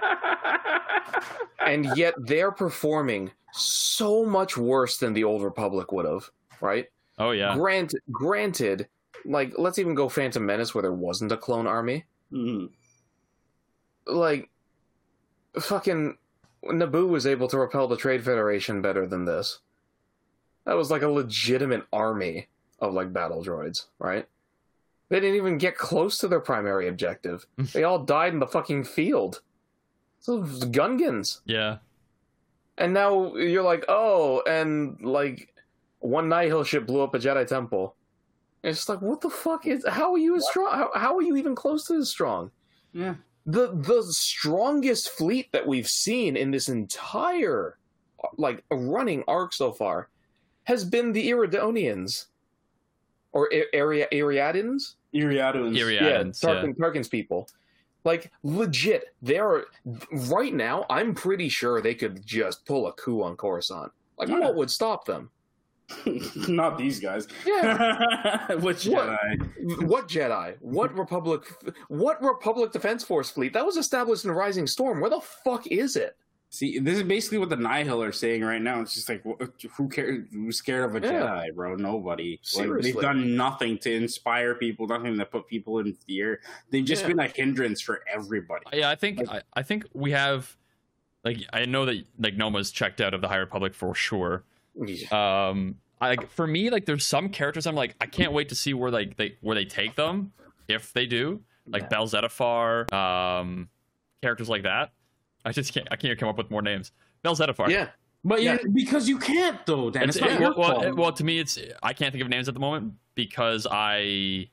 And 1.61 1.87
yet 1.97 2.15
they're 2.17 2.53
performing 2.53 3.31
so 3.53 4.25
much 4.25 4.57
worse 4.57 4.97
than 4.97 5.13
the 5.13 5.25
old 5.25 5.43
Republic 5.43 5.93
would 5.93 6.07
have, 6.07 6.31
right? 6.63 6.87
Oh 7.19 7.33
yeah. 7.33 7.55
Grant 7.55 7.95
granted, 8.11 8.89
like 9.27 9.53
let's 9.59 9.79
even 9.79 9.95
go 9.95 10.09
Phantom 10.09 10.45
Menace 10.45 10.75
where 10.75 10.81
there 10.83 10.95
wasn't 10.95 11.33
a 11.33 11.37
clone 11.37 11.67
army. 11.67 12.07
Mhm. 12.33 12.71
Like 14.07 14.49
fucking 15.61 16.17
Naboo 16.65 17.09
was 17.09 17.27
able 17.27 17.49
to 17.49 17.59
repel 17.59 17.87
the 17.87 17.97
Trade 17.99 18.25
Federation 18.25 18.81
better 18.81 19.07
than 19.07 19.27
this. 19.27 19.59
That 20.65 20.77
was 20.77 20.91
like 20.91 21.03
a 21.03 21.09
legitimate 21.09 21.85
army 21.93 22.49
of 22.81 22.95
like 22.95 23.13
battle 23.13 23.45
droids, 23.45 23.87
right? 23.99 24.27
They 25.09 25.21
didn't 25.21 25.37
even 25.37 25.59
get 25.59 25.77
close 25.77 26.19
to 26.19 26.29
their 26.29 26.41
primary 26.41 26.89
objective. 26.89 27.47
they 27.73 27.85
all 27.85 27.99
died 27.99 28.33
in 28.33 28.41
the 28.41 28.47
fucking 28.47 28.85
field. 28.85 29.41
So 30.21 30.43
Gungans. 30.43 31.41
Yeah. 31.45 31.79
And 32.77 32.93
now 32.95 33.35
you're 33.35 33.63
like, 33.63 33.85
oh, 33.89 34.43
and 34.47 35.01
like 35.01 35.53
one 36.01 36.29
Nihil 36.29 36.65
ship 36.65 36.87
blew 36.87 37.03
up 37.03 37.15
a 37.15 37.19
Jedi 37.19 37.47
temple. 37.47 37.95
It's 38.63 38.79
just 38.79 38.89
like, 38.89 39.03
what 39.03 39.21
the 39.21 39.31
fuck 39.31 39.67
is? 39.67 39.85
How 39.89 40.13
are 40.13 40.19
you 40.19 40.37
as 40.37 40.47
strong? 40.47 40.73
How, 40.73 40.91
how 40.95 41.17
are 41.17 41.23
you 41.23 41.37
even 41.37 41.55
close 41.55 41.87
to 41.87 41.95
as 41.95 42.11
strong? 42.11 42.51
Yeah. 42.93 43.15
The 43.47 43.69
the 43.75 44.03
strongest 44.11 45.11
fleet 45.11 45.51
that 45.53 45.67
we've 45.67 45.89
seen 45.89 46.37
in 46.37 46.51
this 46.51 46.69
entire 46.69 47.79
like 48.37 48.65
running 48.71 49.25
arc 49.27 49.53
so 49.53 49.73
far 49.73 50.09
has 50.65 50.85
been 50.85 51.13
the 51.13 51.31
Iridonians 51.31 52.27
or 53.33 53.49
area 53.73 54.07
Ari- 54.13 54.21
Ariadans. 54.21 54.97
Iriadans. 55.15 55.77
Iriadans, 55.77 56.43
yeah, 56.43 56.63
yeah. 56.65 56.73
Tarkin's 56.79 57.09
people. 57.09 57.49
Like 58.05 58.31
legit, 58.43 59.15
they 59.23 59.39
are 59.39 59.65
right 60.31 60.55
now. 60.55 60.87
I'm 60.89 61.15
pretty 61.15 61.49
sure 61.49 61.81
they 61.81 61.95
could 61.95 62.25
just 62.25 62.65
pull 62.67 62.87
a 62.87 62.93
coup 62.93 63.23
on 63.23 63.37
Coruscant. 63.37 63.91
Like, 64.19 64.29
Yeah. 64.29 64.39
what 64.41 64.55
would 64.57 64.71
stop 64.71 65.05
them? 65.05 65.31
Not 66.49 66.77
these 66.79 67.01
guys. 67.01 67.27
Yeah. 67.47 68.53
Which 68.57 68.87
What? 68.87 69.09
Jedi? 69.09 69.87
what 69.87 70.09
Jedi? 70.09 70.57
What 70.61 70.97
Republic? 70.97 71.43
What 71.89 72.23
Republic 72.23 72.73
Defense 72.73 73.03
Force 73.05 73.31
fleet 73.31 73.53
that 73.55 73.65
was 73.65 73.77
established 73.77 74.25
in 74.25 74.31
Rising 74.31 74.67
Storm? 74.67 75.01
Where 75.01 75.11
the 75.11 75.21
fuck 75.21 75.67
is 75.67 75.97
it? 75.97 76.17
See, 76.51 76.79
this 76.79 76.97
is 76.97 77.03
basically 77.03 77.37
what 77.39 77.51
the 77.51 77.57
Nihil 77.57 78.03
are 78.03 78.11
saying 78.13 78.43
right 78.43 78.61
now. 78.63 78.81
It's 78.81 78.95
just 78.95 79.09
like, 79.09 79.23
who 79.77 79.89
cares? 79.89 80.25
Who's 80.33 80.57
scared 80.57 80.85
of 80.89 80.97
a 81.03 81.07
Yeah. 81.07 81.13
Jedi, 81.13 81.55
bro? 81.55 81.75
Nobody. 81.77 82.31
Like, 82.33 82.39
Seriously. 82.43 82.93
they've 82.93 83.03
done 83.03 83.37
nothing 83.37 83.77
to 83.81 83.93
inspire 83.95 84.55
people, 84.55 84.87
nothing 84.87 85.19
to 85.19 85.27
put 85.27 85.47
people 85.47 85.79
in 85.81 85.93
fear. 85.93 86.41
They've 86.71 86.85
just 86.85 87.03
Yeah. 87.03 87.09
been 87.09 87.21
a 87.21 87.29
hindrance 87.29 87.83
for 87.83 88.03
everybody. 88.11 88.65
Yeah, 88.73 88.89
I 88.89 88.95
think 88.95 89.19
Like- 89.19 89.29
I, 89.29 89.43
I 89.61 89.63
think 89.63 89.85
we 89.93 90.13
have 90.13 90.57
like 91.25 91.39
I 91.53 91.67
know 91.67 91.85
that 91.85 92.03
like 92.19 92.37
Noma's 92.37 92.71
checked 92.71 93.01
out 93.03 93.13
of 93.13 93.21
the 93.21 93.29
High 93.29 93.37
Republic 93.37 93.75
for 93.75 93.95
sure. 93.95 94.45
Um 95.11 95.77
I 96.01 96.09
like 96.11 96.31
for 96.31 96.47
me 96.47 96.71
like 96.71 96.87
there's 96.87 97.05
some 97.05 97.29
characters 97.29 97.67
I'm 97.67 97.75
like 97.75 97.95
I 98.01 98.07
can't 98.07 98.33
wait 98.33 98.49
to 98.51 98.55
see 98.55 98.73
where 98.73 98.91
like 98.91 99.17
they 99.17 99.37
where 99.43 99.55
they 99.55 99.65
take 99.67 99.97
them 99.97 100.33
if 100.69 100.93
they 100.95 101.05
do. 101.07 101.43
Like 101.67 101.83
Yeah. 101.83 101.89
Bel 101.89 102.07
Zettifar, 102.07 102.91
um 102.93 103.69
characters 104.23 104.49
like 104.49 104.63
that. 104.63 104.93
I 105.45 105.53
just 105.53 105.73
can't 105.73 105.89
I 105.91 105.97
can't 105.97 106.19
come 106.19 106.29
up 106.29 106.37
with 106.39 106.51
more 106.51 106.63
names. 106.63 106.93
Bel 107.23 107.35
Zettifar. 107.37 107.69
Yeah, 107.69 107.89
But 108.25 108.43
Yeah. 108.43 108.59
you 108.63 108.71
because 108.73 109.09
you 109.09 109.19
can't, 109.19 109.65
though, 109.67 109.91
Dan. 109.91 110.09
It's, 110.09 110.17
It's, 110.17 110.21
not 110.25 110.31
well, 110.33 110.41
your 110.41 110.55
well, 110.57 110.71
fault. 110.73 110.85
it- 110.85 110.97
well, 110.97 111.13
to 111.13 111.25
me, 111.25 111.39
it's 111.39 111.59
I 111.83 111.93
can't 111.93 112.13
think 112.13 112.23
of 112.23 112.29
names 112.29 112.49
at 112.49 112.55
the 112.55 112.61
moment 112.61 112.95
because 113.15 113.67
I 113.71 114.49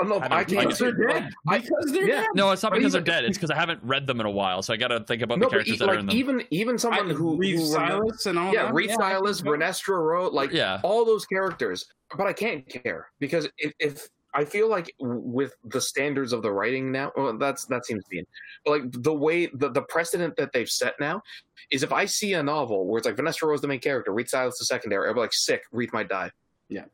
oh, 0.00 0.04
no, 0.04 0.16
I 0.16 0.20
don't- 0.20 0.32
I, 0.32 0.36
I- 0.38 0.44
can't. 0.44 0.60
because 0.62 0.78
they're 0.78 0.92
dead. 0.92 1.30
I- 1.48 1.58
Because 1.58 1.92
they're 1.92 2.08
yeah. 2.08 2.20
dead. 2.22 2.26
no, 2.34 2.50
it's 2.52 2.62
not 2.62 2.72
because 2.72 2.92
they're 2.92 3.00
dead. 3.02 3.24
It's 3.24 3.36
because 3.38 3.50
I 3.50 3.56
haven't 3.56 3.80
read 3.82 4.06
them 4.06 4.20
in 4.20 4.26
a 4.26 4.30
while, 4.30 4.62
so 4.62 4.72
I 4.72 4.76
got 4.76 4.88
to 4.88 5.00
think 5.04 5.22
about 5.22 5.38
no, 5.38 5.46
the 5.46 5.50
characters 5.50 5.74
e- 5.74 5.78
that 5.78 5.86
like 5.86 5.96
are 5.96 6.00
in 6.00 6.06
them. 6.06 6.16
even 6.16 6.44
even 6.50 6.78
someone 6.78 7.10
I, 7.10 7.14
who, 7.14 7.36
Reath 7.36 7.58
who 7.58 7.72
remember- 7.74 8.06
Silas 8.08 8.26
and 8.26 8.38
all 8.38 8.52
yeah, 8.52 8.64
that. 8.64 8.74
Reath 8.74 8.92
Silas, 8.94 9.40
Vernestra 9.42 9.98
Rwoh, 9.98 10.32
like 10.32 10.52
yeah, 10.52 10.80
all 10.82 11.04
those 11.04 11.24
characters. 11.26 11.86
But 12.16 12.26
I 12.26 12.32
can't 12.32 12.66
care 12.68 13.08
because 13.20 13.48
if, 13.58 13.72
if 13.78 14.08
I 14.32 14.44
feel 14.44 14.68
like 14.68 14.94
with 15.00 15.54
the 15.64 15.80
standards 15.80 16.32
of 16.32 16.42
the 16.42 16.52
writing 16.52 16.92
now, 16.92 17.10
well, 17.16 17.36
that's 17.36 17.64
that 17.66 17.84
seems 17.84 18.04
mean. 18.10 18.24
But 18.64 18.70
like 18.70 18.82
the 19.02 19.12
way 19.12 19.46
the, 19.46 19.70
the 19.70 19.82
precedent 19.82 20.36
that 20.36 20.52
they've 20.52 20.68
set 20.68 20.94
now 21.00 21.22
is 21.70 21.82
if 21.82 21.92
I 21.92 22.04
see 22.06 22.34
a 22.34 22.42
novel 22.42 22.86
where 22.86 22.98
it's 22.98 23.06
like 23.06 23.16
Vanessa 23.16 23.46
Rose 23.46 23.60
the 23.60 23.68
main 23.68 23.80
character, 23.80 24.12
Reath 24.12 24.28
Silas 24.28 24.58
the 24.58 24.64
secondary, 24.64 25.08
I'll 25.08 25.14
be 25.14 25.20
like 25.20 25.32
sick. 25.32 25.62
Reath 25.72 25.92
might 25.92 26.08
die. 26.08 26.30
Yeah. 26.68 26.84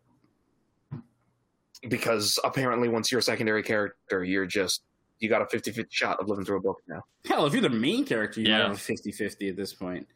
Because 1.89 2.39
apparently, 2.43 2.89
once 2.89 3.13
you're 3.13 3.19
a 3.21 3.23
secondary 3.23 3.63
character, 3.63 4.25
you're 4.25 4.47
just 4.47 4.83
you 5.19 5.29
got 5.31 5.41
a 5.41 5.47
50-50 5.47 5.87
shot 5.91 6.21
of 6.21 6.29
living 6.29 6.45
through 6.45 6.59
a 6.59 6.61
book 6.61 6.83
now. 6.89 7.03
Hell, 7.25 7.47
if 7.47 7.53
you're 7.55 7.63
the 7.63 7.71
main 7.71 8.05
character, 8.05 8.41
you 8.41 8.49
Yeah. 8.49 8.59
might 8.59 8.69
have 8.69 8.77
a 8.77 8.81
50 8.81 9.13
50 9.13 9.49
at 9.49 9.57
this 9.57 9.73
point. 9.73 10.07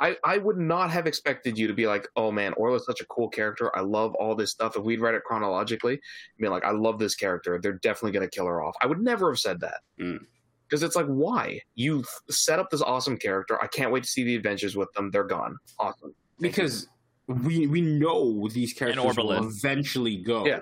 I, 0.00 0.16
I 0.24 0.38
would 0.38 0.58
not 0.58 0.90
have 0.90 1.06
expected 1.06 1.58
you 1.58 1.66
to 1.66 1.74
be 1.74 1.86
like, 1.86 2.06
oh 2.16 2.30
man, 2.30 2.52
Orla's 2.54 2.86
such 2.86 3.00
a 3.00 3.06
cool 3.06 3.28
character. 3.28 3.76
I 3.76 3.80
love 3.80 4.14
all 4.14 4.34
this 4.34 4.50
stuff. 4.52 4.76
If 4.76 4.84
we'd 4.84 5.00
read 5.00 5.14
it 5.14 5.24
chronologically, 5.24 6.00
be 6.38 6.48
like, 6.48 6.64
I 6.64 6.70
love 6.70 6.98
this 6.98 7.14
character. 7.14 7.58
They're 7.60 7.72
definitely 7.72 8.12
going 8.12 8.28
to 8.28 8.34
kill 8.34 8.46
her 8.46 8.62
off. 8.62 8.76
I 8.80 8.86
would 8.86 9.00
never 9.00 9.30
have 9.30 9.38
said 9.38 9.60
that. 9.60 9.80
Mm. 10.00 10.20
Because 10.68 10.82
it's 10.82 10.94
like, 10.96 11.06
why? 11.06 11.60
You 11.74 12.04
set 12.28 12.58
up 12.58 12.70
this 12.70 12.82
awesome 12.82 13.16
character. 13.16 13.60
I 13.62 13.66
can't 13.66 13.90
wait 13.90 14.04
to 14.04 14.08
see 14.08 14.22
the 14.22 14.36
adventures 14.36 14.76
with 14.76 14.92
them. 14.92 15.10
They're 15.10 15.24
gone. 15.24 15.56
Awesome. 15.78 16.14
because 16.40 16.88
we 17.26 17.66
we 17.66 17.80
know 17.80 18.48
these 18.48 18.72
characters 18.72 19.16
will 19.16 19.30
Orbalin. 19.32 19.44
eventually 19.48 20.16
go. 20.16 20.46
Yeah. 20.46 20.60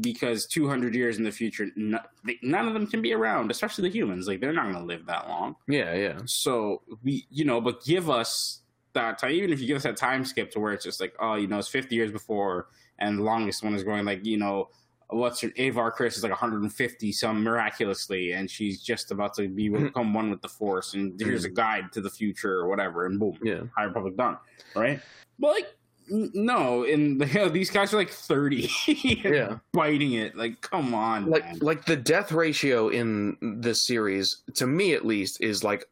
Because 0.00 0.46
200 0.46 0.94
years 0.94 1.18
in 1.18 1.24
the 1.24 1.32
future, 1.32 1.68
no, 1.74 1.98
they, 2.24 2.38
none 2.42 2.68
of 2.68 2.74
them 2.74 2.86
can 2.86 3.02
be 3.02 3.12
around, 3.12 3.50
especially 3.50 3.88
the 3.88 3.92
humans. 3.92 4.28
Like 4.28 4.40
they're 4.40 4.52
not 4.52 4.64
going 4.64 4.76
to 4.76 4.84
live 4.84 5.06
that 5.06 5.28
long. 5.28 5.56
Yeah, 5.66 5.94
yeah. 5.94 6.18
So 6.24 6.82
we, 7.02 7.26
you 7.30 7.44
know, 7.44 7.60
but 7.60 7.84
give 7.84 8.08
us 8.08 8.60
that 8.92 9.18
time. 9.18 9.32
Even 9.32 9.52
if 9.52 9.60
you 9.60 9.66
give 9.66 9.76
us 9.76 9.82
that 9.82 9.96
time 9.96 10.24
skip 10.24 10.50
to 10.52 10.60
where 10.60 10.72
it's 10.72 10.84
just 10.84 11.00
like, 11.00 11.14
oh, 11.18 11.34
you 11.34 11.48
know, 11.48 11.58
it's 11.58 11.68
50 11.68 11.94
years 11.94 12.12
before, 12.12 12.68
and 12.98 13.18
the 13.18 13.22
longest 13.22 13.62
one 13.62 13.74
is 13.74 13.82
going 13.82 14.04
like, 14.04 14.24
you 14.24 14.36
know, 14.36 14.68
what's 15.10 15.40
her 15.40 15.50
Avar 15.58 15.92
Kriss 15.92 16.16
is 16.16 16.22
like 16.22 16.32
150 16.32 17.12
some 17.12 17.42
miraculously, 17.42 18.32
and 18.32 18.50
she's 18.50 18.82
just 18.82 19.10
about 19.10 19.34
to 19.34 19.48
be 19.48 19.68
become 19.68 20.12
one 20.14 20.30
with 20.30 20.42
the 20.42 20.48
Force, 20.48 20.94
and 20.94 21.18
here's 21.20 21.44
a 21.44 21.50
mm. 21.50 21.54
guide 21.54 21.92
to 21.92 22.00
the 22.00 22.10
future 22.10 22.60
or 22.60 22.68
whatever, 22.68 23.06
and 23.06 23.18
boom, 23.18 23.38
Yeah. 23.42 23.62
High 23.76 23.84
Republic 23.84 24.16
done, 24.16 24.36
right? 24.74 25.00
But 25.38 25.48
like, 25.48 25.76
no, 26.10 26.84
and 26.84 27.20
these 27.52 27.70
guys 27.70 27.92
are 27.92 27.96
like 27.96 28.10
30, 28.10 28.68
Yeah. 28.86 29.58
biting 29.72 30.12
it. 30.12 30.36
Like, 30.36 30.60
come 30.60 30.94
on, 30.94 31.26
Like 31.30 31.44
man. 31.44 31.58
like 31.60 31.84
the 31.84 31.96
death 31.96 32.32
ratio 32.32 32.88
in 32.88 33.36
this 33.60 33.86
series, 33.86 34.42
to 34.54 34.66
me 34.66 34.94
at 34.94 35.04
least, 35.06 35.40
is 35.42 35.62
like 35.64 35.84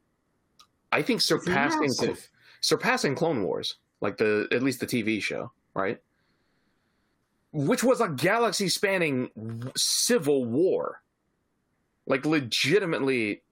I 0.93 1.03
think 1.03 1.21
surpassing 1.21 1.81
massive. 1.83 2.29
surpassing 2.61 3.15
Clone 3.15 3.43
Wars, 3.43 3.77
like 4.01 4.17
the 4.17 4.49
at 4.53 4.63
least 4.63 4.81
the 4.81 4.87
TV 4.87 5.23
show, 5.23 5.51
right? 5.75 5.99
Which 7.53 7.83
was 7.83 8.01
a 8.01 8.09
galaxy 8.09 8.69
spanning 8.69 9.31
civil 9.77 10.45
war. 10.45 11.03
Like 12.07 12.25
legitimately 12.27 13.43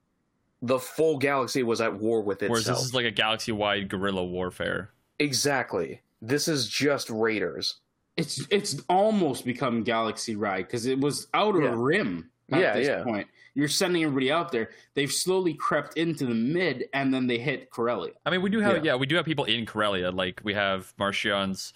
the 0.61 0.79
full 0.79 1.17
galaxy 1.17 1.61
was 1.63 1.81
at 1.81 1.93
war 1.99 2.21
with 2.21 2.37
itself. 2.41 2.49
whereas 2.51 2.65
this 2.65 2.81
is 2.81 2.93
like 2.93 3.05
a 3.05 3.11
galaxy-wide 3.11 3.89
guerrilla 3.89 4.23
warfare. 4.23 4.89
exactly. 5.19 6.01
This 6.27 6.47
is 6.47 6.67
just 6.67 7.09
raiders. 7.09 7.75
It's 8.17 8.45
it's 8.49 8.81
almost 8.89 9.45
become 9.45 9.83
Galaxy 9.83 10.35
Ride 10.35 10.65
because 10.67 10.85
it 10.85 10.99
was 10.99 11.27
Outer 11.33 11.63
Yeah. 11.63 11.73
Rim 11.75 12.29
at 12.51 12.59
Yeah, 12.61 12.73
this 12.73 12.87
yeah. 12.87 13.03
point. 13.03 13.27
You're 13.53 13.67
sending 13.67 14.03
everybody 14.03 14.31
out 14.31 14.51
there. 14.51 14.69
They've 14.95 15.11
slowly 15.11 15.53
crept 15.53 15.97
into 15.97 16.25
the 16.25 16.33
mid, 16.33 16.85
and 16.93 17.13
then 17.13 17.27
they 17.27 17.37
hit 17.37 17.69
Corellia. 17.69 18.13
I 18.25 18.29
mean, 18.29 18.41
we 18.41 18.49
do 18.49 18.59
have 18.59 18.77
Yeah. 18.77 18.93
yeah, 18.93 18.95
we 18.95 19.05
do 19.05 19.15
have 19.15 19.25
people 19.25 19.45
in 19.45 19.65
Corellia. 19.65 20.11
Like 20.11 20.41
we 20.43 20.53
have 20.53 20.93
Marchion's 20.97 21.73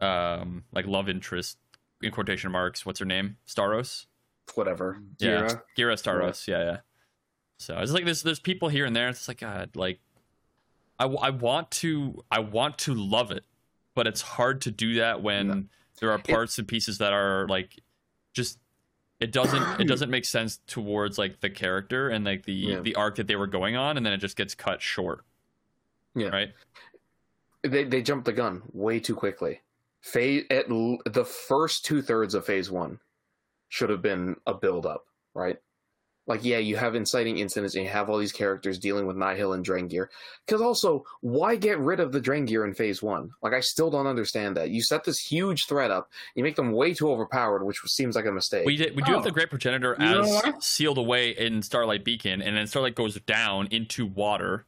um 0.00 0.64
like 0.72 0.86
love 0.86 1.08
interest 1.08 1.58
in 2.02 2.10
quotation 2.10 2.50
marks. 2.50 2.84
What's 2.84 2.98
her 2.98 3.06
name? 3.06 3.36
Starros. 3.46 4.06
Whatever. 4.54 5.00
Yeah, 5.18 5.42
Ghirra. 5.42 5.62
Ghirra 5.78 6.02
Starros. 6.02 6.48
Yeah, 6.48 6.64
yeah. 6.64 6.76
So 7.58 7.78
it's 7.78 7.92
like 7.92 8.04
there's 8.04 8.22
there's 8.22 8.40
people 8.40 8.68
here 8.68 8.84
and 8.86 8.96
there. 8.96 9.08
It's 9.08 9.28
like 9.28 9.40
God, 9.40 9.76
like 9.76 10.00
I, 10.98 11.04
w- 11.04 11.20
I 11.20 11.30
want 11.30 11.70
to 11.82 12.24
I 12.30 12.40
want 12.40 12.78
to 12.78 12.94
love 12.94 13.30
it, 13.30 13.44
but 13.94 14.06
it's 14.06 14.20
hard 14.22 14.60
to 14.62 14.70
do 14.70 14.94
that 14.94 15.22
when 15.22 15.46
No. 15.48 15.64
there 16.00 16.10
are 16.12 16.18
parts 16.18 16.58
and 16.58 16.66
pieces 16.66 16.98
that 16.98 17.12
are 17.12 17.46
like 17.48 17.80
just 18.32 18.58
it 19.20 19.30
doesn't 19.32 19.80
it 19.80 19.86
doesn't 19.86 20.10
make 20.10 20.24
sense 20.24 20.58
towards 20.66 21.16
like 21.18 21.40
the 21.40 21.50
character 21.50 22.08
and 22.08 22.24
like 22.24 22.44
the 22.44 22.52
Yeah. 22.52 22.80
the 22.80 22.94
arc 22.96 23.16
that 23.16 23.26
they 23.26 23.36
were 23.36 23.46
going 23.46 23.76
on, 23.76 23.96
and 23.96 24.04
then 24.04 24.12
it 24.12 24.18
just 24.18 24.36
gets 24.36 24.54
cut 24.54 24.82
short. 24.82 25.24
Yeah. 26.14 26.28
Right. 26.28 26.52
they 27.62 27.84
they 27.84 28.02
jumped 28.02 28.24
the 28.24 28.32
gun 28.32 28.62
way 28.72 28.98
too 29.00 29.14
quickly. 29.14 29.60
Phase 30.00 30.44
at 30.50 30.68
l- 30.70 30.98
the 31.06 31.24
first 31.24 31.84
two 31.84 32.02
thirds 32.02 32.34
of 32.34 32.44
phase 32.44 32.70
one 32.70 32.98
should 33.68 33.88
have 33.90 34.02
been 34.02 34.34
a 34.46 34.52
build 34.54 34.84
up, 34.84 35.06
right? 35.34 35.58
Like, 36.32 36.46
yeah, 36.46 36.56
you 36.56 36.76
have 36.76 36.94
inciting 36.94 37.36
incidents 37.36 37.74
and 37.74 37.84
you 37.84 37.90
have 37.90 38.08
all 38.08 38.16
these 38.16 38.32
characters 38.32 38.78
dealing 38.78 39.06
with 39.06 39.16
Nihil 39.18 39.52
and 39.52 39.62
Drengir. 39.62 40.06
Because 40.46 40.62
also, 40.62 41.04
why 41.20 41.56
get 41.56 41.78
rid 41.78 42.00
of 42.00 42.10
the 42.10 42.22
Drengir 42.22 42.64
in 42.66 42.72
phase 42.72 43.02
one? 43.02 43.28
Like, 43.42 43.52
I 43.52 43.60
still 43.60 43.90
don't 43.90 44.06
understand 44.06 44.56
that. 44.56 44.70
You 44.70 44.80
set 44.80 45.04
this 45.04 45.18
huge 45.18 45.66
threat 45.66 45.90
up, 45.90 46.08
you 46.34 46.42
make 46.42 46.56
them 46.56 46.72
way 46.72 46.94
too 46.94 47.10
overpowered, 47.10 47.64
which 47.64 47.80
seems 47.84 48.16
like 48.16 48.24
a 48.24 48.32
mistake. 48.32 48.64
We 48.64 48.76
did, 48.76 48.96
we 48.96 49.02
do 49.02 49.12
have 49.12 49.20
Oh. 49.20 49.24
the 49.24 49.30
Great 49.30 49.50
Progenitor 49.50 49.94
as 50.00 50.42
sealed 50.60 50.96
away 50.96 51.32
in 51.32 51.60
Starlight 51.60 52.02
Beacon, 52.02 52.40
and 52.40 52.56
then 52.56 52.66
Starlight 52.66 52.94
goes 52.94 53.20
down 53.20 53.68
into 53.70 54.06
water. 54.06 54.64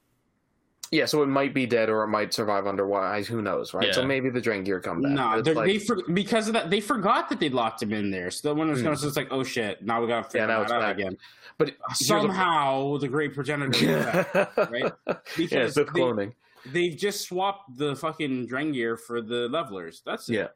Yeah, 0.90 1.06
so 1.06 1.22
it 1.22 1.26
might 1.26 1.54
be 1.54 1.66
dead 1.66 1.88
or 1.88 2.02
it 2.04 2.08
might 2.08 2.32
survive 2.32 2.66
underwater. 2.66 3.22
Who 3.24 3.42
knows, 3.42 3.74
right? 3.74 3.94
So 3.94 4.04
maybe 4.04 4.30
the 4.30 4.40
Drengir 4.40 4.82
come 4.82 5.02
back. 5.02 5.12
No, 5.12 5.42
they're 5.42 5.54
like- 5.54 5.66
they 5.66 5.78
for, 5.78 5.98
because 6.12 6.46
of 6.46 6.54
that 6.54 6.70
they 6.70 6.80
forgot 6.80 7.28
that 7.30 7.40
they 7.40 7.48
locked 7.48 7.82
him 7.82 7.92
in 7.92 8.10
there. 8.10 8.30
So 8.30 8.48
then 8.48 8.58
when 8.58 8.68
it 8.68 8.72
was 8.72 8.80
hmm. 8.80 8.86
going, 8.86 8.96
so 8.96 9.08
it's 9.08 9.16
like, 9.16 9.28
oh 9.30 9.42
shit, 9.42 9.82
now 9.82 10.00
we 10.00 10.08
got 10.08 10.24
to 10.24 10.30
figure 10.30 10.40
Yeah, 10.40 10.46
now 10.46 10.58
that 10.58 10.62
it's 10.64 10.72
out 10.72 10.80
back. 10.82 10.96
again. 10.98 11.16
but 11.58 11.70
uh, 11.70 11.72
here's 11.88 11.98
the- 11.98 12.04
Somehow 12.04 12.96
the 12.98 13.08
Great 13.08 13.34
Progenitor 13.34 14.22
back. 14.34 14.70
right? 14.70 14.92
Because 15.36 15.74
Sith 15.74 15.92
they- 15.92 16.00
cloning. 16.00 16.32
they've 16.66 16.96
just 16.96 17.28
swapped 17.28 17.76
the 17.76 17.96
fucking 17.96 18.48
Drengir 18.48 18.98
for 18.98 19.20
the 19.20 19.48
levelers. 19.48 20.02
That's 20.04 20.28
it. 20.28 20.34
Yeah. 20.34 20.48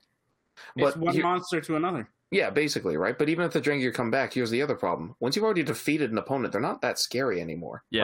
It's 0.77 0.95
But 0.95 0.97
one 0.99 1.15
here- 1.15 1.23
monster 1.23 1.61
to 1.61 1.77
another. 1.77 2.09
Yeah, 2.31 2.51
basically, 2.51 2.97
right? 2.97 3.17
But 3.19 3.29
even 3.31 3.45
if 3.47 3.53
the 3.53 3.61
Drengir 3.61 3.93
come 3.95 4.11
back, 4.11 4.35
here's 4.35 4.51
the 4.51 4.61
other 4.63 4.75
problem. 4.75 5.15
Once 5.21 5.35
you've 5.35 5.45
already 5.45 5.63
defeated 5.63 6.11
an 6.13 6.19
opponent, 6.19 6.53
they're 6.53 6.61
not 6.61 6.83
that 6.83 6.99
scary 6.99 7.41
anymore. 7.41 7.83
Yeah. 7.91 8.03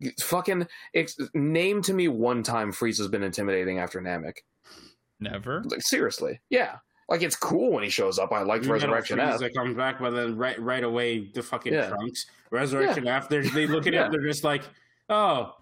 Right? 0.00 0.14
Fucking 0.20 0.66
ex- 0.94 1.16
name 1.34 1.82
to 1.82 1.92
me 1.94 2.08
one 2.08 2.42
time 2.42 2.72
Frieza's 2.72 3.08
been 3.08 3.22
intimidating 3.24 3.78
after 3.78 4.00
Namek. 4.00 4.34
Never. 5.18 5.62
Like 5.64 5.82
seriously. 5.82 6.40
Yeah. 6.48 6.76
Like 7.08 7.22
it's 7.22 7.36
cool 7.36 7.72
when 7.72 7.82
he 7.82 7.90
shows 7.90 8.18
up. 8.18 8.32
I 8.32 8.42
liked 8.42 8.64
You 8.66 8.72
Resurrection 8.72 9.18
freeze 9.18 9.34
F. 9.34 9.40
that 9.40 9.54
comes 9.54 9.76
back, 9.76 9.98
but 9.98 10.10
then 10.10 10.36
right 10.36 10.58
right 10.60 10.84
away 10.84 11.30
the 11.34 11.42
fucking 11.42 11.72
Yeah. 11.72 11.88
trunks. 11.88 12.26
Resurrection 12.50 13.08
after 13.08 13.42
they 13.42 13.66
look 13.66 13.86
at 13.86 13.92
Yeah. 13.92 14.06
it, 14.06 14.12
they're 14.12 14.22
just 14.22 14.44
like, 14.44 14.62
oh, 15.08 15.54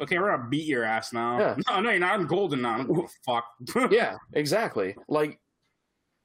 okay, 0.00 0.18
we're 0.18 0.34
gonna 0.34 0.48
beat 0.48 0.66
your 0.66 0.84
ass 0.84 1.12
now. 1.12 1.38
Yeah. 1.38 1.56
No, 1.68 1.80
no, 1.80 1.90
you're 1.90 2.00
not. 2.00 2.14
I'm 2.18 2.26
golden 2.26 2.62
now. 2.62 2.74
I 2.74 2.76
don't 2.78 2.94
give 2.94 3.04
a 3.04 3.08
fuck. 3.76 3.92
yeah, 3.92 4.16
exactly. 4.32 4.96
Like 5.06 5.38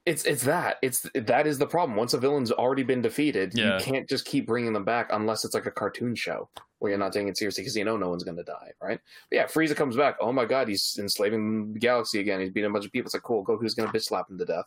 it's 0.05 0.23
it's 0.25 0.43
that. 0.43 0.77
It's 0.81 1.05
that 1.13 1.45
is 1.45 1.57
the 1.59 1.67
problem. 1.67 1.95
Once 1.95 2.13
a 2.13 2.17
villain's 2.17 2.51
already 2.51 2.83
been 2.83 3.01
defeated, 3.01 3.51
Yeah. 3.53 3.77
you 3.77 3.83
can't 3.83 4.09
just 4.09 4.25
keep 4.25 4.47
bringing 4.47 4.73
them 4.73 4.83
back 4.83 5.09
unless 5.11 5.45
it's 5.45 5.53
like 5.53 5.67
a 5.67 5.71
cartoon 5.71 6.15
show 6.15 6.49
where 6.79 6.89
you're 6.89 6.97
not 6.99 7.13
taking 7.13 7.27
it 7.27 7.37
seriously 7.37 7.61
because 7.61 7.75
you 7.77 7.85
know 7.85 7.97
no 7.97 8.09
one's 8.09 8.23
going 8.23 8.37
to 8.37 8.43
die, 8.43 8.71
right? 8.81 8.99
But 9.29 9.35
yeah, 9.35 9.45
Frieza 9.45 9.75
comes 9.75 9.95
back. 9.95 10.15
Oh 10.19 10.33
my 10.33 10.45
god, 10.45 10.67
he's 10.67 10.97
enslaving 10.99 11.73
the 11.73 11.79
galaxy 11.79 12.19
again. 12.19 12.39
He's 12.39 12.49
beating 12.49 12.71
a 12.71 12.73
bunch 12.73 12.85
of 12.85 12.91
people. 12.91 13.07
It's 13.07 13.13
like 13.13 13.21
cool. 13.23 13.45
Goku's 13.45 13.75
going 13.75 13.91
to 13.91 13.95
bitch 13.95 14.05
slap 14.05 14.29
him 14.29 14.39
to 14.39 14.45
death. 14.45 14.65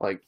Like 0.00 0.20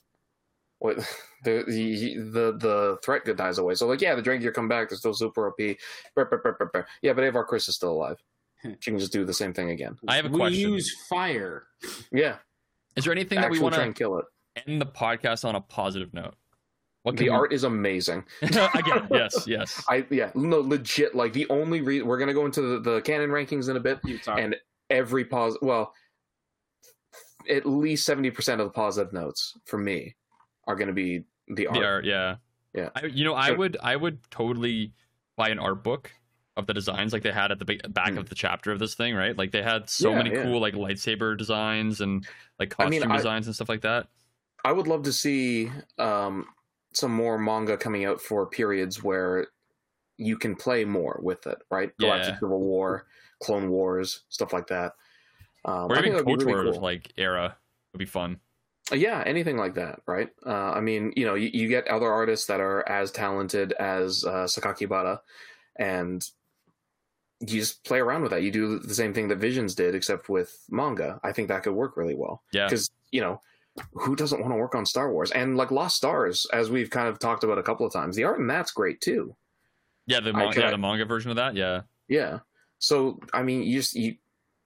what? 0.78 0.98
The, 1.44 1.62
the 1.68 2.16
the 2.32 2.58
the 2.58 2.98
threat 3.04 3.24
dies 3.36 3.58
away. 3.58 3.74
So 3.76 3.86
like 3.86 4.00
yeah, 4.00 4.16
the 4.16 4.22
Drengir 4.22 4.52
come 4.52 4.66
back. 4.66 4.88
They're 4.88 4.98
still 4.98 5.14
super 5.14 5.46
OP. 5.46 5.56
Brr, 5.58 6.24
brr, 6.24 6.38
brr, 6.38 6.52
brr, 6.58 6.70
brr. 6.72 6.86
Yeah, 7.02 7.12
but 7.12 7.22
Avar 7.22 7.46
Kriss 7.46 7.68
is 7.68 7.76
still 7.76 7.92
alive. 7.92 8.16
Hmm. 8.62 8.72
She 8.80 8.90
can 8.90 8.98
just 8.98 9.12
do 9.12 9.24
the 9.24 9.34
same 9.34 9.52
thing 9.52 9.70
again. 9.70 9.96
I 10.08 10.16
have 10.16 10.24
a 10.24 10.28
we 10.28 10.38
question. 10.38 10.58
use 10.58 10.92
fire. 11.08 11.66
Yeah, 12.10 12.36
Is 12.96 13.04
there 13.04 13.12
anything 13.12 13.36
that 13.40 13.50
we 13.50 13.58
actually 13.58 13.62
want 13.62 13.74
try 13.74 13.84
to 13.84 13.86
and 13.88 13.94
kill 13.94 14.18
it. 14.18 14.24
End 14.66 14.80
the 14.80 14.86
podcast 14.86 15.44
on 15.44 15.54
a 15.54 15.60
positive 15.60 16.12
note? 16.14 16.34
What 17.02 17.16
The 17.16 17.24
can 17.24 17.32
we- 17.32 17.38
art 17.38 17.52
is 17.52 17.64
amazing. 17.64 18.24
again? 18.42 19.06
Yes, 19.10 19.44
yes. 19.46 19.82
I 19.88 20.04
yeah, 20.10 20.30
no, 20.34 20.58
legit. 20.60 21.14
Like 21.14 21.32
the 21.32 21.46
only 21.50 21.80
reason 21.80 22.06
we're 22.08 22.18
gonna 22.18 22.34
go 22.34 22.44
into 22.46 22.60
the, 22.60 22.80
the 22.80 23.00
canon 23.02 23.30
rankings 23.30 23.68
in 23.68 23.76
a 23.76 23.80
bit, 23.80 24.00
and 24.26 24.56
every 24.90 25.24
pos 25.24 25.56
well, 25.62 25.92
at 27.48 27.64
least 27.66 28.04
seventy 28.04 28.30
percent 28.30 28.60
of 28.60 28.66
the 28.66 28.72
positive 28.72 29.12
notes 29.12 29.54
for 29.66 29.78
me 29.78 30.16
are 30.66 30.74
gonna 30.74 30.92
be 30.92 31.22
the 31.48 31.68
art. 31.68 31.78
The 31.78 31.84
art, 31.86 32.04
yeah, 32.04 32.36
Yeah. 32.74 32.88
I, 32.96 33.06
you 33.06 33.24
know, 33.24 33.34
I 33.34 33.48
So- 33.48 33.54
would, 33.56 33.76
I 33.82 33.94
would 33.94 34.18
totally 34.30 34.92
buy 35.36 35.50
an 35.50 35.58
art 35.60 35.84
book 35.84 36.10
of 36.56 36.66
the 36.66 36.74
designs 36.74 37.12
like 37.12 37.22
they 37.22 37.30
had 37.30 37.52
at 37.52 37.58
the 37.58 37.64
back 37.90 38.14
Mm. 38.14 38.18
of 38.18 38.28
the 38.30 38.34
chapter 38.34 38.72
of 38.72 38.78
this 38.78 38.94
thing, 38.94 39.14
right? 39.14 39.36
Like 39.36 39.52
they 39.52 39.62
had 39.62 39.88
so 39.90 40.10
Yeah, 40.10 40.16
many 40.16 40.30
yeah. 40.34 40.42
cool 40.42 40.58
like 40.58 40.74
lightsaber 40.74 41.36
designs 41.36 42.00
and 42.00 42.26
like 42.58 42.72
I 42.78 42.84
costume 42.84 42.90
mean, 43.02 43.10
I- 43.12 43.16
designs 43.18 43.46
and 43.46 43.54
stuff 43.54 43.68
like 43.68 43.82
that. 43.82 44.08
I 44.66 44.72
would 44.72 44.88
love 44.88 45.04
to 45.04 45.12
see 45.12 45.70
um, 45.96 46.46
some 46.92 47.12
more 47.12 47.38
manga 47.38 47.76
coming 47.76 48.04
out 48.04 48.20
for 48.20 48.46
periods 48.46 49.00
where 49.00 49.46
you 50.16 50.36
can 50.36 50.56
play 50.56 50.84
more 50.84 51.20
with 51.22 51.46
it, 51.46 51.58
right? 51.70 51.96
Galactic 51.98 52.34
Yeah. 52.34 52.40
Civil 52.40 52.58
War, 52.58 53.06
Clone 53.40 53.70
Wars, 53.70 54.24
stuff 54.28 54.52
like 54.52 54.66
that. 54.66 54.94
Um, 55.64 55.88
Or 55.88 55.98
even 56.04 56.14
KOTOR 56.14 56.46
really 56.46 56.72
cool. 56.72 56.80
like 56.80 57.12
era 57.16 57.56
would 57.92 58.00
be 58.00 58.06
fun. 58.06 58.40
Yeah, 58.92 59.22
anything 59.24 59.56
like 59.56 59.74
that, 59.74 60.00
right? 60.04 60.30
Uh, 60.44 60.72
I 60.72 60.80
mean, 60.80 61.12
you 61.14 61.26
know, 61.26 61.36
you, 61.36 61.50
you 61.52 61.68
get 61.68 61.86
other 61.86 62.10
artists 62.10 62.46
that 62.46 62.58
are 62.58 62.88
as 62.88 63.12
talented 63.12 63.72
as 63.74 64.24
uh, 64.24 64.46
Sakakibara, 64.48 65.20
and 65.76 66.28
you 67.38 67.60
just 67.60 67.84
play 67.84 68.00
around 68.00 68.22
with 68.22 68.32
that. 68.32 68.42
You 68.42 68.50
do 68.50 68.80
the 68.80 68.94
same 68.94 69.14
thing 69.14 69.28
that 69.28 69.38
Visions 69.38 69.76
did, 69.76 69.94
except 69.94 70.28
with 70.28 70.58
manga. 70.70 71.20
I 71.22 71.30
think 71.30 71.46
that 71.48 71.62
could 71.62 71.74
work 71.74 71.96
really 71.96 72.16
well. 72.16 72.42
Yeah. 72.52 72.66
Because, 72.66 72.90
you 73.12 73.20
know, 73.20 73.40
who 73.92 74.16
doesn't 74.16 74.40
want 74.40 74.52
to 74.52 74.56
work 74.56 74.74
on 74.74 74.86
Star 74.86 75.12
Wars? 75.12 75.30
And 75.32 75.56
like 75.56 75.70
Lost 75.70 75.96
Stars, 75.96 76.46
as 76.52 76.70
we've 76.70 76.90
kind 76.90 77.08
of 77.08 77.18
talked 77.18 77.44
about 77.44 77.58
a 77.58 77.62
couple 77.62 77.86
of 77.86 77.92
times, 77.92 78.16
the 78.16 78.24
art 78.24 78.38
in 78.40 78.46
that's 78.46 78.70
great 78.72 79.00
too. 79.00 79.36
Yeah, 80.06 80.20
the 80.20 80.30
I 80.30 80.32
manga, 80.32 80.54
could- 80.54 80.62
yeah, 80.64 80.70
the 80.70 80.78
manga 80.78 81.04
version 81.04 81.30
of 81.30 81.36
that. 81.36 81.54
Yeah, 81.56 81.82
Yeah. 82.08 82.40
So, 82.78 83.18
I 83.32 83.42
mean, 83.42 83.62
you 83.62 83.78
just, 83.80 83.94
you, 83.94 84.16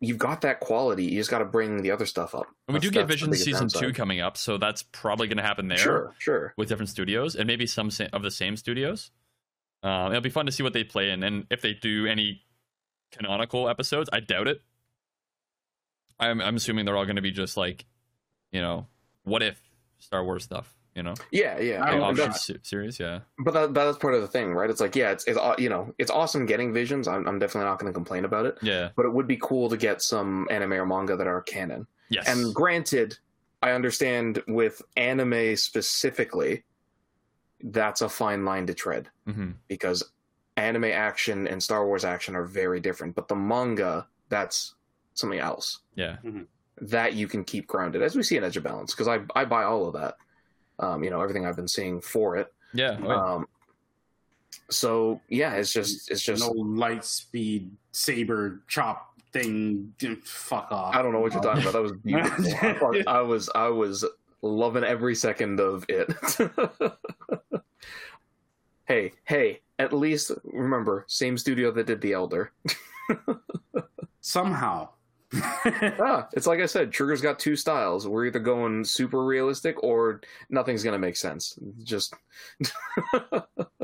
you've 0.00 0.18
got 0.18 0.40
that 0.40 0.58
quality. 0.60 1.04
You 1.04 1.18
just 1.20 1.30
got 1.30 1.38
to 1.38 1.44
bring 1.44 1.80
the 1.82 1.92
other 1.92 2.04
stuff 2.06 2.34
up. 2.34 2.46
and 2.66 2.74
we 2.74 2.80
do 2.80 2.90
get 2.90 3.06
Vision 3.06 3.32
season 3.34 3.68
two 3.68 3.92
coming 3.92 4.20
up, 4.20 4.36
so 4.36 4.58
that's 4.58 4.82
probably 4.82 5.28
going 5.28 5.36
to 5.36 5.42
happen 5.44 5.68
there 5.68 5.78
Sure, 5.78 6.14
sure. 6.18 6.54
with 6.56 6.68
different 6.68 6.88
studios 6.88 7.36
and 7.36 7.46
maybe 7.46 7.66
some 7.66 7.90
sa- 7.90 8.08
of 8.12 8.22
the 8.22 8.30
same 8.30 8.56
studios. 8.56 9.10
Um, 9.82 10.10
it'll 10.12 10.20
be 10.22 10.28
fun 10.28 10.46
to 10.46 10.52
see 10.52 10.62
what 10.64 10.72
they 10.72 10.82
play 10.84 11.10
in, 11.10 11.22
and 11.22 11.46
if 11.50 11.62
they 11.62 11.72
do 11.74 12.06
any 12.06 12.42
canonical 13.12 13.68
episodes. 13.68 14.10
I 14.12 14.20
doubt 14.20 14.46
it. 14.48 14.60
I'm 16.18 16.40
I'm 16.40 16.56
assuming 16.56 16.84
they're 16.84 16.96
all 16.96 17.04
going 17.06 17.16
to 17.16 17.22
be 17.22 17.30
just 17.30 17.56
like, 17.56 17.86
you 18.52 18.60
know, 18.60 18.86
what 19.30 19.42
if 19.42 19.60
Star 19.98 20.24
Wars 20.24 20.44
stuff. 20.44 20.74
You 20.94 21.04
know, 21.04 21.14
Yeah, 21.30 21.58
yeah. 21.60 21.84
I 21.84 21.92
and 21.92 22.00
don't 22.00 22.20
option 22.20 22.58
series. 22.64 22.98
Yeah, 22.98 23.20
But 23.38 23.54
that, 23.54 23.74
that's 23.74 23.96
part 23.98 24.14
of 24.14 24.22
the 24.22 24.26
thing, 24.26 24.52
right? 24.54 24.68
It's 24.68 24.80
like, 24.80 24.96
yeah, 24.96 25.12
it's, 25.12 25.24
it's 25.28 25.38
you 25.56 25.68
know, 25.68 25.94
it's 25.98 26.10
awesome 26.10 26.46
getting 26.46 26.72
visions. 26.72 27.06
I'm, 27.06 27.28
I'm 27.28 27.38
definitely 27.38 27.70
not 27.70 27.78
going 27.78 27.92
to 27.92 27.94
complain 27.96 28.24
about 28.24 28.44
it. 28.46 28.58
yeah, 28.60 28.88
But 28.96 29.06
it 29.06 29.12
would 29.12 29.28
be 29.28 29.36
cool 29.40 29.68
to 29.70 29.76
get 29.76 30.02
some 30.02 30.48
anime 30.50 30.72
or 30.72 30.84
manga 30.86 31.16
that 31.16 31.28
are 31.28 31.42
canon. 31.42 31.86
yes. 32.08 32.26
And 32.26 32.52
granted, 32.52 33.16
I 33.62 33.70
understand 33.70 34.42
with 34.48 34.82
anime 34.96 35.54
specifically, 35.54 36.64
that's 37.62 38.00
a 38.00 38.08
fine 38.08 38.44
line 38.44 38.66
to 38.66 38.74
tread 38.74 39.08
hmm 39.26 39.52
because 39.68 40.02
anime 40.56 40.84
action 40.86 41.46
and 41.46 41.62
Star 41.62 41.86
Wars 41.86 42.04
action 42.04 42.34
are 42.34 42.44
very 42.44 42.80
different. 42.80 43.14
But 43.14 43.28
the 43.28 43.36
manga, 43.36 44.08
that's 44.28 44.74
something 45.14 45.38
else 45.38 45.80
yeah, 45.94 46.16
that 46.80 47.14
you 47.14 47.26
can 47.28 47.44
keep 47.44 47.66
grounded, 47.66 48.02
as 48.02 48.16
we 48.16 48.22
see 48.22 48.36
in 48.36 48.44
Edge 48.44 48.56
of 48.56 48.62
Balance. 48.64 48.94
Because 48.94 49.08
I 49.08 49.20
I 49.34 49.44
buy 49.44 49.64
all 49.64 49.86
of 49.86 49.94
that. 49.94 50.16
Um, 50.78 51.04
you 51.04 51.10
know, 51.10 51.20
everything 51.20 51.46
I've 51.46 51.56
been 51.56 51.68
seeing 51.68 52.00
for 52.00 52.36
it. 52.36 52.52
yeah. 52.72 52.98
yeah. 53.00 53.14
Um, 53.14 53.46
so 54.70 55.20
yeah, 55.28 55.54
it's 55.54 55.72
just 55.72 56.10
it's 56.10 56.22
just 56.22 56.42
no 56.42 56.50
light 56.52 57.04
speed 57.04 57.70
saber 57.92 58.62
chop 58.68 59.14
thing. 59.32 59.92
Dude, 59.98 60.24
Fuck 60.24 60.72
off. 60.72 60.94
I 60.94 61.02
don't 61.02 61.12
know 61.12 61.20
what 61.20 61.32
you're 61.32 61.42
talking 61.42 61.62
about. 61.62 61.72
That 61.74 61.82
was 61.82 61.92
beautiful. 62.04 62.44
I, 62.46 62.72
thought- 62.74 63.06
I 63.08 63.20
was 63.20 63.50
I 63.54 63.68
was 63.68 64.04
loving 64.42 64.84
every 64.84 65.14
second 65.14 65.60
of 65.60 65.84
it. 65.88 66.10
hey, 68.84 69.12
hey, 69.24 69.60
at 69.78 69.92
least 69.92 70.30
remember, 70.44 71.04
same 71.08 71.36
studio 71.36 71.70
that 71.72 71.86
did 71.86 72.00
The 72.00 72.12
Elder. 72.12 72.52
Somehow. 74.20 74.88
Ah, 76.02 76.28
it's 76.32 76.46
like 76.46 76.60
I 76.60 76.66
said, 76.66 76.90
Trigger's 76.90 77.20
got 77.20 77.38
two 77.38 77.54
styles. 77.54 78.08
We're 78.08 78.26
either 78.26 78.38
going 78.38 78.84
super 78.84 79.24
realistic 79.24 79.82
or 79.82 80.20
nothing's 80.48 80.82
gonna 80.82 80.98
make 80.98 81.16
sense. 81.16 81.58
Just 81.82 82.14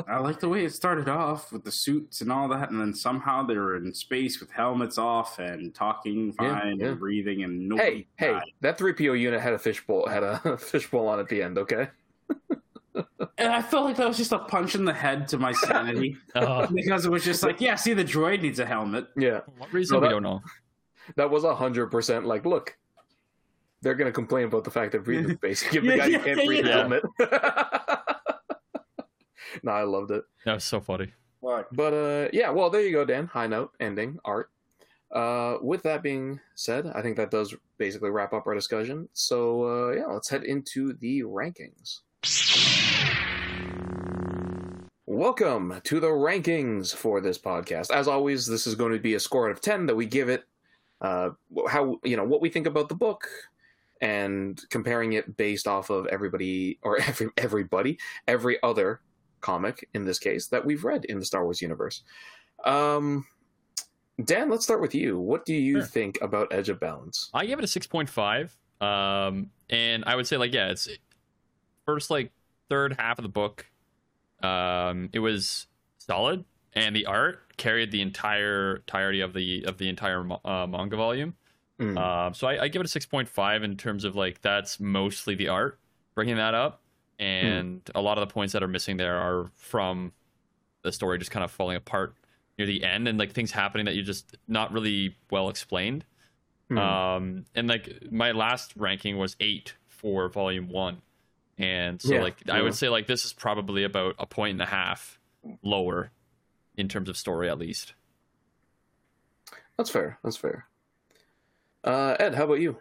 I 0.09 0.18
like 0.18 0.40
the 0.40 0.49
way 0.49 0.64
it 0.64 0.72
started 0.74 1.09
off 1.09 1.53
with 1.53 1.62
the 1.64 1.70
suits 1.70 2.20
and 2.20 2.32
all 2.32 2.49
that, 2.49 2.70
and 2.70 2.80
then 2.80 2.94
somehow 2.94 3.44
they 3.44 3.57
were 3.57 3.76
in 3.76 3.92
space 3.94 4.40
with 4.40 4.51
helmets 4.51 4.99
off 4.99 5.38
and 5.38 5.74
talking 5.74 6.32
fine 6.32 6.78
yeah. 6.78 6.88
and 6.88 6.99
breathing 6.99 7.44
and 7.44 7.68
nobody 7.68 8.09
hey, 8.16 8.26
hey, 8.26 8.32
died. 8.32 8.42
that 8.62 8.78
three 8.78 8.92
PO 8.92 9.12
unit 9.12 9.40
had 9.40 9.53
a 9.53 9.59
fishbowl 9.59 10.09
had 10.09 10.22
a 10.24 10.57
fishbowl 10.59 11.07
on 11.09 11.20
at 11.20 11.28
the 11.28 11.42
end. 11.42 11.59
Okay, 11.59 11.88
And 13.38 13.53
I 13.53 13.61
felt 13.61 13.84
like 13.84 13.97
that 13.97 14.09
was 14.09 14.16
just 14.16 14.32
a 14.32 14.38
punch 14.38 14.74
in 14.74 14.84
the 14.84 14.92
head 14.94 15.28
to 15.28 15.38
my 15.38 15.53
sanity 15.53 16.16
Oh, 16.34 16.66
because 16.72 17.05
it 17.05 17.11
was 17.11 17.22
just 17.24 17.42
like, 17.42 17.61
yeah, 17.61 17.74
see, 17.74 17.92
the 17.92 18.05
droid 18.05 18.40
needs 18.40 18.59
a 18.59 18.66
helmet. 18.66 19.09
yeah, 19.16 19.40
for 19.40 19.51
what 19.59 19.72
reason 19.72 19.97
No, 19.97 20.01
we 20.01 20.09
don't 20.09 20.22
know. 20.22 20.40
That 21.15 21.31
was 21.31 21.45
a 21.45 21.55
hundred 21.55 21.87
percent. 21.91 22.27
Like, 22.27 22.45
look, 22.45 22.77
they're 23.83 23.95
gonna 23.95 24.13
complain 24.13 24.47
about 24.47 24.65
the 24.65 24.71
fact 24.71 24.93
that 24.93 25.05
breathing 25.05 25.37
space. 25.37 25.63
Give 25.71 25.85
the 25.85 25.91
Yeah, 25.91 25.97
guy 25.99 26.05
who 26.07 26.11
yeah, 26.13 26.19
can't 26.25 26.47
breathe 26.47 26.65
a 26.65 26.69
yeah. 26.69 26.77
helmet. 26.79 27.03
no, 29.63 29.73
I 29.73 29.83
loved 29.83 30.11
it. 30.11 30.25
That 30.45 30.55
was 30.55 30.65
so 30.65 30.81
funny. 30.81 31.13
Fuck. 31.43 31.69
But 31.73 31.93
uh, 31.93 32.29
yeah, 32.33 32.51
well, 32.51 32.71
there 32.71 32.81
you 32.83 32.93
go, 32.93 33.05
Dan. 33.05 33.27
High 33.27 33.47
note, 33.47 33.73
ending, 33.79 34.19
art. 34.25 34.51
Uh, 35.13 35.59
with 35.63 35.83
that 35.85 36.03
being 36.03 36.41
said, 36.57 36.91
I 36.95 37.01
think 37.01 37.17
that 37.17 37.31
does 37.31 37.55
basically 37.79 38.11
wrap 38.11 38.33
up 38.33 38.47
our 38.47 38.55
discussion. 38.55 39.09
So 39.13 39.63
uh, 39.65 39.93
yeah, 39.93 40.07
let's 40.07 40.29
head 40.29 40.43
into 40.43 40.95
the 40.95 41.21
rankings. 41.23 42.01
Welcome 45.07 45.81
to 45.85 46.01
the 46.01 46.09
rankings 46.09 46.95
for 46.95 47.21
this 47.21 47.39
podcast. 47.39 47.91
As 47.93 48.09
always, 48.09 48.47
this 48.47 48.67
is 48.67 48.75
going 48.75 48.93
to 48.93 48.99
be 48.99 49.15
a 49.15 49.21
score 49.21 49.47
out 49.47 49.53
of 49.53 49.61
ten 49.61 49.87
that 49.87 49.95
we 49.95 50.05
give 50.07 50.29
it. 50.29 50.45
Uh, 51.01 51.30
how 51.68 51.99
you 52.05 52.16
know 52.16 52.24
what 52.24 52.40
we 52.40 52.49
think 52.49 52.66
about 52.66 52.88
the 52.88 52.94
book, 52.94 53.28
and 54.01 54.62
comparing 54.70 55.12
it 55.12 55.36
based 55.36 55.66
off 55.68 55.90
of 55.90 56.07
everybody 56.07 56.78
or 56.82 56.99
every 57.07 57.28
everybody 57.36 57.99
every 58.26 58.62
other 58.62 59.01
comic 59.40 59.88
in 59.94 60.05
this 60.05 60.18
case 60.18 60.47
that 60.49 60.64
we've 60.64 60.84
read 60.84 61.05
in 61.05 61.18
the 61.18 61.24
Star 61.24 61.44
Wars 61.44 61.61
universe. 61.61 62.03
Um, 62.64 63.26
Dan, 64.24 64.49
let's 64.49 64.64
start 64.64 64.80
with 64.80 64.94
you. 64.94 65.20
What 65.20 65.44
do 65.44 65.55
you 65.55 65.80
Sure. 65.80 65.86
think 65.86 66.18
about 66.22 66.49
Edge 66.51 66.70
of 66.70 66.80
Balance? 66.80 67.30
I 67.34 67.44
gave 67.44 67.59
it 67.59 67.64
a 67.64 67.68
six 67.68 67.86
point 67.86 68.09
five. 68.09 68.57
Um, 68.80 69.51
and 69.70 70.05
I 70.07 70.16
would 70.16 70.26
say 70.26 70.36
like 70.38 70.53
yeah, 70.55 70.68
it's 70.68 70.88
first 71.84 72.11
like 72.11 72.32
third 72.70 72.97
half 72.99 73.18
of 73.18 73.22
the 73.22 73.28
book. 73.28 73.66
Um, 74.42 75.11
it 75.12 75.18
was 75.18 75.66
solid, 75.99 76.44
and 76.77 76.95
the 76.95 77.07
art 77.07 77.57
carried 77.57 77.91
the 77.91 78.03
entire 78.03 78.77
entirety 78.77 79.22
of 79.22 79.33
the 79.33 79.64
of 79.66 79.79
the 79.79 79.89
entire 79.89 80.24
uh, 80.45 80.66
manga 80.66 80.97
volume. 80.97 81.35
Mm. 81.81 81.99
Um, 81.99 82.35
so 82.35 82.47
I, 82.47 82.64
I 82.64 82.68
give 82.68 82.81
it 82.81 82.85
a 82.85 82.89
six 82.89 83.07
point 83.07 83.29
five 83.29 83.64
in 83.64 83.77
terms 83.77 84.05
of 84.05 84.14
like 84.14 84.43
that's 84.43 84.79
mostly 84.79 85.35
the 85.35 85.49
art 85.49 85.81
bringing 86.14 86.37
that 86.37 86.55
up, 86.55 86.83
and 87.18 87.81
a 87.95 88.01
lot 88.01 88.18
of 88.18 88.29
the 88.29 88.33
points 88.33 88.53
that 88.53 88.62
are 88.62 88.68
missing 88.68 88.99
there 88.99 89.16
are 89.16 89.51
from 89.57 90.12
the 90.83 90.93
story 90.93 91.18
just 91.18 91.31
kind 91.31 91.43
of 91.43 91.51
falling 91.51 91.77
apart 91.77 92.14
near 92.59 92.66
the 92.66 92.85
end, 92.85 93.09
and 93.09 93.18
like 93.18 93.33
things 93.33 93.51
happening 93.51 93.87
that 93.87 93.95
you 93.95 94.03
just 94.03 94.37
not 94.47 94.72
really 94.72 95.16
well 95.31 95.49
explained. 95.49 96.05
Hmm. 96.68 96.79
Um, 96.79 97.45
and 97.55 97.68
like 97.68 98.11
my 98.11 98.33
last 98.33 98.72
ranking 98.77 99.18
was 99.18 99.35
eight 99.41 99.74
for 99.89 100.29
volume 100.29 100.68
one, 100.68 101.01
and 101.57 102.01
so 102.03 102.14
Yeah, 102.14 102.22
like 102.22 102.49
I 102.51 102.61
would 102.61 102.74
say 102.74 102.91
like 102.91 103.07
this 103.07 103.24
is 103.24 103.33
probably 103.33 103.85
about 103.85 104.14
a 104.18 104.27
point 104.27 104.53
and 104.53 104.62
a 104.62 104.66
half 104.66 105.18
lower 105.62 106.11
in 106.77 106.89
terms 106.89 107.09
of 107.09 107.16
story 107.16 107.49
at 107.49 107.59
least. 107.59 107.95
That's 109.77 109.91
fair. 109.91 110.18
That's 110.24 110.37
fair. 110.37 110.66
Uh, 111.85 112.16
Ed, 112.18 112.35
how 112.35 112.45
about 112.45 112.61
you? 112.61 112.79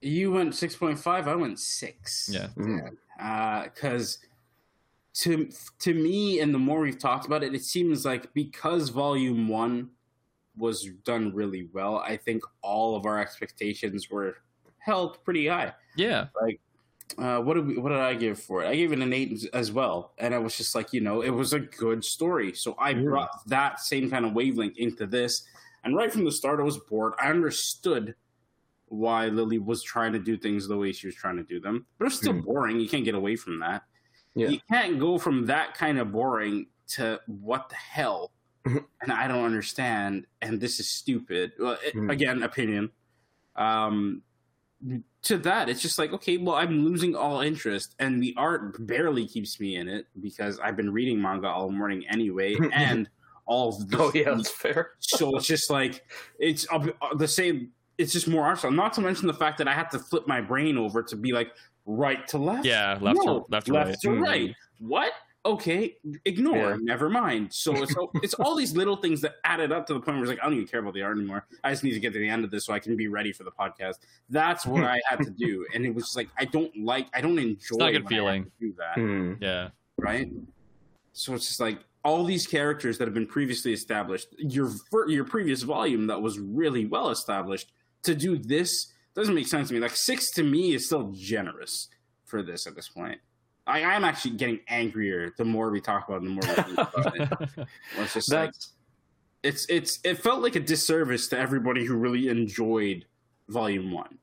You 0.00 0.32
went 0.32 0.54
six 0.54 0.76
point 0.76 0.98
five. 0.98 1.28
I 1.28 1.34
went 1.34 1.58
six. 1.58 2.30
Yeah. 2.30 2.48
Because 3.64 4.18
to 5.14 5.48
to 5.78 5.94
me, 5.94 6.40
and 6.40 6.52
the 6.52 6.58
more 6.58 6.80
we've 6.80 6.98
talked 6.98 7.24
about 7.26 7.42
it, 7.42 7.54
it 7.54 7.64
seems 7.64 8.04
like 8.04 8.34
because 8.34 8.88
Volume 8.88 9.48
One 9.48 9.90
was 10.56 10.88
done 11.04 11.32
really 11.34 11.68
well, 11.72 11.98
I 11.98 12.16
think 12.16 12.42
all 12.62 12.96
of 12.96 13.06
our 13.06 13.18
expectations 13.18 14.10
were 14.10 14.36
held 14.78 15.24
pretty 15.24 15.46
high. 15.48 15.72
Yeah, 15.96 16.26
Uh, 17.18 17.38
what 17.38 17.54
did 17.54 17.66
we, 17.66 17.76
what 17.78 17.90
did 17.90 17.98
I 17.98 18.14
give 18.14 18.40
for 18.40 18.62
it? 18.64 18.66
I 18.68 18.74
gave 18.74 18.90
it 18.92 18.98
an 18.98 19.12
eight 19.12 19.46
as- 19.52 19.70
well, 19.70 20.14
and 20.18 20.34
I 20.34 20.38
was 20.38 20.56
just 20.56 20.74
like, 20.74 20.92
you 20.92 21.00
know, 21.00 21.20
it 21.22 21.30
was 21.30 21.52
a 21.52 21.60
good 21.60 22.04
story. 22.04 22.54
So 22.54 22.74
I 22.78 22.94
Mm. 22.94 23.04
brought 23.04 23.46
that 23.46 23.80
same 23.80 24.10
kind 24.10 24.24
of 24.24 24.32
wavelength 24.32 24.76
into 24.78 25.06
this, 25.06 25.44
and 25.84 25.94
right 25.94 26.10
from 26.12 26.24
the 26.24 26.32
start, 26.32 26.60
I 26.60 26.62
was 26.62 26.78
bored. 26.78 27.12
I 27.20 27.28
understood 27.30 28.14
why 28.88 29.26
Lily 29.28 29.58
was 29.58 29.82
trying 29.82 30.12
to 30.14 30.18
do 30.18 30.36
things 30.36 30.66
the 30.66 30.76
way 30.78 30.92
she 30.92 31.06
was 31.06 31.14
trying 31.14 31.36
to 31.36 31.42
do 31.42 31.60
them, 31.60 31.86
but 31.98 32.06
it's 32.06 32.16
still 32.16 32.32
Mm. 32.34 32.44
boring. 32.44 32.80
You 32.80 32.88
can't 32.88 33.04
get 33.04 33.14
away 33.14 33.36
from 33.36 33.58
that. 33.60 33.82
Yeah. 34.34 34.48
You 34.48 34.58
can't 34.70 34.98
go 34.98 35.18
from 35.18 35.46
that 35.46 35.74
kind 35.74 35.98
of 35.98 36.10
boring 36.10 36.66
to 36.88 37.20
what 37.26 37.68
the 37.68 37.76
hell, 37.76 38.32
and 38.64 39.12
I 39.12 39.28
don't 39.28 39.44
understand, 39.44 40.26
and 40.40 40.58
this 40.60 40.80
is 40.80 40.88
stupid. 40.88 41.52
Well, 41.58 41.78
it- 41.84 41.94
Mm. 41.94 42.10
again, 42.10 42.42
opinion. 42.42 42.90
Um, 43.56 44.22
to 45.22 45.38
that, 45.38 45.68
it's 45.68 45.80
just 45.80 45.98
like, 45.98 46.12
okay, 46.12 46.36
well, 46.36 46.54
I'm 46.56 46.84
losing 46.84 47.16
all 47.16 47.40
interest, 47.40 47.94
and 47.98 48.22
the 48.22 48.34
art 48.36 48.86
barely 48.86 49.26
keeps 49.26 49.58
me 49.58 49.76
in 49.76 49.88
it 49.88 50.06
because 50.20 50.58
I've 50.60 50.76
been 50.76 50.92
reading 50.92 51.20
manga 51.20 51.48
all 51.48 51.70
morning 51.70 52.04
anyway, 52.10 52.56
and 52.72 53.08
all 53.46 53.68
of 53.70 53.88
this 53.88 54.00
Oh 54.00 54.10
yeah, 54.14 54.34
that's 54.34 54.50
fair. 54.50 54.92
so 55.00 55.36
it's 55.36 55.46
just 55.46 55.70
like 55.70 56.04
it's 56.38 56.66
uh, 56.72 56.86
the 57.16 57.28
same. 57.28 57.70
It's 57.96 58.12
just 58.12 58.26
more 58.26 58.44
art 58.44 58.58
style. 58.58 58.70
Not 58.72 58.92
to 58.94 59.00
mention 59.00 59.26
the 59.26 59.34
fact 59.34 59.58
that 59.58 59.68
I 59.68 59.72
have 59.72 59.88
to 59.90 59.98
flip 59.98 60.26
my 60.26 60.40
brain 60.40 60.76
over 60.76 61.02
to 61.02 61.16
be 61.16 61.32
like 61.32 61.52
right 61.86 62.26
to 62.28 62.38
left. 62.38 62.66
yeah, 62.66 62.98
left 63.00 63.18
no, 63.22 63.40
to 63.40 63.44
left 63.50 63.66
to 63.66 63.72
left 63.72 63.88
right. 63.90 64.00
to 64.00 64.08
Mm. 64.08 64.20
right. 64.20 64.54
What? 64.78 65.12
Okay, 65.46 65.96
ignore. 66.24 66.70
Yeah. 66.70 66.76
Never 66.80 67.10
mind. 67.10 67.52
So 67.52 67.82
it's 67.82 67.94
it's 68.22 68.34
all 68.34 68.56
these 68.56 68.74
little 68.74 68.96
things 68.96 69.20
that 69.20 69.36
added 69.44 69.72
up 69.72 69.86
to 69.88 69.94
the 69.94 70.00
point 70.00 70.16
where 70.16 70.24
it's 70.24 70.30
like 70.30 70.38
I 70.40 70.44
don't 70.44 70.54
even 70.54 70.66
care 70.66 70.80
about 70.80 70.94
the 70.94 71.02
art 71.02 71.18
anymore. 71.18 71.46
I 71.62 71.70
just 71.70 71.84
need 71.84 71.92
to 71.92 72.00
get 72.00 72.12
to 72.14 72.18
the 72.18 72.28
end 72.28 72.44
of 72.44 72.50
this 72.50 72.64
so 72.64 72.72
I 72.72 72.78
can 72.78 72.96
be 72.96 73.08
ready 73.08 73.32
for 73.32 73.44
the 73.44 73.50
podcast. 73.50 73.96
That's 74.30 74.64
what 74.64 74.84
I 74.84 75.00
had 75.08 75.18
to 75.20 75.30
do, 75.30 75.66
and 75.74 75.84
it 75.84 75.94
was 75.94 76.04
just 76.04 76.16
like 76.16 76.28
I 76.38 76.46
don't 76.46 76.74
like. 76.82 77.08
I 77.12 77.20
don't 77.20 77.38
enjoy. 77.38 77.76
not 77.76 77.88
a 77.90 77.92
good 77.92 78.04
when 78.04 78.12
I 78.12 78.16
feeling. 78.16 78.44
to 78.44 78.50
do 78.60 78.74
that 78.78 78.94
Hmm. 78.94 79.32
Yeah, 79.40 79.68
right? 79.98 80.30
So 81.12 81.34
it's 81.34 81.46
just 81.46 81.60
like 81.60 81.78
all 82.04 82.24
these 82.24 82.46
characters 82.46 82.98
that 82.98 83.06
have 83.06 83.14
been 83.14 83.26
previously 83.26 83.72
established. 83.72 84.28
Your 84.38 84.70
your 85.08 85.24
previous 85.24 85.62
volume 85.62 86.06
that 86.06 86.20
was 86.20 86.38
really 86.38 86.86
well 86.86 87.10
established 87.10 87.72
to 88.04 88.14
do 88.14 88.38
this 88.38 88.92
doesn't 89.14 89.34
make 89.34 89.46
sense 89.46 89.68
to 89.68 89.74
me. 89.74 89.80
Like 89.80 89.96
six 89.96 90.30
to 90.32 90.42
me 90.42 90.74
is 90.74 90.86
still 90.86 91.12
generous 91.14 91.88
for 92.24 92.42
this 92.42 92.66
at 92.66 92.74
this 92.74 92.88
point. 92.88 93.20
I 93.66 93.80
am 93.80 94.04
actually 94.04 94.32
getting 94.32 94.60
angrier 94.68 95.32
the 95.36 95.44
more 95.44 95.70
we 95.70 95.80
talk 95.80 96.08
about 96.08 96.22
it, 96.22 96.24
the 96.24 96.30
more 96.30 96.42
we 96.46 96.62
think 96.62 96.78
about 96.78 97.58
it. 97.58 97.68
It's 97.98 98.14
just 98.14 98.32
like 98.32 98.52
it's 99.42 99.66
it's 99.68 100.00
it 100.04 100.18
felt 100.18 100.42
like 100.42 100.56
a 100.56 100.60
disservice 100.60 101.28
to 101.28 101.38
everybody 101.38 101.84
who 101.84 101.96
really 101.96 102.28
enjoyed 102.28 103.04
volume 103.48 103.92
one 103.92 104.18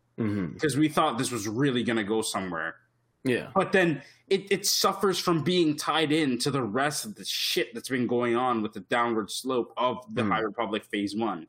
because 0.53 0.77
we 0.77 0.89
thought 0.89 1.17
this 1.17 1.31
was 1.31 1.47
really 1.47 1.83
going 1.83 1.97
to 1.97 2.03
go 2.03 2.21
somewhere 2.21 2.75
yeah. 3.23 3.49
but 3.53 3.71
then 3.71 4.01
it, 4.31 4.51
it 4.51 4.65
suffers 4.65 5.19
from 5.19 5.43
being 5.43 5.75
tied 5.75 6.11
in 6.11 6.37
to 6.39 6.51
the 6.51 6.63
rest 6.63 7.05
of 7.05 7.15
the 7.15 7.25
shit 7.25 7.73
that's 7.73 7.89
been 7.89 8.07
going 8.07 8.35
on 8.35 8.61
with 8.61 8.73
the 8.73 8.79
downward 8.81 9.29
slope 9.29 9.73
of 9.77 9.97
the 10.13 10.23
Hmm. 10.23 10.31
High 10.31 10.39
Republic 10.39 10.85
Phase 10.85 11.15
One. 11.15 11.47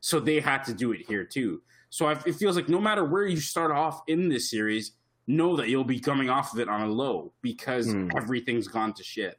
So 0.00 0.20
they 0.20 0.40
had 0.40 0.64
to 0.64 0.74
do 0.74 0.92
it 0.92 1.06
here 1.06 1.24
too. 1.24 1.62
So 1.90 2.06
I, 2.06 2.12
it 2.26 2.34
feels 2.34 2.56
like 2.56 2.68
no 2.68 2.80
matter 2.80 3.04
where 3.04 3.24
you 3.24 3.38
start 3.38 3.70
off 3.70 4.02
in 4.08 4.28
this 4.28 4.50
series, 4.50 4.92
know 5.26 5.56
that 5.56 5.68
you'll 5.68 5.84
be 5.84 6.00
coming 6.00 6.28
off 6.30 6.52
of 6.52 6.60
it 6.60 6.68
on 6.68 6.82
a 6.82 6.86
low 6.88 7.32
because 7.42 7.90
Hmm. 7.90 8.08
everything's 8.16 8.68
gone 8.68 8.92
to 8.94 9.02
shit. 9.02 9.38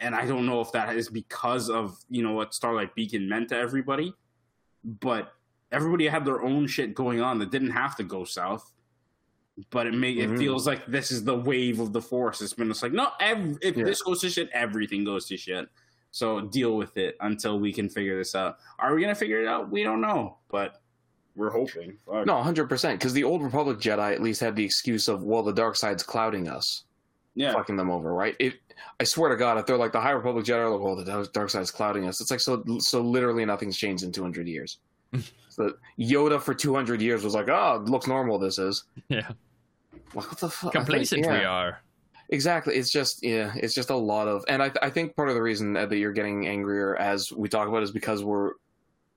And 0.00 0.14
I 0.14 0.26
don't 0.26 0.46
know 0.46 0.60
if 0.60 0.70
that 0.72 0.94
is 0.96 1.08
because 1.08 1.68
of 1.70 1.96
you 2.08 2.22
know 2.22 2.32
what 2.32 2.54
Starlight 2.54 2.94
Beacon 2.94 3.28
meant 3.28 3.48
to 3.50 3.56
everybody, 3.56 4.14
but 4.84 5.32
everybody 5.72 6.06
had 6.06 6.24
their 6.24 6.42
own 6.42 6.66
shit 6.66 6.94
going 6.94 7.20
on 7.20 7.38
that 7.38 7.50
didn't 7.50 7.70
have 7.72 7.94
to 7.96 8.02
go 8.04 8.24
south 8.24 8.72
but 9.70 9.88
it 9.88 9.92
may 9.92 10.14
Mhm. 10.14 10.34
it 10.34 10.38
feels 10.38 10.68
like 10.68 10.86
this 10.86 11.10
is 11.10 11.24
the 11.24 11.36
wave 11.36 11.80
of 11.80 11.92
the 11.92 12.00
force. 12.00 12.40
It's 12.40 12.52
been 12.54 12.68
just 12.68 12.80
like 12.80 12.92
no, 12.92 13.10
ev- 13.18 13.58
if 13.60 13.76
Yeah. 13.76 13.82
this 13.82 14.00
goes 14.02 14.20
to 14.20 14.30
shit, 14.30 14.48
everything 14.52 15.02
goes 15.02 15.26
to 15.26 15.36
shit. 15.36 15.68
So 16.12 16.40
deal 16.42 16.76
with 16.76 16.96
it 16.96 17.16
until 17.20 17.58
we 17.58 17.72
can 17.72 17.88
figure 17.88 18.16
this 18.16 18.36
out. 18.36 18.58
Are 18.78 18.94
we 18.94 19.00
gonna 19.00 19.16
figure 19.16 19.40
it 19.42 19.48
out? 19.48 19.68
We 19.68 19.82
don't 19.82 20.00
know, 20.00 20.38
but 20.48 20.80
we're 21.38 21.50
hoping. 21.50 21.96
Fuck. 22.04 22.26
No, 22.26 22.42
hundred 22.42 22.68
percent. 22.68 22.98
Because 22.98 23.12
the 23.12 23.24
old 23.24 23.42
Republic 23.42 23.78
Jedi 23.78 24.12
at 24.12 24.20
least 24.20 24.40
had 24.40 24.56
the 24.56 24.64
excuse 24.64 25.06
of, 25.08 25.22
well, 25.22 25.42
the 25.42 25.52
dark 25.52 25.76
side's 25.76 26.02
clouding 26.02 26.48
us, 26.48 26.82
yeah, 27.34 27.52
fucking 27.52 27.76
them 27.76 27.90
over, 27.90 28.12
right? 28.12 28.34
It. 28.40 28.54
I 29.00 29.04
swear 29.04 29.30
to 29.30 29.36
God, 29.36 29.56
if 29.58 29.66
they're 29.66 29.76
like 29.76 29.92
the 29.92 30.00
High 30.00 30.10
Republic 30.10 30.44
Jedi, 30.44 30.56
are 30.58 30.70
like, 30.70 30.80
well, 30.80 30.96
the 30.96 31.28
dark- 31.32 31.50
side's 31.50 31.70
clouding 31.70 32.06
us. 32.08 32.20
It's 32.20 32.30
like 32.30 32.40
so. 32.40 32.62
So 32.80 33.00
literally, 33.00 33.44
nothing's 33.44 33.76
changed 33.76 34.02
in 34.02 34.10
two 34.12 34.22
hundred 34.22 34.48
years. 34.48 34.78
so 35.48 35.72
Yoda 35.98 36.40
for 36.40 36.54
two 36.54 36.74
hundred 36.74 37.00
years 37.00 37.22
was 37.24 37.34
like, 37.34 37.48
oh, 37.48 37.82
looks 37.86 38.06
normal. 38.08 38.38
This 38.38 38.58
is. 38.58 38.84
yeah. 39.08 39.30
What 40.12 40.38
the 40.38 40.50
fuck? 40.50 40.72
Complacent 40.72 41.24
Yeah. 41.24 41.38
we 41.38 41.44
are. 41.44 41.82
Exactly. 42.30 42.74
It's 42.74 42.90
just 42.90 43.22
yeah. 43.22 43.52
It's 43.56 43.74
just 43.74 43.90
a 43.90 43.96
lot 43.96 44.26
of, 44.28 44.44
and 44.48 44.62
I, 44.62 44.70
I 44.82 44.90
think 44.90 45.14
part 45.16 45.28
of 45.28 45.34
the 45.34 45.42
reason 45.42 45.76
uh, 45.76 45.86
that 45.86 45.96
you're 45.96 46.12
getting 46.12 46.46
angrier 46.46 46.96
as 46.96 47.32
we 47.32 47.48
talk 47.48 47.68
about 47.68 47.82
is 47.82 47.90
because 47.90 48.22
we're 48.24 48.52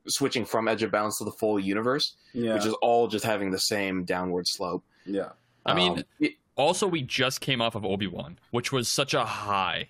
switching 0.08 0.46
from 0.46 0.68
Edge 0.68 0.84
of 0.84 0.92
Balance 0.92 1.18
to 1.20 1.24
the 1.26 1.32
full 1.32 1.60
universe, 1.60 2.16
yeah, 2.34 2.54
which 2.56 2.66
is 2.66 2.74
all 2.82 3.08
just 3.08 3.26
having 3.26 3.52
the 3.52 3.60
same 3.60 4.04
downward 4.04 4.48
slope. 4.48 4.84
yeah. 5.06 5.30
I 5.66 5.76
mean, 5.76 5.92
Um, 6.00 6.04
it- 6.20 6.34
also 6.56 6.88
we 6.88 7.02
just 7.04 7.40
came 7.42 7.62
off 7.62 7.76
of 7.76 7.86
Obi 7.86 8.08
Wan, 8.08 8.40
which 8.50 8.72
was 8.72 8.88
such 8.88 9.14
a 9.14 9.24
high. 9.26 9.90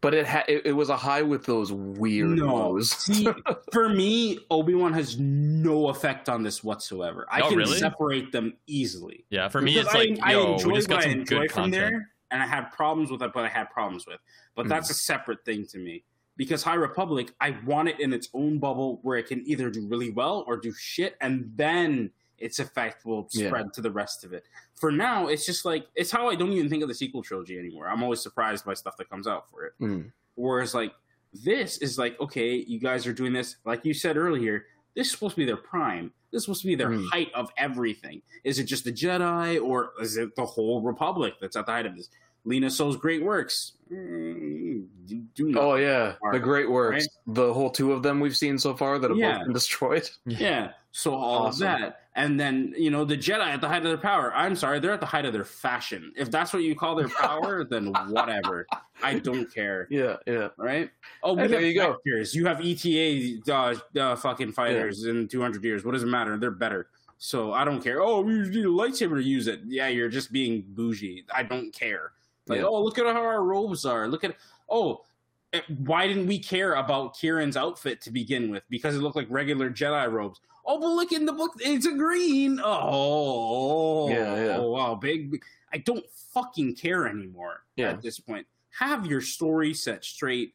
but 0.00 0.14
it 0.14 0.24
had 0.26 0.44
it, 0.48 0.64
it 0.66 0.72
was 0.72 0.88
a 0.90 0.96
high 0.96 1.22
with 1.22 1.44
those 1.46 1.72
weird 1.72 2.38
No, 2.38 2.78
see, 2.80 3.26
for 3.72 3.88
me, 3.88 4.38
Obi 4.50 4.74
Wan 4.74 4.92
has 4.92 5.18
no 5.18 5.88
effect 5.88 6.28
on 6.28 6.42
this 6.42 6.62
whatsoever. 6.62 7.26
I 7.30 7.40
Oh, 7.40 7.48
can 7.48 7.58
really? 7.58 7.78
separate 7.78 8.30
them 8.32 8.56
easily. 8.66 9.24
Yeah, 9.30 9.48
for 9.48 9.60
me 9.60 9.72
Because 9.74 9.86
it's 9.86 9.94
like 9.94 10.18
I, 10.22 10.32
yo, 10.32 10.54
I 10.56 10.66
we 10.66 10.74
just 10.74 10.88
got 10.88 10.96
what 10.96 11.06
I 11.06 11.10
some 11.10 11.20
enjoy 11.20 11.38
good 11.40 11.52
from 11.52 11.62
content. 11.64 11.72
there, 11.92 12.08
and 12.30 12.42
I 12.42 12.46
had 12.46 12.70
problems 12.72 13.10
with 13.10 13.22
it, 13.22 13.32
but 13.34 13.44
I 13.44 13.48
had 13.48 13.70
problems 13.70 14.06
with. 14.06 14.20
But 14.54 14.64
Hmm. 14.64 14.68
that's 14.68 14.90
a 14.90 14.94
separate 14.94 15.44
thing 15.44 15.66
to 15.68 15.78
me 15.78 16.04
because 16.38 16.62
High 16.62 16.76
Republic, 16.76 17.34
I 17.42 17.58
want 17.66 17.88
it 17.90 18.00
in 18.00 18.14
its 18.14 18.30
own 18.32 18.58
bubble 18.58 19.00
where 19.02 19.18
it 19.18 19.26
can 19.26 19.46
either 19.46 19.68
do 19.68 19.86
really 19.86 20.10
well 20.10 20.44
or 20.46 20.56
do 20.56 20.72
shit, 20.72 21.16
and 21.20 21.52
then 21.56 22.10
its 22.38 22.60
effect 22.60 23.04
will 23.04 23.28
Yeah. 23.32 23.48
spread 23.48 23.72
to 23.74 23.80
the 23.82 23.90
rest 23.90 24.24
of 24.24 24.32
it. 24.32 24.46
For 24.76 24.90
now, 24.90 25.26
it's 25.26 25.44
just 25.44 25.64
like 25.66 25.88
it's 25.96 26.10
how 26.10 26.28
I 26.30 26.36
don't 26.36 26.52
even 26.52 26.70
think 26.70 26.82
of 26.82 26.88
the 26.88 26.94
sequel 26.94 27.22
trilogy 27.22 27.58
anymore. 27.58 27.88
I'm 27.88 28.02
always 28.02 28.20
surprised 28.22 28.64
by 28.64 28.72
stuff 28.74 28.96
that 28.96 29.10
comes 29.10 29.26
out 29.26 29.50
for 29.50 29.64
it. 29.66 29.72
Mm. 29.80 30.12
Whereas 30.36 30.72
like 30.72 30.94
this 31.34 31.78
is 31.78 31.98
like, 31.98 32.18
okay, 32.20 32.54
you 32.54 32.78
guys 32.78 33.06
are 33.06 33.12
doing 33.12 33.32
this, 33.34 33.56
like 33.66 33.84
you 33.84 33.92
said 33.92 34.16
earlier, 34.16 34.64
this 34.94 35.08
is 35.08 35.12
supposed 35.12 35.34
to 35.34 35.40
be 35.40 35.44
their 35.44 35.56
prime. 35.56 36.12
This 36.30 36.38
is 36.40 36.44
supposed 36.44 36.62
to 36.62 36.68
be 36.68 36.74
their 36.76 36.90
Mm. 36.90 37.08
height 37.10 37.32
of 37.34 37.50
everything. 37.56 38.22
Is 38.44 38.58
it 38.60 38.64
just 38.64 38.84
the 38.84 38.92
Jedi 38.92 39.60
or 39.62 39.92
is 40.00 40.16
it 40.16 40.36
the 40.36 40.46
whole 40.46 40.80
Republic 40.80 41.34
that's 41.40 41.56
at 41.56 41.66
the 41.66 41.72
height 41.72 41.86
of 41.86 41.96
this? 41.96 42.08
Lina 42.44 42.70
Soh's 42.70 42.96
great 42.96 43.22
works. 43.22 43.72
Mm, 43.92 44.86
do- 45.06 45.24
do 45.34 45.48
not. 45.50 45.62
Oh 45.62 45.74
yeah, 45.76 46.14
the 46.32 46.38
great 46.38 46.70
works. 46.70 47.06
right? 47.26 47.34
The 47.34 47.52
whole 47.52 47.70
two 47.70 47.92
of 47.92 48.02
them 48.02 48.20
we've 48.20 48.36
seen 48.36 48.58
so 48.58 48.74
far 48.74 48.98
that 48.98 49.10
have 49.10 49.18
Yeah. 49.18 49.38
both 49.38 49.44
been 49.46 49.52
destroyed. 49.54 50.10
Yeah. 50.26 50.72
So 50.92 51.14
all 51.14 51.46
Awesome. 51.46 51.66
of 51.68 51.80
that. 51.80 52.00
And 52.16 52.40
then, 52.40 52.74
you 52.76 52.90
know, 52.90 53.04
the 53.04 53.16
Jedi 53.16 53.46
at 53.46 53.60
the 53.60 53.68
height 53.68 53.78
of 53.78 53.84
their 53.84 53.96
power. 53.98 54.32
I'm 54.34 54.56
sorry, 54.56 54.80
they're 54.80 54.92
at 54.92 54.98
the 55.00 55.06
height 55.06 55.24
of 55.24 55.32
their 55.32 55.44
fashion. 55.44 56.12
If 56.16 56.30
that's 56.30 56.52
what 56.52 56.62
you 56.64 56.74
call 56.74 56.96
their 56.96 57.08
power, 57.08 57.62
then 57.70 57.92
whatever. 58.08 58.66
I 59.02 59.18
don't 59.20 59.52
care. 59.54 59.86
Yeah, 59.90 60.16
yeah. 60.26 60.48
Right? 60.56 60.90
Oh, 61.22 61.36
Hey, 61.36 61.46
there 61.46 61.60
you 61.60 61.74
go. 61.74 61.98
vectors. 62.06 62.34
You 62.34 62.46
have 62.46 62.60
ETA 62.64 63.40
uh, 63.52 63.74
uh, 64.00 64.16
fucking 64.16 64.52
fighters 64.52 65.04
in 65.04 65.28
200 65.28 65.62
years. 65.62 65.84
What 65.84 65.92
does 65.92 66.02
it 66.02 66.06
matter? 66.06 66.36
They're 66.38 66.50
better. 66.50 66.88
So 67.18 67.52
I 67.52 67.64
don't 67.64 67.82
care. 67.82 68.00
Oh, 68.02 68.22
we 68.22 68.32
need 68.32 68.64
a 68.64 68.68
lightsaber 68.68 69.16
to 69.16 69.22
use 69.22 69.46
it. 69.46 69.60
Yeah, 69.66 69.88
you're 69.88 70.08
just 70.08 70.32
being 70.32 70.64
bougie. 70.68 71.24
I 71.32 71.42
don't 71.44 71.72
care. 71.72 72.12
Like, 72.48 72.60
Yeah. 72.60 72.66
oh, 72.66 72.82
look 72.82 72.98
at 72.98 73.06
how 73.06 73.22
our 73.22 73.42
robes 73.44 73.84
are. 73.84 74.08
Look 74.08 74.24
at 74.24 74.36
oh, 74.70 75.04
eh, 75.52 75.60
why 75.78 76.06
didn't 76.06 76.26
we 76.26 76.38
care 76.38 76.74
about 76.74 77.16
Keerin's 77.16 77.56
outfit 77.56 78.00
to 78.02 78.10
begin 78.10 78.50
with? 78.50 78.62
Because 78.68 78.94
it 78.94 78.98
looked 79.00 79.16
like 79.16 79.26
regular 79.30 79.70
Jedi 79.70 80.10
robes. 80.10 80.40
Oh, 80.66 80.78
but 80.78 80.88
look 80.88 81.12
in 81.12 81.24
the 81.24 81.32
book, 81.32 81.52
it's 81.60 81.86
a 81.86 81.92
green. 81.94 82.60
Oh, 82.62 84.08
Yeah, 84.10 84.36
yeah. 84.36 84.56
Oh, 84.58 84.70
wow, 84.70 84.94
big. 84.94 85.30
big- 85.30 85.44
I 85.72 85.78
don't 85.78 86.04
fucking 86.34 86.76
care 86.76 87.06
anymore 87.06 87.64
Yeah. 87.76 87.90
at 87.90 88.02
this 88.02 88.18
point. 88.20 88.46
Have 88.78 89.06
your 89.06 89.20
story 89.20 89.72
set 89.74 90.04
straight. 90.04 90.54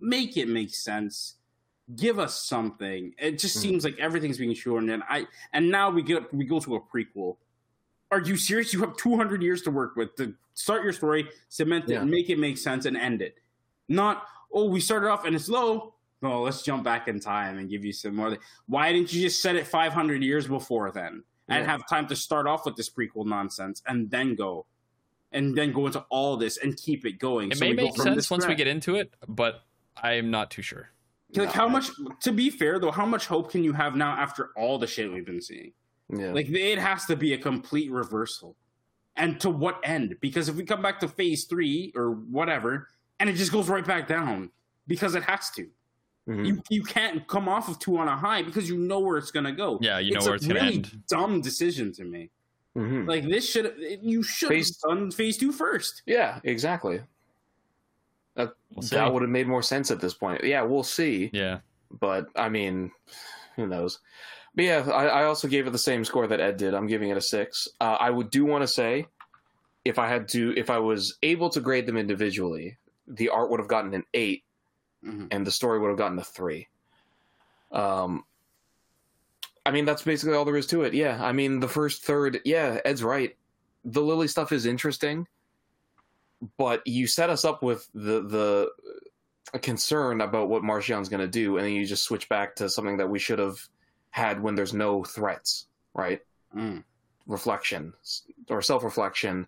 Make 0.00 0.36
it 0.36 0.48
make 0.48 0.72
sense. 0.74 1.34
Give 1.96 2.18
us 2.18 2.40
something. 2.44 3.14
It 3.18 3.38
just 3.38 3.56
Mhm. 3.58 3.60
seems 3.62 3.84
like 3.84 3.98
everything's 3.98 4.38
being 4.38 4.54
shortened, 4.54 4.90
and 4.90 5.02
I 5.08 5.26
and 5.52 5.70
now 5.70 5.90
we 5.90 6.02
get 6.02 6.32
we 6.34 6.44
go 6.44 6.60
to 6.60 6.76
a 6.76 6.80
prequel. 6.80 7.36
Are 8.10 8.20
you 8.20 8.36
serious? 8.36 8.72
You 8.72 8.80
have 8.80 8.96
200 8.96 9.42
years 9.42 9.62
to 9.62 9.70
work 9.70 9.96
with 9.96 10.14
to 10.16 10.34
start 10.54 10.82
your 10.82 10.92
story, 10.92 11.28
cement 11.48 11.84
it, 11.84 11.94
Yeah. 11.94 12.04
make 12.04 12.30
it 12.30 12.38
make 12.38 12.56
sense, 12.58 12.86
and 12.86 12.96
end 12.96 13.22
it. 13.22 13.38
Not 13.88 14.26
oh, 14.50 14.64
we 14.64 14.80
started 14.80 15.10
off 15.10 15.26
and 15.26 15.36
it's 15.36 15.48
low. 15.48 15.94
No, 16.22 16.40
let's 16.42 16.62
jump 16.62 16.82
back 16.82 17.06
in 17.06 17.20
time 17.20 17.58
and 17.58 17.68
give 17.68 17.84
you 17.84 17.92
some 17.92 18.16
more. 18.16 18.36
Why 18.66 18.92
didn't 18.92 19.12
you 19.12 19.20
just 19.20 19.42
set 19.42 19.56
it 19.56 19.66
500 19.66 20.22
years 20.22 20.48
before 20.48 20.90
then 20.90 21.22
and 21.48 21.64
Yeah. 21.64 21.70
have 21.70 21.86
time 21.86 22.06
to 22.08 22.16
start 22.16 22.46
off 22.46 22.64
with 22.64 22.74
this 22.76 22.88
prequel 22.88 23.26
nonsense 23.26 23.82
and 23.86 24.10
then 24.10 24.34
go 24.34 24.64
and 25.32 25.54
then 25.56 25.70
go 25.72 25.84
into 25.86 26.00
all 26.08 26.38
this 26.38 26.56
and 26.56 26.76
keep 26.78 27.04
it 27.04 27.18
going? 27.18 27.52
It 27.52 27.58
So 27.58 27.64
may 27.66 27.74
make 27.74 27.94
sense 27.94 28.16
this 28.16 28.30
once 28.30 28.46
we 28.46 28.54
get 28.54 28.66
into 28.66 28.96
it, 28.96 29.12
but 29.28 29.64
I'm 30.02 30.30
not 30.30 30.50
too 30.50 30.62
sure. 30.62 30.88
Like 31.34 31.48
No, 31.48 31.52
how 31.52 31.68
much? 31.68 31.90
To 32.22 32.32
be 32.32 32.48
fair 32.48 32.78
though, 32.78 32.90
how 32.90 33.04
much 33.04 33.26
hope 33.26 33.50
can 33.50 33.62
you 33.62 33.74
have 33.74 33.94
now 33.94 34.12
after 34.12 34.50
all 34.56 34.78
the 34.78 34.86
shit 34.86 35.12
we've 35.12 35.26
been 35.26 35.42
seeing? 35.42 35.72
Yeah. 36.10 36.32
Like 36.32 36.48
it 36.48 36.78
has 36.78 37.04
to 37.06 37.16
be 37.16 37.34
a 37.34 37.38
complete 37.38 37.90
reversal, 37.90 38.56
and 39.16 39.38
to 39.40 39.50
what 39.50 39.80
end? 39.84 40.16
Because 40.20 40.48
if 40.48 40.56
we 40.56 40.64
come 40.64 40.80
back 40.82 41.00
to 41.00 41.08
phase 41.08 41.44
three 41.44 41.92
or 41.94 42.12
whatever, 42.12 42.88
and 43.20 43.28
it 43.28 43.34
just 43.34 43.52
goes 43.52 43.68
right 43.68 43.86
back 43.86 44.08
down 44.08 44.50
because 44.86 45.14
it 45.14 45.22
has 45.24 45.50
to. 45.50 45.68
Mhm. 46.26 46.46
You 46.46 46.62
you 46.70 46.82
can't 46.82 47.26
come 47.26 47.48
off 47.48 47.68
of 47.68 47.78
two 47.78 47.96
on 47.98 48.08
a 48.08 48.16
high 48.16 48.42
because 48.42 48.68
you 48.68 48.78
know 48.78 49.00
where 49.00 49.18
it's 49.18 49.30
gonna 49.30 49.52
go. 49.52 49.78
Yeah, 49.82 49.98
you 49.98 50.14
know 50.14 50.20
where 50.20 50.32
a 50.32 50.36
it's 50.36 50.46
gonna 50.46 50.60
end. 50.60 51.02
Dumb 51.08 51.40
decision 51.40 51.92
to 51.94 52.04
me. 52.04 52.30
Mhm. 52.76 53.06
Like 53.08 53.24
this 53.24 53.48
should 53.50 53.74
you 54.02 54.22
should 54.22 54.50
have 54.50 54.58
Phase- 54.58 54.76
done 54.76 55.10
phase 55.10 55.36
two 55.36 55.52
first. 55.52 56.02
Yeah, 56.06 56.40
exactly. 56.44 57.00
That 58.34 58.52
We'll 58.74 58.86
that 58.88 59.12
would 59.12 59.22
have 59.22 59.30
made 59.30 59.48
more 59.48 59.62
sense 59.62 59.90
at 59.90 60.00
this 60.00 60.14
point. 60.14 60.44
Yeah, 60.44 60.62
we'll 60.62 60.84
see. 60.84 61.28
Yeah. 61.32 61.58
But 62.00 62.28
I 62.36 62.48
mean, 62.48 62.92
who 63.56 63.66
knows? 63.66 63.98
But 64.58 64.64
yeah, 64.64 64.90
I, 64.92 65.06
I 65.06 65.24
also 65.26 65.46
gave 65.46 65.68
it 65.68 65.70
the 65.70 65.78
same 65.78 66.04
score 66.04 66.26
that 66.26 66.40
Ed 66.40 66.56
did. 66.56 66.74
I'm 66.74 66.88
giving 66.88 67.10
it 67.10 67.16
a 67.16 67.20
six. 67.20 67.68
Uh, 67.80 67.96
I 68.00 68.10
would 68.10 68.28
do 68.28 68.44
want 68.44 68.62
to 68.62 68.66
say, 68.66 69.06
if 69.84 70.00
I 70.00 70.08
had 70.08 70.26
to, 70.30 70.52
if 70.56 70.68
I 70.68 70.78
was 70.80 71.16
able 71.22 71.48
to 71.50 71.60
grade 71.60 71.86
them 71.86 71.96
individually, 71.96 72.76
the 73.06 73.28
art 73.28 73.50
would 73.50 73.60
have 73.60 73.68
gotten 73.68 73.94
an 73.94 74.02
eight, 74.14 74.42
Mhm. 75.04 75.28
and 75.30 75.46
the 75.46 75.52
story 75.52 75.78
would 75.78 75.90
have 75.90 75.96
gotten 75.96 76.18
a 76.18 76.24
three. 76.24 76.66
Um, 77.70 78.24
I 79.64 79.70
mean, 79.70 79.84
that's 79.84 80.02
basically 80.02 80.34
all 80.34 80.44
there 80.44 80.56
is 80.56 80.66
to 80.66 80.82
it. 80.82 80.92
Yeah, 80.92 81.24
I 81.24 81.30
mean, 81.30 81.60
the 81.60 81.68
first 81.68 82.02
third, 82.02 82.40
yeah, 82.44 82.80
Ed's 82.84 83.04
right. 83.04 83.36
The 83.84 84.02
Lily 84.02 84.26
stuff 84.26 84.50
is 84.50 84.66
interesting, 84.66 85.28
but 86.56 86.84
you 86.84 87.06
set 87.06 87.30
us 87.30 87.44
up 87.44 87.62
with 87.62 87.88
the 87.94 88.22
the 88.22 88.70
a 89.54 89.60
concern 89.60 90.20
about 90.20 90.48
what 90.48 90.64
Marchion's 90.64 91.08
going 91.08 91.20
to 91.20 91.28
do, 91.28 91.58
and 91.58 91.64
then 91.64 91.74
you 91.74 91.86
just 91.86 92.02
switch 92.02 92.28
back 92.28 92.56
to 92.56 92.68
something 92.68 92.96
that 92.96 93.08
we 93.08 93.20
should 93.20 93.38
have 93.38 93.56
had 94.10 94.42
when 94.42 94.54
there's 94.54 94.74
no 94.74 95.04
threats, 95.04 95.66
right? 95.94 96.20
Mm. 96.56 96.82
Reflection 97.26 97.92
or 98.48 98.62
self 98.62 98.82
reflection, 98.82 99.46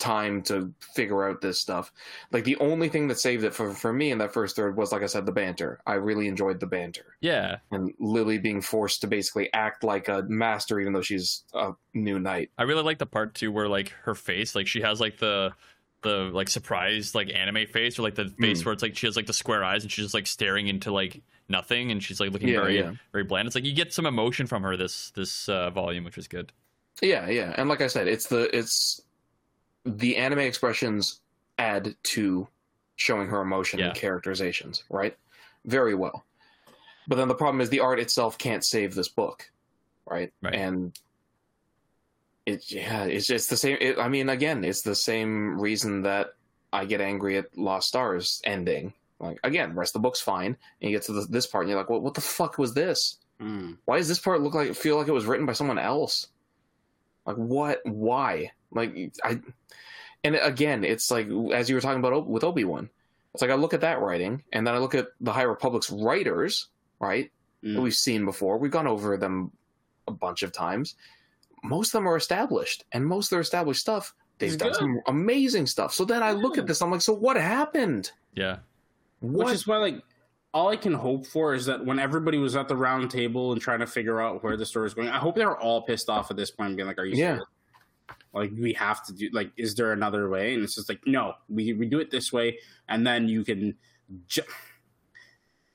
time 0.00 0.42
to 0.42 0.72
figure 0.80 1.28
out 1.28 1.40
this 1.40 1.60
stuff. 1.60 1.92
Like 2.32 2.42
the 2.42 2.56
only 2.56 2.88
thing 2.88 3.06
that 3.08 3.18
saved 3.20 3.44
it 3.44 3.54
for 3.54 3.72
for 3.72 3.92
me 3.92 4.10
in 4.10 4.18
that 4.18 4.32
first 4.32 4.56
third 4.56 4.76
was, 4.76 4.90
like 4.90 5.02
I 5.02 5.06
said, 5.06 5.24
the 5.24 5.30
banter. 5.32 5.78
I 5.86 5.94
really 5.94 6.26
enjoyed 6.26 6.58
the 6.58 6.66
banter 6.66 7.14
Yeah. 7.20 7.58
and 7.70 7.92
Lily 8.00 8.38
being 8.38 8.60
forced 8.60 9.02
to 9.02 9.06
basically 9.06 9.52
act 9.52 9.84
like 9.84 10.08
a 10.08 10.22
master, 10.28 10.80
even 10.80 10.92
though 10.92 11.02
she's 11.02 11.44
a 11.54 11.72
new 11.94 12.18
knight. 12.18 12.50
I 12.58 12.64
really 12.64 12.82
like 12.82 12.98
the 12.98 13.06
part 13.06 13.34
too 13.34 13.52
where 13.52 13.68
like 13.68 13.90
her 14.02 14.16
face, 14.16 14.56
like 14.56 14.66
she 14.66 14.80
has 14.80 15.00
like 15.00 15.18
the 15.18 15.52
the 16.00 16.28
like 16.34 16.48
surprised 16.48 17.14
like 17.14 17.32
anime 17.32 17.64
face 17.68 17.96
or 17.96 18.02
like 18.02 18.16
the 18.16 18.28
face 18.40 18.62
Mm. 18.62 18.64
where 18.64 18.72
it's 18.72 18.82
like 18.82 18.96
she 18.96 19.06
has 19.06 19.14
like 19.14 19.26
the 19.26 19.32
square 19.32 19.62
eyes 19.62 19.84
and 19.84 19.92
she's 19.92 20.06
just 20.06 20.14
like 20.14 20.26
staring 20.26 20.66
into 20.66 20.90
like 20.92 21.22
nothing 21.52 21.92
and 21.92 22.02
she's 22.02 22.18
like 22.18 22.32
looking 22.32 22.48
Yeah, 22.48 22.60
very 22.62 22.78
yeah. 22.78 22.92
very 23.12 23.22
bland. 23.22 23.46
It's 23.46 23.54
like 23.54 23.64
you 23.64 23.72
get 23.72 23.92
some 23.92 24.06
emotion 24.06 24.48
from 24.48 24.64
her 24.64 24.76
this 24.76 25.10
this 25.10 25.48
uh, 25.48 25.70
volume, 25.70 26.02
which 26.02 26.18
is 26.18 26.26
good. 26.26 26.50
Yeah, 27.00 27.28
yeah, 27.28 27.54
and 27.56 27.68
like 27.68 27.80
I 27.80 27.86
said, 27.86 28.08
it's 28.08 28.26
the 28.26 28.54
it's 28.56 29.00
the 29.84 30.16
anime 30.16 30.40
expressions 30.40 31.20
add 31.58 31.94
to 32.02 32.48
showing 32.96 33.28
her 33.28 33.40
emotion 33.40 33.78
Yeah. 33.78 33.86
and 33.86 33.94
characterizations, 33.96 34.82
right? 34.90 35.16
Very 35.64 35.94
well. 35.94 36.24
But 37.08 37.16
then 37.16 37.28
the 37.28 37.34
problem 37.34 37.60
is 37.60 37.68
the 37.70 37.80
art 37.80 37.98
itself 38.00 38.38
can't 38.38 38.64
save 38.64 38.94
this 38.94 39.08
book, 39.08 39.50
right? 40.06 40.32
Right. 40.42 40.54
And 40.54 40.92
it 42.46 42.70
yeah, 42.70 43.04
it's 43.04 43.26
just 43.26 43.50
the 43.50 43.56
same. 43.56 43.76
It, 43.80 43.98
I 43.98 44.08
mean, 44.08 44.28
again, 44.28 44.64
it's 44.64 44.82
the 44.82 44.94
same 44.94 45.60
reason 45.60 46.02
that 46.02 46.34
I 46.72 46.84
get 46.84 47.00
angry 47.00 47.38
at 47.38 47.56
Lost 47.56 47.88
Stars 47.88 48.40
ending. 48.44 48.92
Like 49.22 49.38
again, 49.44 49.74
rest 49.74 49.94
of 49.94 50.02
the 50.02 50.06
book's 50.08 50.20
fine, 50.20 50.56
and 50.80 50.90
you 50.90 50.90
get 50.90 51.04
to 51.06 51.12
the, 51.12 51.26
this 51.30 51.46
part, 51.46 51.62
and 51.64 51.70
you're 51.70 51.78
like, 51.78 51.88
"What? 51.88 52.02
What 52.02 52.14
the 52.14 52.20
fuck 52.20 52.58
was 52.58 52.74
this?" 52.74 53.16
Mm. 53.40 53.78
why 53.86 53.96
does 53.96 54.06
this 54.06 54.20
part 54.20 54.40
look 54.40 54.54
like 54.54 54.72
feel 54.74 54.96
like 54.96 55.08
it 55.08 55.12
was 55.12 55.24
written 55.24 55.46
by 55.46 55.52
someone 55.52 55.78
else 55.78 56.28
like 57.26 57.34
what 57.34 57.80
why 57.84 58.52
like 58.70 58.94
i 59.24 59.40
and 60.22 60.36
again 60.36 60.84
it's 60.84 61.10
like 61.10 61.26
as 61.52 61.68
you 61.68 61.74
were 61.74 61.80
talking 61.80 61.98
about 61.98 62.28
with 62.28 62.44
obi-wan 62.44 62.88
it's 63.34 63.42
like 63.42 63.50
i 63.50 63.54
look 63.54 63.74
at 63.74 63.80
that 63.80 64.00
writing 64.00 64.44
and 64.52 64.64
then 64.64 64.74
i 64.74 64.78
look 64.78 64.94
at 64.94 65.08
the 65.20 65.32
high 65.32 65.42
republic's 65.42 65.90
writers 65.90 66.68
right 67.00 67.32
Mm. 67.64 67.74
that 67.74 67.80
we've 67.80 67.94
seen 67.94 68.24
before 68.24 68.58
we've 68.58 68.70
gone 68.70 68.86
over 68.86 69.16
them 69.16 69.50
a 70.06 70.12
bunch 70.12 70.44
of 70.44 70.52
times 70.52 70.94
most 71.64 71.88
of 71.88 71.92
them 71.94 72.08
are 72.08 72.16
established 72.16 72.84
and 72.92 73.04
most 73.04 73.26
of 73.26 73.30
their 73.30 73.40
established 73.40 73.80
stuff 73.80 74.14
they've 74.38 74.52
It's 74.52 74.56
done 74.62 74.68
good. 74.70 74.78
some 74.78 75.00
amazing 75.08 75.66
stuff 75.66 75.92
so 75.94 76.04
then 76.04 76.22
i 76.22 76.30
look 76.30 76.58
at 76.58 76.66
this 76.68 76.80
i'm 76.80 76.92
like 76.92 77.00
so 77.02 77.12
what 77.14 77.36
happened 77.36 78.12
Yeah. 78.36 78.58
What 79.22 79.46
Which 79.46 79.54
is 79.54 79.66
why, 79.66 79.78
like, 79.78 80.02
all 80.54 80.68
I 80.68 80.76
can 80.76 80.92
hope 80.92 81.26
for 81.26 81.54
is 81.54 81.64
that 81.66 81.84
when 81.86 81.98
everybody 81.98 82.36
was 82.38 82.56
at 82.56 82.68
the 82.68 82.76
round 82.76 83.10
table 83.10 83.52
and 83.52 83.60
trying 83.60 83.80
to 83.80 83.86
figure 83.86 84.20
out 84.20 84.42
where 84.44 84.56
the 84.56 84.66
story 84.66 84.86
is 84.86 84.92
going, 84.94 85.08
I 85.08 85.18
hope 85.18 85.34
they're 85.34 85.56
all 85.56 85.82
pissed 85.82 86.10
off 86.10 86.30
at 86.30 86.36
this 86.36 86.50
point, 86.50 86.76
being 86.76 86.86
like, 86.86 86.98
"Are 86.98 87.04
you 87.06 87.16
Yeah. 87.16 87.38
Like, 88.34 88.50
we 88.58 88.72
have 88.74 89.04
to 89.06 89.12
do. 89.14 89.30
Like, 89.32 89.50
is 89.56 89.74
there 89.74 89.92
another 89.92 90.28
way?" 90.28 90.52
And 90.54 90.62
it's 90.62 90.74
just 90.74 90.88
like, 90.88 91.00
no, 91.06 91.34
we 91.48 91.72
we 91.72 91.86
do 91.86 92.00
it 92.00 92.10
this 92.10 92.32
way, 92.32 92.58
and 92.88 93.06
then 93.06 93.28
you 93.28 93.44
can. 93.44 93.76
Ju- 94.26 94.42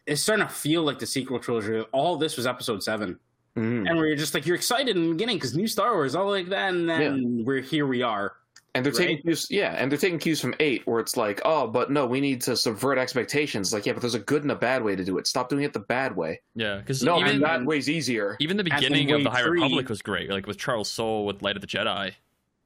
it's 0.06 0.22
starting 0.22 0.46
to 0.46 0.54
feel 0.54 0.84
like 0.84 1.00
the 1.00 1.06
sequel 1.06 1.40
trilogy. 1.40 1.82
All 1.92 2.16
this 2.18 2.38
was 2.38 2.46
episode 2.48 2.82
seven, 2.84 3.20
Mhm. 3.58 3.90
and 3.90 3.98
we 4.00 4.12
are 4.12 4.16
just 4.16 4.34
like, 4.34 4.46
you're 4.46 4.56
excited 4.56 4.96
in 4.96 5.04
the 5.08 5.12
beginning 5.14 5.38
because 5.38 5.56
new 5.56 5.68
Star 5.68 5.94
Wars, 5.94 6.16
all 6.16 6.30
like 6.30 6.50
that, 6.50 6.74
and 6.74 6.88
then 6.88 7.44
we're 7.46 7.62
here. 7.62 7.86
We 7.88 8.04
are. 8.04 8.34
And 8.78 8.86
they're 8.86 8.94
taking 8.94 9.18
cues, 9.24 9.48
yeah, 9.50 9.72
and 9.76 9.92
they're 9.92 9.98
taking 9.98 10.20
cues 10.20 10.40
from 10.40 10.54
eight, 10.60 10.86
where 10.86 11.00
it's 11.00 11.18
like, 11.18 11.42
oh, 11.46 11.68
but 11.68 11.90
no, 11.92 12.06
we 12.06 12.22
need 12.22 12.42
to 12.42 12.56
subvert 12.56 12.98
expectations. 13.00 13.74
Like, 13.74 13.86
yeah, 13.88 13.94
but 13.94 14.02
there's 14.02 14.14
a 14.14 14.20
good 14.20 14.44
and 14.44 14.52
a 14.52 14.56
bad 14.56 14.84
way 14.84 14.96
to 14.96 15.04
do 15.04 15.18
it. 15.18 15.26
Stop 15.26 15.50
doing 15.50 15.64
it 15.64 15.74
the 15.74 15.80
bad 15.80 16.16
way. 16.16 16.42
Yeah. 16.56 16.78
Because 16.78 17.02
No, 17.02 17.20
even 17.20 17.32
and 17.36 17.44
that 17.44 17.66
way's 17.66 17.90
easier. 17.90 18.38
even 18.40 18.56
the 18.56 18.64
beginning 18.64 19.12
of 19.12 19.24
the 19.24 19.32
High 19.32 19.42
three- 19.44 19.62
Republic 19.62 19.90
was 19.90 20.02
great. 20.04 20.30
Like 20.30 20.46
with 20.46 20.58
Charles 20.60 20.90
Soule 20.90 21.26
with 21.26 21.42
Light 21.42 21.56
of 21.56 21.62
the 21.62 21.68
Jedi. 21.68 22.14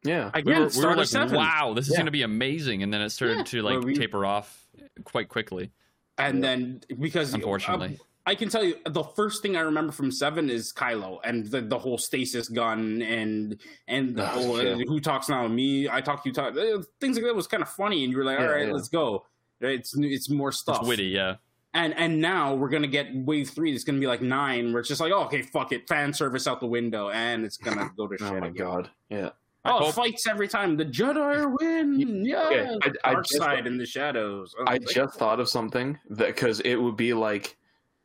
Yeah, 0.03 0.31
Again, 0.33 0.43
We 0.55 0.59
were, 0.59 0.65
we 0.65 0.69
Star 0.71 0.89
were 0.89 0.95
Wars 0.97 1.13
like, 1.13 1.21
seven. 1.29 1.37
wow, 1.37 1.73
this 1.75 1.85
is 1.85 1.91
Yeah. 1.91 1.97
going 1.97 2.05
to 2.07 2.11
be 2.11 2.23
amazing, 2.23 2.83
and 2.83 2.91
then 2.93 3.01
it 3.01 3.11
started 3.11 3.37
Yeah, 3.37 3.43
to 3.43 3.61
like 3.61 3.81
we- 3.81 3.95
taper 3.95 4.25
off 4.25 4.67
quite 5.05 5.29
quickly. 5.29 5.71
and 6.17 6.43
then 6.43 6.81
because 6.99 7.33
Unfortunately. 7.33 7.97
uh, 8.01 8.03
I 8.25 8.35
can 8.35 8.49
tell 8.49 8.63
you 8.63 8.75
the 8.85 9.03
first 9.03 9.41
thing 9.41 9.55
I 9.57 9.61
remember 9.61 9.91
from 9.91 10.11
Seven 10.11 10.49
is 10.49 10.71
Kylo 10.71 11.19
and 11.23 11.45
the, 11.47 11.61
the 11.61 11.77
whole 11.79 11.97
stasis 11.97 12.47
gun 12.49 13.01
and 13.01 13.57
and 13.87 14.15
the 14.15 14.23
Oh, 14.23 14.25
whole 14.27 14.63
yeah. 14.63 14.75
who 14.75 14.99
talks 14.99 15.27
now 15.27 15.47
me 15.47 15.89
I 15.89 16.01
talk 16.01 16.25
you 16.25 16.31
talk 16.31 16.55
uh, 16.55 16.81
things 16.99 17.17
like 17.17 17.25
that 17.25 17.35
was 17.35 17.47
kind 17.47 17.63
of 17.63 17.69
funny 17.69 18.03
and 18.03 18.11
you 18.11 18.17
were 18.19 18.23
like 18.25 18.37
all 18.39 18.45
Yeah, 18.45 18.51
right 18.51 18.67
yeah. 18.67 18.73
let's 18.73 18.89
go 18.89 19.25
it's 19.59 19.93
it's 19.97 20.29
more 20.29 20.51
stuff 20.51 20.79
It's 20.81 20.87
witty, 20.87 21.05
yeah. 21.05 21.35
and 21.73 21.95
and 21.95 22.21
now 22.21 22.53
we're 22.53 22.69
gonna 22.69 22.85
get 22.87 23.07
wave 23.13 23.49
three 23.49 23.73
it's 23.73 23.83
gonna 23.83 23.99
be 23.99 24.07
like 24.07 24.21
nine 24.21 24.71
where 24.71 24.79
it's 24.81 24.89
just 24.89 25.01
like 25.01 25.11
oh, 25.11 25.23
okay 25.23 25.41
fuck 25.41 25.71
it 25.71 25.87
fan 25.87 26.13
service 26.13 26.47
out 26.47 26.59
the 26.59 26.67
window 26.67 27.09
and 27.09 27.43
it's 27.43 27.57
gonna 27.57 27.89
go 27.97 28.07
to 28.07 28.17
shit 28.19 28.27
Oh 28.27 28.39
my 28.39 28.47
again. 28.47 28.53
god. 28.53 28.89
Yeah. 29.09 29.29
I 29.65 29.71
oh 29.73 29.79
hope- 29.85 29.93
fights 29.95 30.25
every 30.27 30.47
time 30.47 30.77
the 30.77 30.85
Jedi 30.85 31.55
win 31.59 32.23
yeah 32.25 32.47
Okay, 32.47 32.77
I- 33.03 33.09
I 33.09 33.13
dark 33.13 33.25
just- 33.25 33.37
side 33.41 33.65
in 33.65 33.77
the 33.77 33.85
shadows 33.85 34.53
I 34.59 34.73
was 34.73 34.79
like, 34.85 34.89
just 34.89 35.17
thought 35.17 35.39
of 35.39 35.49
something 35.49 35.97
that 36.11 36.27
because 36.27 36.59
it 36.61 36.75
would 36.75 36.95
be 36.97 37.13
like 37.13 37.57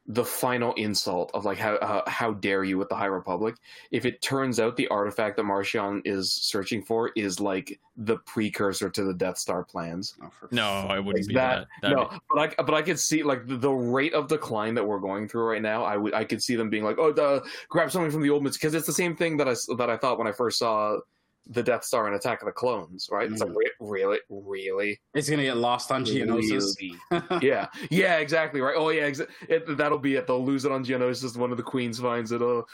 the 0.09 0.24
final 0.24 0.72
insult 0.74 1.32
of 1.34 1.44
like 1.44 1.59
how 1.59 1.74
uh, 1.76 2.09
how 2.09 2.32
dare 2.34 2.62
you 2.62 2.78
with 2.78 2.88
the 2.88 2.94
High 2.94 3.07
Republic 3.07 3.57
if 3.90 4.07
it 4.07 4.22
turns 4.22 4.61
out 4.61 4.76
the 4.76 4.86
artifact 4.86 5.36
that 5.36 5.42
Marchion 5.44 6.00
is 6.04 6.32
searching 6.32 6.80
for 6.80 7.11
is 7.16 7.40
like 7.40 7.80
the 7.96 8.18
precursor 8.18 8.88
to 8.88 9.02
the 9.02 9.12
Death 9.14 9.36
Star 9.36 9.64
plans. 9.64 10.14
oh, 10.22 10.30
No, 10.52 10.64
I 10.68 11.00
wouldn't 11.00 11.24
Like 11.24 11.28
be 11.28 11.34
that- 11.34 11.66
that. 11.82 11.90
No, 11.90 12.04
be- 12.04 12.16
but 12.32 12.38
I 12.59 12.62
but 12.62 12.74
I 12.74 12.82
could 12.82 13.00
see 13.00 13.24
like 13.24 13.48
the, 13.48 13.57
the 13.57 13.70
rate 13.72 14.14
of 14.14 14.28
decline 14.28 14.74
that 14.74 14.86
we're 14.86 15.00
going 15.00 15.28
through 15.28 15.50
right 15.50 15.62
now. 15.62 15.82
I 15.82 15.96
would 15.96 16.14
I 16.14 16.22
could 16.24 16.40
see 16.42 16.54
them 16.54 16.70
being 16.70 16.84
like, 16.84 16.98
oh, 16.98 17.12
duh, 17.12 17.40
grab 17.68 17.90
something 17.90 18.11
from 18.12 18.22
the 18.22 18.30
old 18.30 18.44
because 18.44 18.74
it's 18.74 18.86
the 18.86 18.92
same 18.92 19.16
thing 19.16 19.36
that 19.38 19.48
I 19.48 19.52
s- 19.52 19.66
that 19.76 19.90
I 19.90 19.96
thought 19.96 20.18
when 20.18 20.28
I 20.28 20.32
first 20.32 20.59
saw 20.59 20.98
the 21.49 21.62
Death 21.62 21.84
Star 21.84 22.07
and 22.07 22.16
Attack 22.16 22.42
of 22.42 22.47
the 22.47 22.53
Clones. 22.53 23.09
Right? 23.11 23.30
It's 23.30 23.40
like 23.40 23.51
mm. 23.51 23.57
re- 23.57 23.72
really, 23.80 24.18
really. 24.28 25.01
it's 25.14 25.28
gonna 25.28 25.44
get 25.44 25.57
lost 25.57 25.90
on 25.92 26.05
Geonosis 26.05 26.76
yeah, 27.42 27.66
yeah, 27.90 28.16
exactly 28.16 28.61
right. 28.61 28.74
Oh 28.76 28.90
yeah, 28.90 29.09
exa- 29.09 29.28
it, 29.49 29.76
that'll 29.76 29.99
be 29.99 30.16
it. 30.16 30.26
They'll 30.26 30.44
lose 30.44 30.64
it 30.64 30.72
on 30.72 30.84
Geonosis. 30.84 31.36
One 31.36 31.51
of 31.51 31.57
the 31.57 31.62
queens 31.62 32.01
finds 32.01 32.32
it. 32.32 32.42
Oh, 32.42 32.66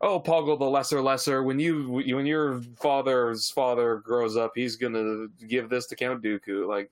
oh, 0.00 0.20
Poggle 0.20 0.58
the 0.58 0.68
lesser 0.68 1.00
lesser. 1.02 1.42
When 1.42 1.58
you 1.58 1.88
when 1.88 2.26
your 2.26 2.60
father's 2.80 3.50
father 3.50 3.96
grows 3.96 4.36
up, 4.36 4.52
he's 4.54 4.76
gonna 4.76 5.26
give 5.46 5.68
this 5.68 5.86
to 5.86 5.96
Count 5.96 6.22
Dooku. 6.22 6.66
Like 6.66 6.90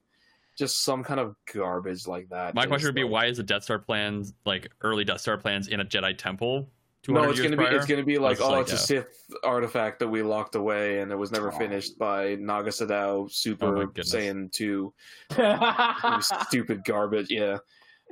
just 0.56 0.82
some 0.84 1.04
kind 1.04 1.20
of 1.20 1.36
garbage 1.52 2.06
like 2.06 2.28
that. 2.30 2.54
My 2.54 2.66
question 2.66 2.88
would 2.88 2.94
be 2.94 3.02
like- 3.02 3.12
why 3.12 3.26
is 3.26 3.36
the 3.36 3.42
Death 3.42 3.64
Star 3.64 3.78
plans 3.78 4.32
like 4.44 4.70
early 4.80 5.04
Death 5.04 5.20
Star 5.20 5.36
plans 5.36 5.68
in 5.68 5.80
a 5.80 5.84
Jedi 5.84 6.16
temple? 6.16 6.68
200 7.06 7.24
No, 7.24 7.30
it's 7.30 7.38
years 7.40 7.54
gonna 7.54 7.68
be 7.70 7.76
it's 7.76 7.86
gonna 7.86 8.04
be 8.04 8.18
like 8.18 8.32
It's 8.34 8.40
oh, 8.42 8.50
like, 8.50 8.62
it's 8.62 8.72
a 8.72 8.78
Sith 8.78 9.08
artifact 9.42 10.00
that 10.00 10.08
we 10.08 10.22
locked 10.22 10.54
away 10.56 11.00
and 11.00 11.10
it 11.10 11.16
was 11.16 11.30
never 11.32 11.52
Oh. 11.52 11.58
finished 11.58 11.98
by 11.98 12.34
Naga 12.36 12.70
Sadow 12.70 13.24
Oh 13.24 13.28
Super 13.28 13.86
goodness. 13.86 14.14
Saiyan 14.14 14.52
two. 14.52 14.92
Stupid 16.48 16.84
garbage. 16.84 17.30
Yeah, 17.30 17.58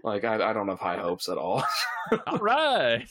like 0.02 0.24
I, 0.24 0.50
I 0.50 0.52
don't 0.52 0.68
have 0.68 0.80
high 0.80 0.98
hopes 0.98 1.28
at 1.28 1.38
all. 1.38 1.64
All 2.26 2.38
right. 2.38 3.06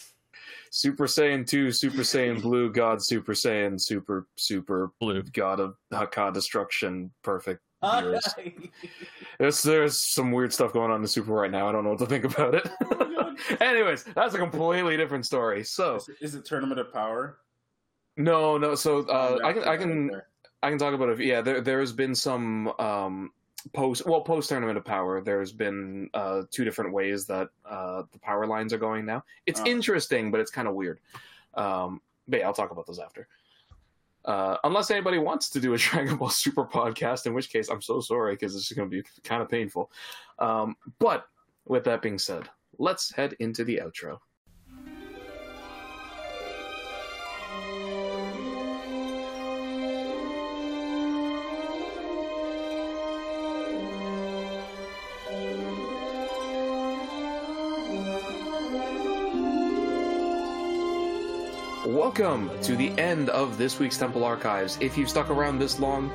Super 0.76 1.06
Saiyan 1.06 1.46
2, 1.48 1.72
Super 1.72 2.02
Saiyan 2.02 2.42
Blue, 2.42 2.72
God 2.72 3.00
Super 3.00 3.34
Saiyan, 3.34 3.80
Super, 3.80 4.26
Super 4.38 4.92
Blue. 5.00 5.22
God 5.22 5.60
of 5.60 5.76
Hakka 5.94 6.34
Destruction, 6.34 7.12
perfect. 7.22 7.62
Years. 7.84 8.36
There's, 9.40 9.64
there's 9.64 9.98
some 10.00 10.32
weird 10.32 10.54
stuff 10.54 10.74
going 10.74 10.92
on 10.92 10.98
in 10.98 11.02
the 11.02 11.08
Super 11.08 11.34
right 11.34 11.50
now. 11.52 11.68
I 11.68 11.72
don't 11.72 11.84
know 11.84 11.90
what 11.90 12.00
to 12.00 12.06
think 12.06 12.24
about 12.24 12.54
it. 12.54 12.70
Anyways, 13.62 14.04
that's 14.16 14.36
a 14.36 14.38
completely 14.38 14.96
different 14.96 15.26
story. 15.26 15.64
So, 15.64 15.96
Is, 15.96 16.10
is 16.22 16.36
it 16.36 16.46
Tournament 16.46 16.80
of 16.80 16.94
Power? 16.94 17.40
no, 18.16 18.58
no. 18.60 18.76
So, 18.76 19.00
uh, 19.08 19.40
I 19.44 19.54
can, 19.54 19.64
I 19.64 19.76
can. 19.78 20.22
I 20.62 20.70
can 20.70 20.78
talk 20.78 20.94
about 20.94 21.10
it. 21.10 21.20
Yeah, 21.20 21.42
there, 21.42 21.60
there 21.62 21.80
has 21.82 21.92
been 21.92 22.16
some 22.16 22.72
um, 22.80 23.32
post, 23.74 24.06
well, 24.06 24.22
post 24.22 24.48
Tournament 24.50 24.78
of 24.78 24.86
Power. 24.86 25.20
There's 25.20 25.52
been 25.52 26.10
uh, 26.14 26.44
two 26.52 26.64
different 26.64 26.94
ways 26.94 27.26
that 27.26 27.50
uh, 27.66 28.04
the 28.14 28.20
power 28.20 28.46
lines 28.48 28.72
are 28.72 28.78
going 28.78 29.04
now. 29.06 29.26
It's 29.46 29.60
Oh. 29.60 29.66
interesting, 29.66 30.32
but 30.32 30.40
it's 30.40 30.52
kind 30.52 30.68
of 30.70 30.76
weird. 30.76 31.00
Um, 31.56 32.02
but 32.30 32.40
yeah, 32.40 32.46
I'll 32.48 32.54
talk 32.54 32.72
about 32.72 32.86
those 32.88 33.00
after. 33.00 33.28
Uh, 34.26 34.58
unless 34.64 34.90
anybody 34.90 35.18
wants 35.18 35.50
to 35.50 35.60
do 35.60 35.74
a 35.74 35.78
Dragon 35.80 36.18
Ball 36.18 36.30
Super 36.30 36.66
podcast, 36.66 37.26
in 37.26 37.34
which 37.34 37.50
case 37.50 37.70
I'm 37.70 37.82
so 37.82 38.02
sorry 38.02 38.34
because 38.34 38.54
this 38.54 38.70
is 38.70 38.78
going 38.78 38.90
to 38.90 38.96
be 39.02 39.04
kind 39.24 39.42
of 39.42 39.50
painful. 39.50 39.92
Um, 40.40 40.76
but 41.00 41.26
with 41.66 41.84
that 41.86 42.02
being 42.02 42.20
said, 42.20 42.50
let's 42.78 43.12
head 43.14 43.36
into 43.40 43.64
the 43.64 43.82
outro. 43.84 44.18
Welcome 62.16 62.52
to 62.62 62.76
the 62.76 62.92
end 63.00 63.30
of 63.30 63.58
this 63.58 63.80
week's 63.80 63.98
Temple 63.98 64.24
Archives. 64.24 64.78
If 64.80 65.00
you've 65.00 65.10
stuck 65.10 65.32
around 65.32 65.58
this 65.58 65.80
long, 65.80 66.12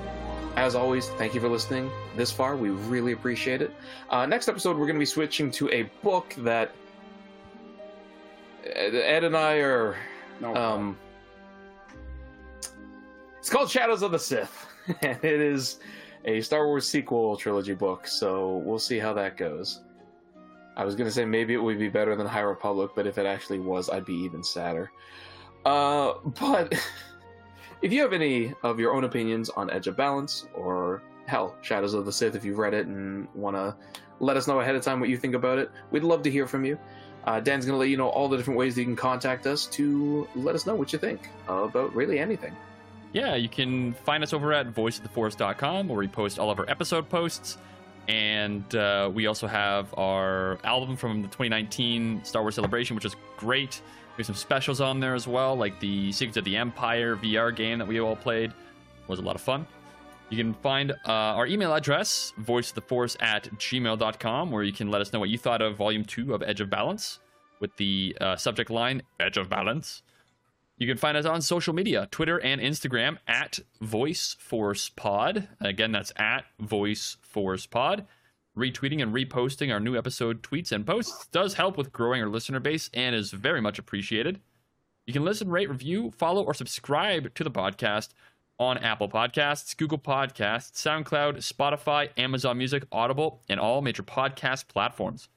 as 0.55 0.77
always, 0.77 1.09
thank 1.19 1.35
you 1.35 1.41
for 1.41 1.49
listening 1.49 1.91
this 2.15 2.31
far. 2.31 2.55
We 2.55 2.71
really 2.71 3.11
appreciate 3.11 3.63
it. 3.63 3.75
Uh, 4.09 4.25
next 4.25 4.49
episode, 4.49 4.77
we're 4.77 4.87
going 4.87 4.95
to 4.95 5.01
be 5.01 5.05
switching 5.05 5.51
to 5.51 5.69
a 5.71 5.91
book 6.05 6.37
that 6.39 6.71
Ed 8.65 9.25
and 9.25 9.37
I 9.37 9.55
are. 9.57 9.97
No, 10.41 10.55
Um, 10.55 10.97
it's 13.41 13.51
called 13.51 13.69
Shadows 13.69 14.03
of 14.03 14.13
the 14.13 14.21
Sith, 14.21 14.69
and 15.03 15.19
it 15.25 15.41
is 15.41 15.81
a 16.27 16.41
Star 16.43 16.67
Wars 16.69 16.87
sequel 16.87 17.37
trilogy 17.37 17.75
book. 17.75 18.07
So 18.07 18.59
we'll 18.59 18.79
see 18.79 19.01
how 19.01 19.13
that 19.15 19.37
goes. 19.37 19.81
I 20.77 20.85
was 20.85 20.95
gonna 20.95 21.11
say 21.11 21.25
maybe 21.25 21.55
it 21.55 21.61
would 21.61 21.81
be 21.81 21.89
better 21.89 22.15
than 22.15 22.29
High 22.29 22.43
Republic, 22.43 22.93
but 22.95 23.05
if 23.05 23.19
it 23.19 23.27
actually 23.27 23.59
was, 23.59 23.91
I'd 23.91 24.05
be 24.05 24.15
even 24.15 24.45
sadder. 24.45 24.93
Uh, 25.65 26.15
but 26.41 26.75
if 27.83 27.93
you 27.93 28.03
have 28.03 28.13
any 28.13 28.55
of 28.63 28.79
your 28.79 28.95
own 28.95 29.05
opinions 29.05 29.51
on 29.51 29.71
Edge 29.71 29.87
of 29.87 29.97
Balance 29.97 30.47
or 30.55 31.03
hell, 31.27 31.57
Shadows 31.63 31.95
of 31.95 32.07
the 32.07 32.13
Sith, 32.13 32.35
if 32.35 32.45
you've 32.45 32.59
read 32.59 32.75
it 32.75 32.87
and 32.87 33.29
want 33.35 33.57
to 33.57 33.77
let 34.21 34.37
us 34.37 34.49
know 34.49 34.61
ahead 34.61 34.75
of 34.75 34.83
time 34.83 35.01
what 35.01 35.09
you 35.09 35.17
think 35.17 35.35
about 35.35 35.59
it, 35.59 35.71
we'd 35.91 36.03
love 36.03 36.23
to 36.23 36.31
hear 36.31 36.47
from 36.47 36.65
you. 36.65 36.79
Uh, 37.25 37.41
Dan's 37.41 37.67
going 37.67 37.75
to 37.75 37.79
let 37.79 37.89
you 37.89 37.97
know 37.97 38.09
all 38.09 38.29
the 38.29 38.37
different 38.37 38.59
ways 38.59 38.75
that 38.75 38.81
you 38.81 38.87
can 38.87 38.97
contact 38.97 39.47
us 39.47 39.67
to 39.67 40.27
let 40.35 40.55
us 40.55 40.67
know 40.67 40.75
what 40.75 40.93
you 40.93 40.99
think 40.99 41.29
about 41.47 41.95
really 41.95 42.19
anything. 42.19 42.57
Yeah, 43.13 43.35
you 43.35 43.49
can 43.49 43.95
find 43.95 44.23
us 44.23 44.33
over 44.33 44.53
at 44.53 44.73
voiceoftheforce.com 44.75 45.89
where 45.89 45.99
we 45.99 46.09
post 46.09 46.39
all 46.39 46.51
of 46.51 46.59
our 46.59 46.69
episode 46.69 47.09
posts. 47.09 47.59
And 48.07 48.75
uh, 48.75 49.11
we 49.13 49.27
also 49.27 49.47
have 49.47 49.93
our 49.99 50.59
album 50.65 50.97
from 50.97 51.21
the 51.21 51.29
2019 51.29 52.25
Star 52.25 52.43
Wars 52.43 52.55
Celebration, 52.55 52.97
which 52.97 53.05
is 53.05 53.15
great. 53.37 53.83
There's 54.19 54.27
some 54.27 54.35
specials 54.35 54.81
on 54.81 54.99
there 54.99 55.15
as 55.15 55.29
well, 55.29 55.55
like 55.55 55.79
the 55.79 56.11
Secrets 56.11 56.37
of 56.37 56.43
the 56.43 56.57
Empire 56.57 57.15
VR 57.15 57.55
game 57.55 57.79
that 57.79 57.87
we 57.87 58.01
all 58.01 58.17
played. 58.17 58.53
was 59.07 59.21
a 59.21 59.23
lot 59.23 59.37
of 59.37 59.41
fun. 59.41 59.65
You 60.29 60.37
can 60.37 60.55
find 60.55 60.91
uh, 60.91 60.97
our 61.07 61.47
email 61.47 61.73
address, 61.73 62.33
voiceoftheforce 62.43 63.17
at 63.23 63.45
gmail.com, 63.45 64.51
where 64.51 64.65
you 64.65 64.73
can 64.73 64.91
let 64.91 65.01
us 65.01 65.13
know 65.13 65.21
what 65.21 65.29
you 65.29 65.39
thought 65.39 65.63
of 65.63 65.77
Volume 65.77 66.05
2 66.05 66.35
of 66.35 66.43
Edge 66.43 66.61
of 66.61 66.69
Balance 66.69 67.21
with 67.61 67.77
the 67.77 68.17
uh, 68.21 68.35
subject 68.35 68.71
line, 68.71 69.03
Edge 69.21 69.37
of 69.37 69.49
Balance. 69.49 70.03
You 70.79 70.89
can 70.89 70.97
find 70.97 71.17
us 71.17 71.25
on 71.25 71.41
social 71.41 71.73
media, 71.73 72.09
Twitter 72.11 72.39
and 72.39 72.61
Instagram 72.61 73.19
at 73.29 73.61
VoiceForcePod. 73.85 75.47
Again, 75.61 75.93
that's 75.93 76.13
at 76.17 76.45
VoiceForcePod. 76.61 78.05
Retweeting 78.59 79.01
and 79.01 79.15
reposting 79.15 79.73
our 79.73 79.79
new 79.79 79.97
episode 79.97 80.43
tweets 80.43 80.73
and 80.73 80.85
posts 80.85 81.29
does 81.29 81.55
help 81.55 81.77
with 81.77 81.93
growing 81.93 82.21
our 82.21 82.29
listener 82.29 82.59
base 82.59 82.91
and 82.93 83.15
is 83.15 83.31
very 83.31 83.61
much 83.61 83.79
appreciated. 83.79 84.41
You 85.07 85.13
can 85.13 85.25
listen, 85.25 85.49
rate, 85.49 85.71
review, 85.71 86.11
follow, 86.19 86.43
or 86.43 86.53
subscribe 86.55 87.33
to 87.37 87.45
the 87.45 87.53
podcast 87.53 88.09
on 88.59 88.77
Apple 88.79 89.09
Podcasts, 89.09 89.77
Google 89.77 89.99
Podcasts, 89.99 90.73
SoundCloud, 90.73 91.37
Spotify, 91.37 92.09
Amazon 92.19 92.59
Music, 92.59 92.83
Audible, 92.91 93.43
and 93.49 93.61
all 93.61 93.81
major 93.81 94.03
podcast 94.03 94.67
platforms. 94.67 95.29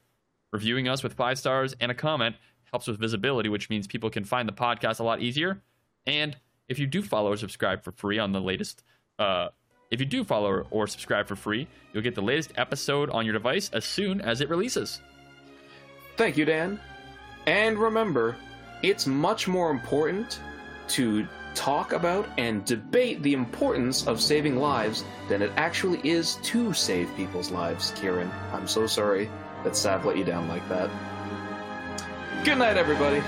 Reviewing 0.52 0.88
us 0.88 1.04
with 1.04 1.14
five 1.14 1.38
stars 1.38 1.76
and 1.78 1.92
a 1.92 1.94
comment 1.94 2.34
helps 2.72 2.88
with 2.88 2.98
visibility, 2.98 3.48
which 3.48 3.70
means 3.70 3.86
people 3.86 4.10
can 4.10 4.24
find 4.24 4.48
the 4.48 4.52
podcast 4.52 4.98
a 4.98 5.04
lot 5.04 5.20
easier. 5.20 5.62
And 6.06 6.36
if 6.68 6.80
you 6.80 6.88
do 6.88 7.02
follow 7.02 7.30
or 7.30 7.36
subscribe 7.36 7.84
for 7.84 7.92
free 7.92 8.18
on 8.18 8.32
the 8.32 8.40
latest, 8.40 8.82
uh, 9.20 9.50
if 9.92 10.00
you 10.00 10.06
do 10.06 10.24
follow 10.24 10.66
or 10.70 10.86
subscribe 10.86 11.28
for 11.28 11.36
free, 11.36 11.68
you'll 11.92 12.02
get 12.02 12.14
the 12.14 12.22
latest 12.22 12.52
episode 12.56 13.10
on 13.10 13.26
your 13.26 13.34
device 13.34 13.70
as 13.74 13.84
soon 13.84 14.22
as 14.22 14.40
it 14.40 14.48
releases. 14.48 15.02
Thank 16.16 16.38
you, 16.38 16.46
Dan. 16.46 16.80
And 17.46 17.78
remember, 17.78 18.34
it's 18.82 19.06
much 19.06 19.46
more 19.46 19.70
important 19.70 20.40
to 20.88 21.28
talk 21.54 21.92
about 21.92 22.26
and 22.38 22.64
debate 22.64 23.22
the 23.22 23.34
importance 23.34 24.06
of 24.06 24.18
saving 24.18 24.56
lives 24.56 25.04
than 25.28 25.42
it 25.42 25.52
actually 25.56 26.00
is 26.08 26.36
to 26.36 26.72
save 26.72 27.14
people's 27.14 27.50
lives, 27.50 27.92
Keerin. 27.92 28.30
I'm 28.52 28.66
so 28.66 28.86
sorry 28.86 29.28
that 29.62 29.76
Sav 29.76 30.06
let 30.06 30.16
you 30.16 30.24
down 30.24 30.48
like 30.48 30.66
that. 30.70 30.88
Good 32.44 32.56
night, 32.56 32.78
everybody. 32.78 33.22